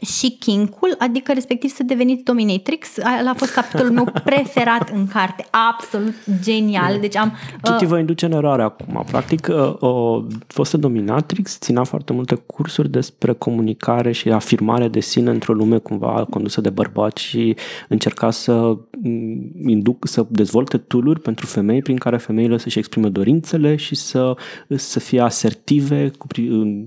și 0.03 0.31
kinkul, 0.31 0.95
adică 0.99 1.33
respectiv 1.33 1.71
să 1.71 1.83
deveniți 1.83 2.25
dominatrix. 2.25 2.97
Ăla 3.21 3.31
a 3.31 3.35
fost 3.35 3.53
capitolul 3.53 3.93
meu 3.93 4.13
preferat 4.25 4.91
în 4.95 5.07
carte. 5.07 5.45
Absolut 5.71 6.15
genial. 6.41 7.01
Deci 7.01 7.17
am... 7.17 7.33
Ce 7.63 7.73
te 7.73 7.85
uh, 7.85 7.91
vă 7.91 7.99
induce 7.99 8.27
în 8.27 8.33
eroare 8.33 8.63
acum? 8.63 9.05
Practic, 9.07 9.49
uh, 9.51 9.75
o 9.79 10.23
fostă 10.47 10.77
dominatrix 10.77 11.59
ținea 11.59 11.85
foarte 11.85 12.13
multe 12.13 12.35
cursuri 12.35 12.91
despre 12.91 13.33
comunicare 13.33 14.13
și 14.13 14.31
afirmare 14.31 14.89
de 14.89 15.01
sine 15.01 15.31
într-o 15.31 15.53
lume 15.53 15.79
cumva 15.79 16.27
condusă 16.31 16.61
de 16.61 16.71
bărbați 16.71 17.23
și 17.23 17.57
încerca 17.89 18.31
să 18.31 18.77
mm, 19.03 19.53
induc, 19.67 20.07
să 20.07 20.27
dezvolte 20.29 20.79
tool 20.79 21.19
pentru 21.19 21.47
femei 21.47 21.83
prin 21.83 21.97
care 21.97 22.17
femeile 22.17 22.59
să-și 22.59 22.79
exprime 22.79 23.09
dorințele 23.09 23.77
și 23.77 23.95
să, 23.95 24.37
să 24.69 25.01
fie 25.01 25.21
asertive 25.21 26.11
cu, 26.19 26.27
în, 26.37 26.85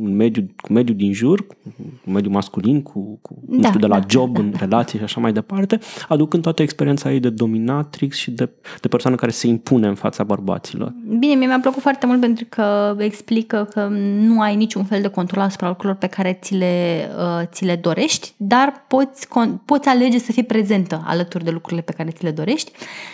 în 0.00 0.16
mediul, 0.16 0.46
cu 0.62 0.72
mediul 0.72 0.96
din 0.96 1.12
jur, 1.12 1.46
cu 1.46 2.10
mediul 2.10 2.32
masculin 2.32 2.48
masculin, 2.50 2.82
cu, 2.82 3.18
cu 3.22 3.34
da, 3.42 3.56
nu 3.56 3.62
știu, 3.62 3.80
de 3.80 3.86
la 3.86 3.98
da, 3.98 4.06
job 4.08 4.34
da, 4.34 4.40
în 4.40 4.50
da. 4.52 4.58
relație 4.58 4.98
și 4.98 5.04
așa 5.04 5.20
mai 5.20 5.32
departe, 5.32 5.78
aducând 6.08 6.42
toată 6.42 6.62
experiența 6.62 7.12
ei 7.12 7.20
de 7.20 7.30
dominatrix 7.30 8.16
și 8.16 8.30
de, 8.30 8.48
de 8.80 8.88
persoană 8.88 9.16
care 9.16 9.30
se 9.30 9.46
impune 9.46 9.86
în 9.86 9.94
fața 9.94 10.24
bărbaților. 10.24 10.94
Bine, 11.18 11.34
mie 11.34 11.46
mi-a 11.46 11.60
plăcut 11.60 11.82
foarte 11.82 12.06
mult 12.06 12.20
pentru 12.20 12.44
că 12.48 12.94
explică 12.98 13.68
că 13.70 13.88
nu 14.20 14.40
ai 14.40 14.56
niciun 14.56 14.84
fel 14.84 15.00
de 15.00 15.08
control 15.08 15.42
asupra 15.42 15.68
lucrurilor 15.68 15.96
pe 15.96 16.06
care 16.06 16.38
ți 16.42 16.54
le, 16.54 17.08
uh, 17.18 17.46
ți 17.46 17.64
le 17.64 17.76
dorești, 17.76 18.34
dar 18.36 18.84
poți, 18.88 19.26
con- 19.26 19.64
poți 19.64 19.88
alege 19.88 20.18
să 20.18 20.32
fii 20.32 20.44
prezentă 20.44 21.02
alături 21.06 21.44
de 21.44 21.50
lucrurile 21.50 21.82
pe 21.82 21.92
care 21.92 22.10
ți 22.10 22.24
le 22.24 22.30
dorești 22.30 22.72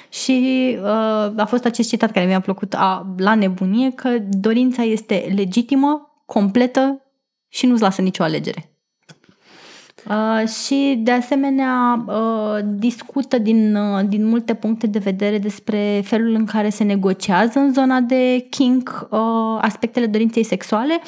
și 0.08 0.76
uh, 0.82 1.32
a 1.36 1.44
fost 1.48 1.64
acest 1.64 1.88
citat 1.88 2.10
care 2.10 2.26
mi-a 2.26 2.40
plăcut 2.40 2.74
a, 2.74 3.14
la 3.16 3.34
nebunie 3.34 3.90
că 3.90 4.08
dorința 4.28 4.82
este 4.82 5.32
legitimă, 5.34 6.22
completă 6.26 7.00
și 7.48 7.66
nu-ți 7.66 7.82
lasă 7.82 8.02
nicio 8.02 8.22
alegere. 8.22 8.75
Uh, 10.08 10.48
și 10.48 11.00
de 11.02 11.10
asemenea 11.10 12.04
uh, 12.06 12.58
discută 12.64 13.38
din, 13.38 13.76
uh, 13.76 14.08
din 14.08 14.26
multe 14.26 14.54
puncte 14.54 14.86
de 14.86 14.98
vedere 14.98 15.38
despre 15.38 16.00
felul 16.04 16.34
în 16.34 16.44
care 16.44 16.68
se 16.68 16.84
negociază 16.84 17.58
în 17.58 17.72
zona 17.72 18.00
de 18.00 18.46
kink 18.50 19.08
uh, 19.10 19.58
aspectele 19.60 20.06
dorinței 20.06 20.42
sexuale. 20.42 21.00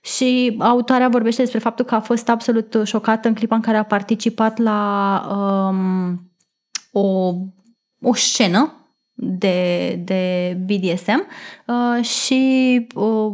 Și 0.00 0.56
autoarea 0.58 1.08
vorbește 1.08 1.40
despre 1.40 1.58
faptul 1.58 1.84
că 1.84 1.94
a 1.94 2.00
fost 2.00 2.28
absolut 2.28 2.76
șocată 2.84 3.28
în 3.28 3.34
clipa 3.34 3.54
în 3.54 3.60
care 3.60 3.76
a 3.76 3.82
participat 3.82 4.58
la 4.58 5.20
um, 5.30 6.30
o, 6.92 7.34
o 8.02 8.14
scenă 8.14 8.74
de, 9.14 9.94
de 10.04 10.56
BDSM 10.64 11.26
uh, 11.66 12.04
și 12.04 12.86
uh, 12.94 13.32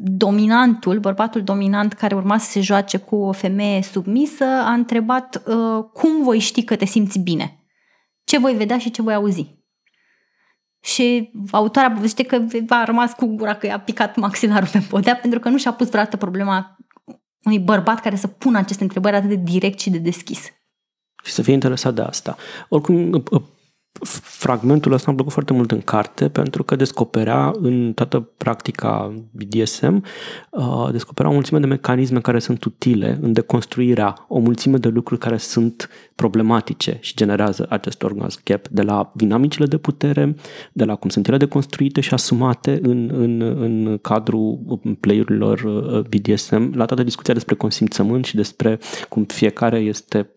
dominantul, 0.00 0.98
bărbatul 0.98 1.42
dominant 1.42 1.92
care 1.92 2.14
urma 2.14 2.38
să 2.38 2.50
se 2.50 2.60
joace 2.60 2.96
cu 2.98 3.16
o 3.16 3.32
femeie 3.32 3.82
submisă, 3.82 4.44
a 4.44 4.72
întrebat 4.72 5.42
uh, 5.46 5.84
cum 5.92 6.22
voi 6.22 6.38
ști 6.38 6.64
că 6.64 6.76
te 6.76 6.84
simți 6.84 7.18
bine? 7.18 7.66
Ce 8.24 8.38
voi 8.38 8.54
vedea 8.54 8.78
și 8.78 8.90
ce 8.90 9.02
voi 9.02 9.14
auzi? 9.14 9.56
Și 10.80 11.30
autoarea 11.50 11.90
povestește 11.90 12.22
că 12.22 12.64
a 12.68 12.84
rămas 12.84 13.12
cu 13.12 13.26
gura 13.26 13.54
că 13.54 13.66
i-a 13.66 13.80
picat 13.80 14.16
maxilarul 14.16 14.68
pe 14.72 14.86
podea 14.88 15.16
pentru 15.16 15.40
că 15.40 15.48
nu 15.48 15.58
și-a 15.58 15.72
pus 15.72 15.88
vreodată 15.88 16.16
problema 16.16 16.76
unui 17.42 17.58
bărbat 17.58 18.00
care 18.00 18.16
să 18.16 18.26
pună 18.26 18.58
aceste 18.58 18.82
întrebări 18.82 19.16
atât 19.16 19.28
de 19.28 19.34
direct 19.34 19.78
și 19.78 19.90
de 19.90 19.98
deschis. 19.98 20.52
Și 21.24 21.32
să 21.32 21.42
fie 21.42 21.52
interesat 21.52 21.94
de 21.94 22.02
asta. 22.02 22.36
Oricum, 22.68 23.22
fragmentul 24.22 24.92
ăsta 24.92 25.08
am 25.08 25.14
plăcut 25.14 25.32
foarte 25.32 25.52
mult 25.52 25.70
în 25.70 25.80
carte 25.80 26.28
pentru 26.28 26.62
că 26.62 26.76
descoperea 26.76 27.52
în 27.60 27.92
toată 27.92 28.20
practica 28.36 29.14
BDSM, 29.30 30.04
uh, 30.50 30.88
descoperea 30.90 31.30
o 31.30 31.34
mulțime 31.34 31.58
de 31.58 31.66
mecanisme 31.66 32.20
care 32.20 32.38
sunt 32.38 32.64
utile 32.64 33.18
în 33.20 33.32
deconstruirea 33.32 34.24
o 34.28 34.38
mulțime 34.38 34.76
de 34.76 34.88
lucruri 34.88 35.20
care 35.20 35.36
sunt 35.36 35.88
problematice 36.14 36.98
și 37.00 37.14
generează 37.14 37.66
acest 37.68 38.02
orgasm 38.02 38.40
gap, 38.44 38.68
de 38.68 38.82
la 38.82 39.12
dinamicile 39.14 39.66
de 39.66 39.76
putere, 39.76 40.34
de 40.72 40.84
la 40.84 40.94
cum 40.94 41.10
sunt 41.10 41.28
ele 41.28 41.36
deconstruite 41.36 42.00
și 42.00 42.14
asumate 42.14 42.78
în, 42.82 43.10
în, 43.12 43.40
în 43.40 43.98
cadrul 44.02 44.80
playerilor 45.00 45.60
uh, 45.60 46.00
BDSM, 46.00 46.72
la 46.74 46.84
toată 46.84 47.02
discuția 47.02 47.34
despre 47.34 47.54
consimțământ 47.54 48.24
și 48.24 48.34
despre 48.34 48.78
cum 49.08 49.24
fiecare 49.24 49.78
este, 49.78 50.30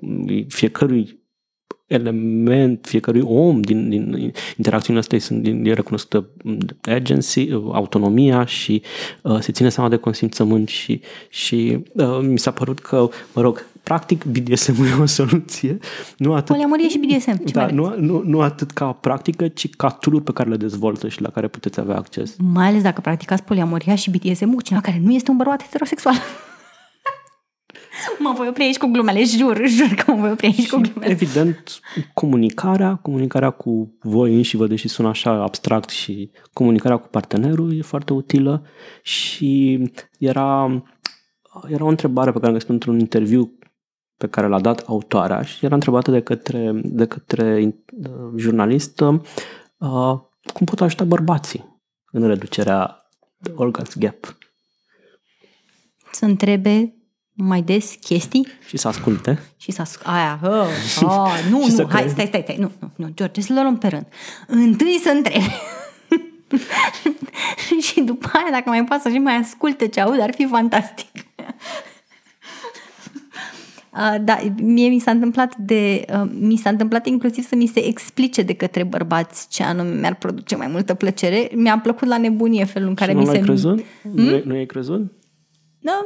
fiecărui 0.47 1.20
element 1.91 2.85
fiecărui 2.85 3.21
om 3.21 3.61
din, 3.61 3.89
din 3.89 4.33
interacțiunile 4.57 5.03
astea 5.03 5.19
sunt 5.19 5.41
din, 5.41 5.65
e 5.65 5.73
recunoscută 5.73 6.27
agency, 6.81 7.51
autonomia 7.51 8.45
și 8.45 8.81
uh, 9.21 9.39
se 9.39 9.51
ține 9.51 9.69
seama 9.69 9.89
de 9.89 9.95
consimțământ 9.95 10.67
și, 10.67 11.01
și 11.29 11.77
uh, 11.93 12.19
mi 12.21 12.39
s-a 12.39 12.51
părut 12.51 12.79
că, 12.79 13.09
mă 13.33 13.41
rog, 13.41 13.65
practic 13.83 14.23
BDSM 14.23 14.83
e 14.83 15.01
o 15.01 15.05
soluție. 15.05 15.77
Nu 16.17 16.33
atât, 16.33 16.45
Poliamorie 16.45 16.89
și 16.89 16.97
BDSM. 16.97 17.43
Ce 17.43 17.53
da, 17.53 17.65
nu, 17.65 17.93
nu, 17.97 18.21
nu 18.25 18.41
atât 18.41 18.71
ca 18.71 18.85
practică, 18.85 19.47
ci 19.47 19.69
ca 19.69 19.89
tool 19.89 20.21
pe 20.21 20.31
care 20.31 20.49
le 20.49 20.57
dezvoltă 20.57 21.07
și 21.07 21.21
la 21.21 21.29
care 21.29 21.47
puteți 21.47 21.79
avea 21.79 21.95
acces. 21.95 22.35
Mai 22.53 22.67
ales 22.67 22.81
dacă 22.81 23.01
practicați 23.01 23.43
poliamoria 23.43 23.95
și 23.95 24.09
BDSM 24.09 24.53
cu 24.53 24.61
cineva 24.61 24.83
care 24.83 25.01
nu 25.03 25.11
este 25.11 25.31
un 25.31 25.37
bărbat 25.37 25.61
heterosexual. 25.61 26.15
Mă 28.19 28.33
voi 28.35 28.47
opri 28.47 28.63
aici 28.63 28.77
cu 28.77 28.87
glumele, 28.87 29.23
jur, 29.23 29.67
jur 29.67 29.93
că 29.93 30.11
mă 30.11 30.19
voi 30.19 30.31
opri 30.31 30.45
aici 30.45 30.69
cu 30.69 30.79
glumele. 30.79 31.11
Evident, 31.11 31.79
comunicarea, 32.13 32.95
comunicarea 32.95 33.49
cu 33.49 33.97
voi 34.01 34.35
înși 34.35 34.57
vă, 34.57 34.67
deși 34.67 34.87
sună 34.87 35.07
așa 35.07 35.31
abstract 35.31 35.89
și 35.89 36.31
comunicarea 36.53 36.97
cu 36.97 37.07
partenerul 37.07 37.77
e 37.77 37.81
foarte 37.81 38.13
utilă 38.13 38.65
și 39.01 39.79
era, 40.19 40.83
era 41.67 41.83
o 41.83 41.87
întrebare 41.87 42.31
pe 42.31 42.35
care 42.35 42.47
am 42.47 42.53
găsit 42.53 42.69
într-un 42.69 42.99
interviu 42.99 43.57
pe 44.17 44.27
care 44.27 44.47
l-a 44.47 44.61
dat 44.61 44.79
autoarea 44.79 45.41
și 45.41 45.65
era 45.65 45.73
întrebată 45.73 46.11
de 46.11 46.21
către, 46.21 46.71
de 46.83 47.05
către 47.05 47.63
uh, 47.63 48.33
jurnalistă 48.35 49.21
uh, 49.77 50.19
cum 50.53 50.65
pot 50.65 50.81
ajuta 50.81 51.03
bărbații 51.03 51.81
în 52.11 52.27
reducerea 52.27 53.09
orgasm 53.55 53.99
gap. 53.99 54.37
Să 56.11 56.25
întrebe 56.25 57.00
mai 57.43 57.61
des 57.61 57.95
chestii. 58.01 58.47
Și 58.67 58.77
să 58.77 58.87
asculte. 58.87 59.39
Și 59.57 59.71
să 59.71 59.81
asculte. 59.81 60.09
Aia, 60.09 60.39
oh, 60.43 60.65
oh, 61.01 61.43
nu, 61.51 61.65
nu, 61.67 61.87
hai, 61.89 62.09
stai, 62.09 62.25
stai, 62.25 62.41
stai, 62.43 62.57
nu, 62.59 62.71
nu, 62.79 62.91
nu, 62.95 63.11
George, 63.13 63.41
să 63.41 63.53
le 63.53 63.61
luăm 63.61 63.77
pe 63.77 63.87
rând. 63.87 64.05
Întâi 64.47 64.99
să 65.03 65.09
întrebi. 65.15 65.51
și 67.87 68.01
după 68.01 68.29
aia, 68.33 68.51
dacă 68.51 68.69
mai 68.69 68.83
poate 68.83 69.01
să 69.01 69.09
și 69.09 69.17
mai 69.17 69.35
asculte 69.35 69.87
ce 69.87 70.01
aud, 70.01 70.19
ar 70.19 70.33
fi 70.33 70.45
fantastic. 70.45 71.09
Uh, 73.93 74.15
da, 74.21 74.39
mie 74.61 74.89
mi 74.89 74.99
s-a 74.99 75.11
întâmplat 75.11 75.55
de, 75.55 76.05
uh, 76.13 76.29
mi 76.39 76.55
s-a 76.55 76.69
întâmplat 76.69 77.07
inclusiv 77.07 77.47
să 77.47 77.55
mi 77.55 77.65
se 77.65 77.85
explice 77.85 78.41
de 78.41 78.53
către 78.53 78.83
bărbați 78.83 79.47
ce 79.49 79.63
anume 79.63 79.99
mi-ar 79.99 80.15
produce 80.15 80.55
mai 80.55 80.67
multă 80.67 80.93
plăcere. 80.93 81.49
Mi-a 81.55 81.79
plăcut 81.79 82.07
la 82.07 82.17
nebunie 82.17 82.65
felul 82.65 82.87
în 82.87 82.93
care 82.93 83.11
și 83.11 83.17
mi 83.17 83.23
nu 83.23 83.31
se... 83.31 83.39
Crezut? 83.39 83.83
Hmm? 84.01 84.11
Nu, 84.13 84.41
nu 84.45 84.53
ai 84.53 84.65
crezut? 84.65 85.11
Da, 85.79 86.01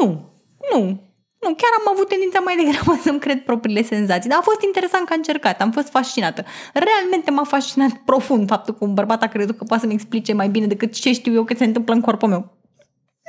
nu. 0.00 0.31
Nu, 0.70 1.00
nu, 1.44 1.48
chiar 1.54 1.72
am 1.78 1.92
avut 1.92 2.08
tendința 2.08 2.38
mai 2.38 2.56
degrabă 2.56 2.98
să-mi 3.04 3.18
cred 3.18 3.40
propriile 3.40 3.82
senzații, 3.82 4.28
dar 4.30 4.38
a 4.38 4.42
fost 4.50 4.62
interesant 4.62 5.06
că 5.06 5.12
a 5.12 5.16
încercat, 5.16 5.60
am 5.60 5.70
fost 5.70 5.88
fascinată. 5.88 6.44
Realmente 6.72 7.30
m-a 7.30 7.44
fascinat 7.44 7.92
profund 8.10 8.48
faptul 8.48 8.74
că 8.74 8.84
un 8.84 8.94
bărbat 8.94 9.22
a 9.22 9.26
crezut 9.26 9.56
că 9.56 9.64
poate 9.64 9.82
să-mi 9.82 9.94
explice 9.94 10.32
mai 10.32 10.48
bine 10.48 10.66
decât 10.66 10.92
ce 10.92 11.12
știu 11.12 11.32
eu 11.32 11.44
că 11.44 11.54
se 11.54 11.64
întâmplă 11.64 11.94
în 11.94 12.00
corpul 12.00 12.28
meu. 12.28 12.56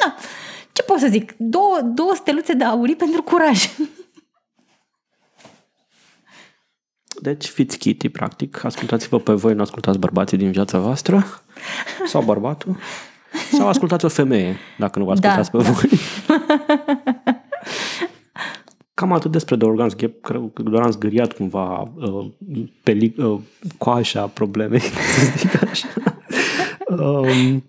Da, 0.02 0.16
ce 0.72 0.84
pot 0.84 1.00
să 1.00 1.08
zic? 1.08 1.34
Două, 1.38 1.80
două 1.84 2.12
steluțe 2.16 2.54
de 2.54 2.64
aurii 2.64 2.96
pentru 2.96 3.24
curaj. 3.24 3.70
Deci 7.22 7.46
fiți 7.46 7.78
Kitty, 7.78 8.10
practic, 8.10 8.64
ascultați-vă 8.64 9.20
pe 9.20 9.34
voi, 9.34 9.54
nu 9.54 9.62
ascultați 9.62 10.00
bărbații 10.00 10.38
din 10.38 10.52
viața 10.52 10.80
voastră 10.80 11.42
sau 12.06 12.22
bărbatul. 12.22 12.78
Sau 13.52 13.68
ascultați 13.68 14.06
o 14.06 14.08
femeie, 14.08 14.58
dacă 14.78 15.00
nu 15.00 15.06
vă 15.06 15.12
ascultați 15.12 15.52
da, 15.52 15.58
pe 15.58 15.64
da. 15.64 15.72
voi. 15.72 15.90
Cam 19.04 19.12
atât 19.12 19.32
despre 19.32 19.58
The 19.58 19.68
Organs 19.68 19.96
Gap. 19.96 20.22
Cred 20.22 20.42
că 20.54 20.62
doar 20.62 20.84
am 20.84 20.92
zgâriat 20.92 21.34
cumva 21.34 21.92
uh, 21.96 22.32
peli- 22.84 23.16
uh, 23.18 23.40
coașa 23.78 24.28
problemei, 24.28 24.80
să 24.80 25.38
zic 25.38 25.62
așa. 25.62 25.88
um, 27.04 27.64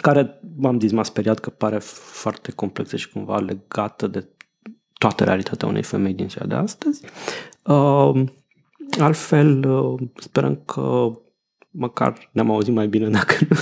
care, 0.00 0.40
m-am 0.56 0.80
zis, 0.80 0.92
m-a 0.92 1.02
speriat 1.02 1.38
că 1.38 1.50
pare 1.50 1.78
foarte 1.78 2.52
complexă 2.52 2.96
și 2.96 3.08
cumva 3.08 3.38
legată 3.38 4.06
de 4.06 4.28
toată 4.98 5.24
realitatea 5.24 5.68
unei 5.68 5.82
femei 5.82 6.14
din 6.14 6.28
ziua 6.28 6.46
de 6.46 6.54
astăzi. 6.54 7.04
Uh, 7.64 8.24
altfel, 8.98 9.70
uh, 9.70 10.00
sperăm 10.16 10.62
că 10.66 11.10
măcar 11.70 12.30
ne-am 12.32 12.50
auzit 12.50 12.74
mai 12.74 12.88
bine 12.88 13.08
dacă 13.08 13.34
Uh, 13.50 13.58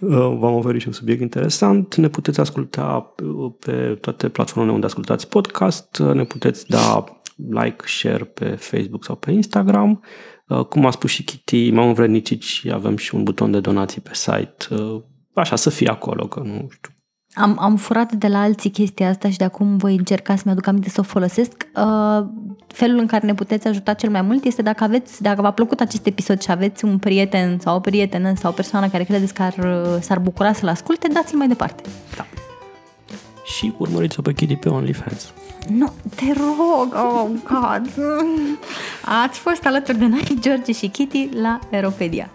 v-am 0.00 0.54
oferit 0.54 0.80
și 0.80 0.86
un 0.86 0.92
subiect 0.92 1.20
interesant. 1.20 1.94
Ne 1.94 2.08
puteți 2.08 2.40
asculta 2.40 3.14
uh, 3.22 3.52
pe 3.58 3.98
toate 4.00 4.28
platformele 4.28 4.74
unde 4.74 4.86
ascultați 4.86 5.28
podcast. 5.28 5.98
Uh, 5.98 6.12
ne 6.12 6.24
puteți 6.24 6.66
da 6.66 7.04
like, 7.50 7.84
share 7.86 8.24
pe 8.24 8.44
Facebook 8.44 9.04
sau 9.04 9.16
pe 9.16 9.30
Instagram. 9.30 10.02
Cum 10.68 10.86
a 10.86 10.90
spus 10.90 11.10
și 11.10 11.24
Kitty, 11.24 11.70
m-am 11.70 11.88
învrednicit 11.88 12.42
și 12.42 12.70
avem 12.70 12.96
și 12.96 13.14
un 13.14 13.22
buton 13.22 13.50
de 13.50 13.60
donații 13.60 14.00
pe 14.00 14.10
site. 14.12 14.66
așa, 15.34 15.56
să 15.56 15.70
fie 15.70 15.88
acolo, 15.88 16.26
că 16.26 16.40
nu 16.40 16.68
știu. 16.70 16.97
Am, 17.38 17.56
am 17.60 17.76
furat 17.76 18.12
de 18.12 18.28
la 18.28 18.40
alții 18.40 18.70
chestia 18.70 19.08
asta 19.08 19.30
și 19.30 19.36
de 19.36 19.44
acum 19.44 19.76
voi 19.76 19.94
încerca 19.96 20.36
să 20.36 20.42
mi-aduc 20.44 20.66
aminte 20.66 20.88
să 20.88 21.00
o 21.00 21.02
folosesc. 21.02 21.66
Uh, 21.76 22.26
felul 22.66 22.98
în 22.98 23.06
care 23.06 23.26
ne 23.26 23.34
puteți 23.34 23.66
ajuta 23.66 23.92
cel 23.92 24.10
mai 24.10 24.22
mult 24.22 24.44
este 24.44 24.62
dacă 24.62 24.84
aveți, 24.84 25.22
dacă 25.22 25.40
v-a 25.42 25.50
plăcut 25.50 25.80
acest 25.80 26.06
episod 26.06 26.42
și 26.42 26.50
aveți 26.50 26.84
un 26.84 26.98
prieten 26.98 27.58
sau 27.58 27.76
o 27.76 27.80
prietenă 27.80 28.32
sau 28.36 28.50
o 28.50 28.54
persoană 28.54 28.88
care 28.88 29.04
credeți 29.04 29.34
că 29.34 29.42
ar, 29.42 29.54
s-ar 30.00 30.18
bucura 30.18 30.52
să-l 30.52 30.68
asculte, 30.68 31.08
dați-l 31.12 31.38
mai 31.38 31.48
departe. 31.48 31.82
Da. 32.16 32.26
Și 33.44 33.74
urmăriți-o 33.78 34.22
pe 34.22 34.32
Kitty 34.32 34.56
pe 34.56 34.68
OnlyFans. 34.68 35.32
Nu, 35.68 35.92
te 36.14 36.32
rog, 36.36 36.94
oh 36.94 37.30
God. 37.44 37.90
Ați 39.24 39.38
fost 39.38 39.66
alături 39.66 39.98
de 39.98 40.06
noi, 40.06 40.38
George 40.40 40.72
și 40.72 40.88
Kitty, 40.88 41.28
la 41.40 41.58
Aeropedia. 41.72 42.30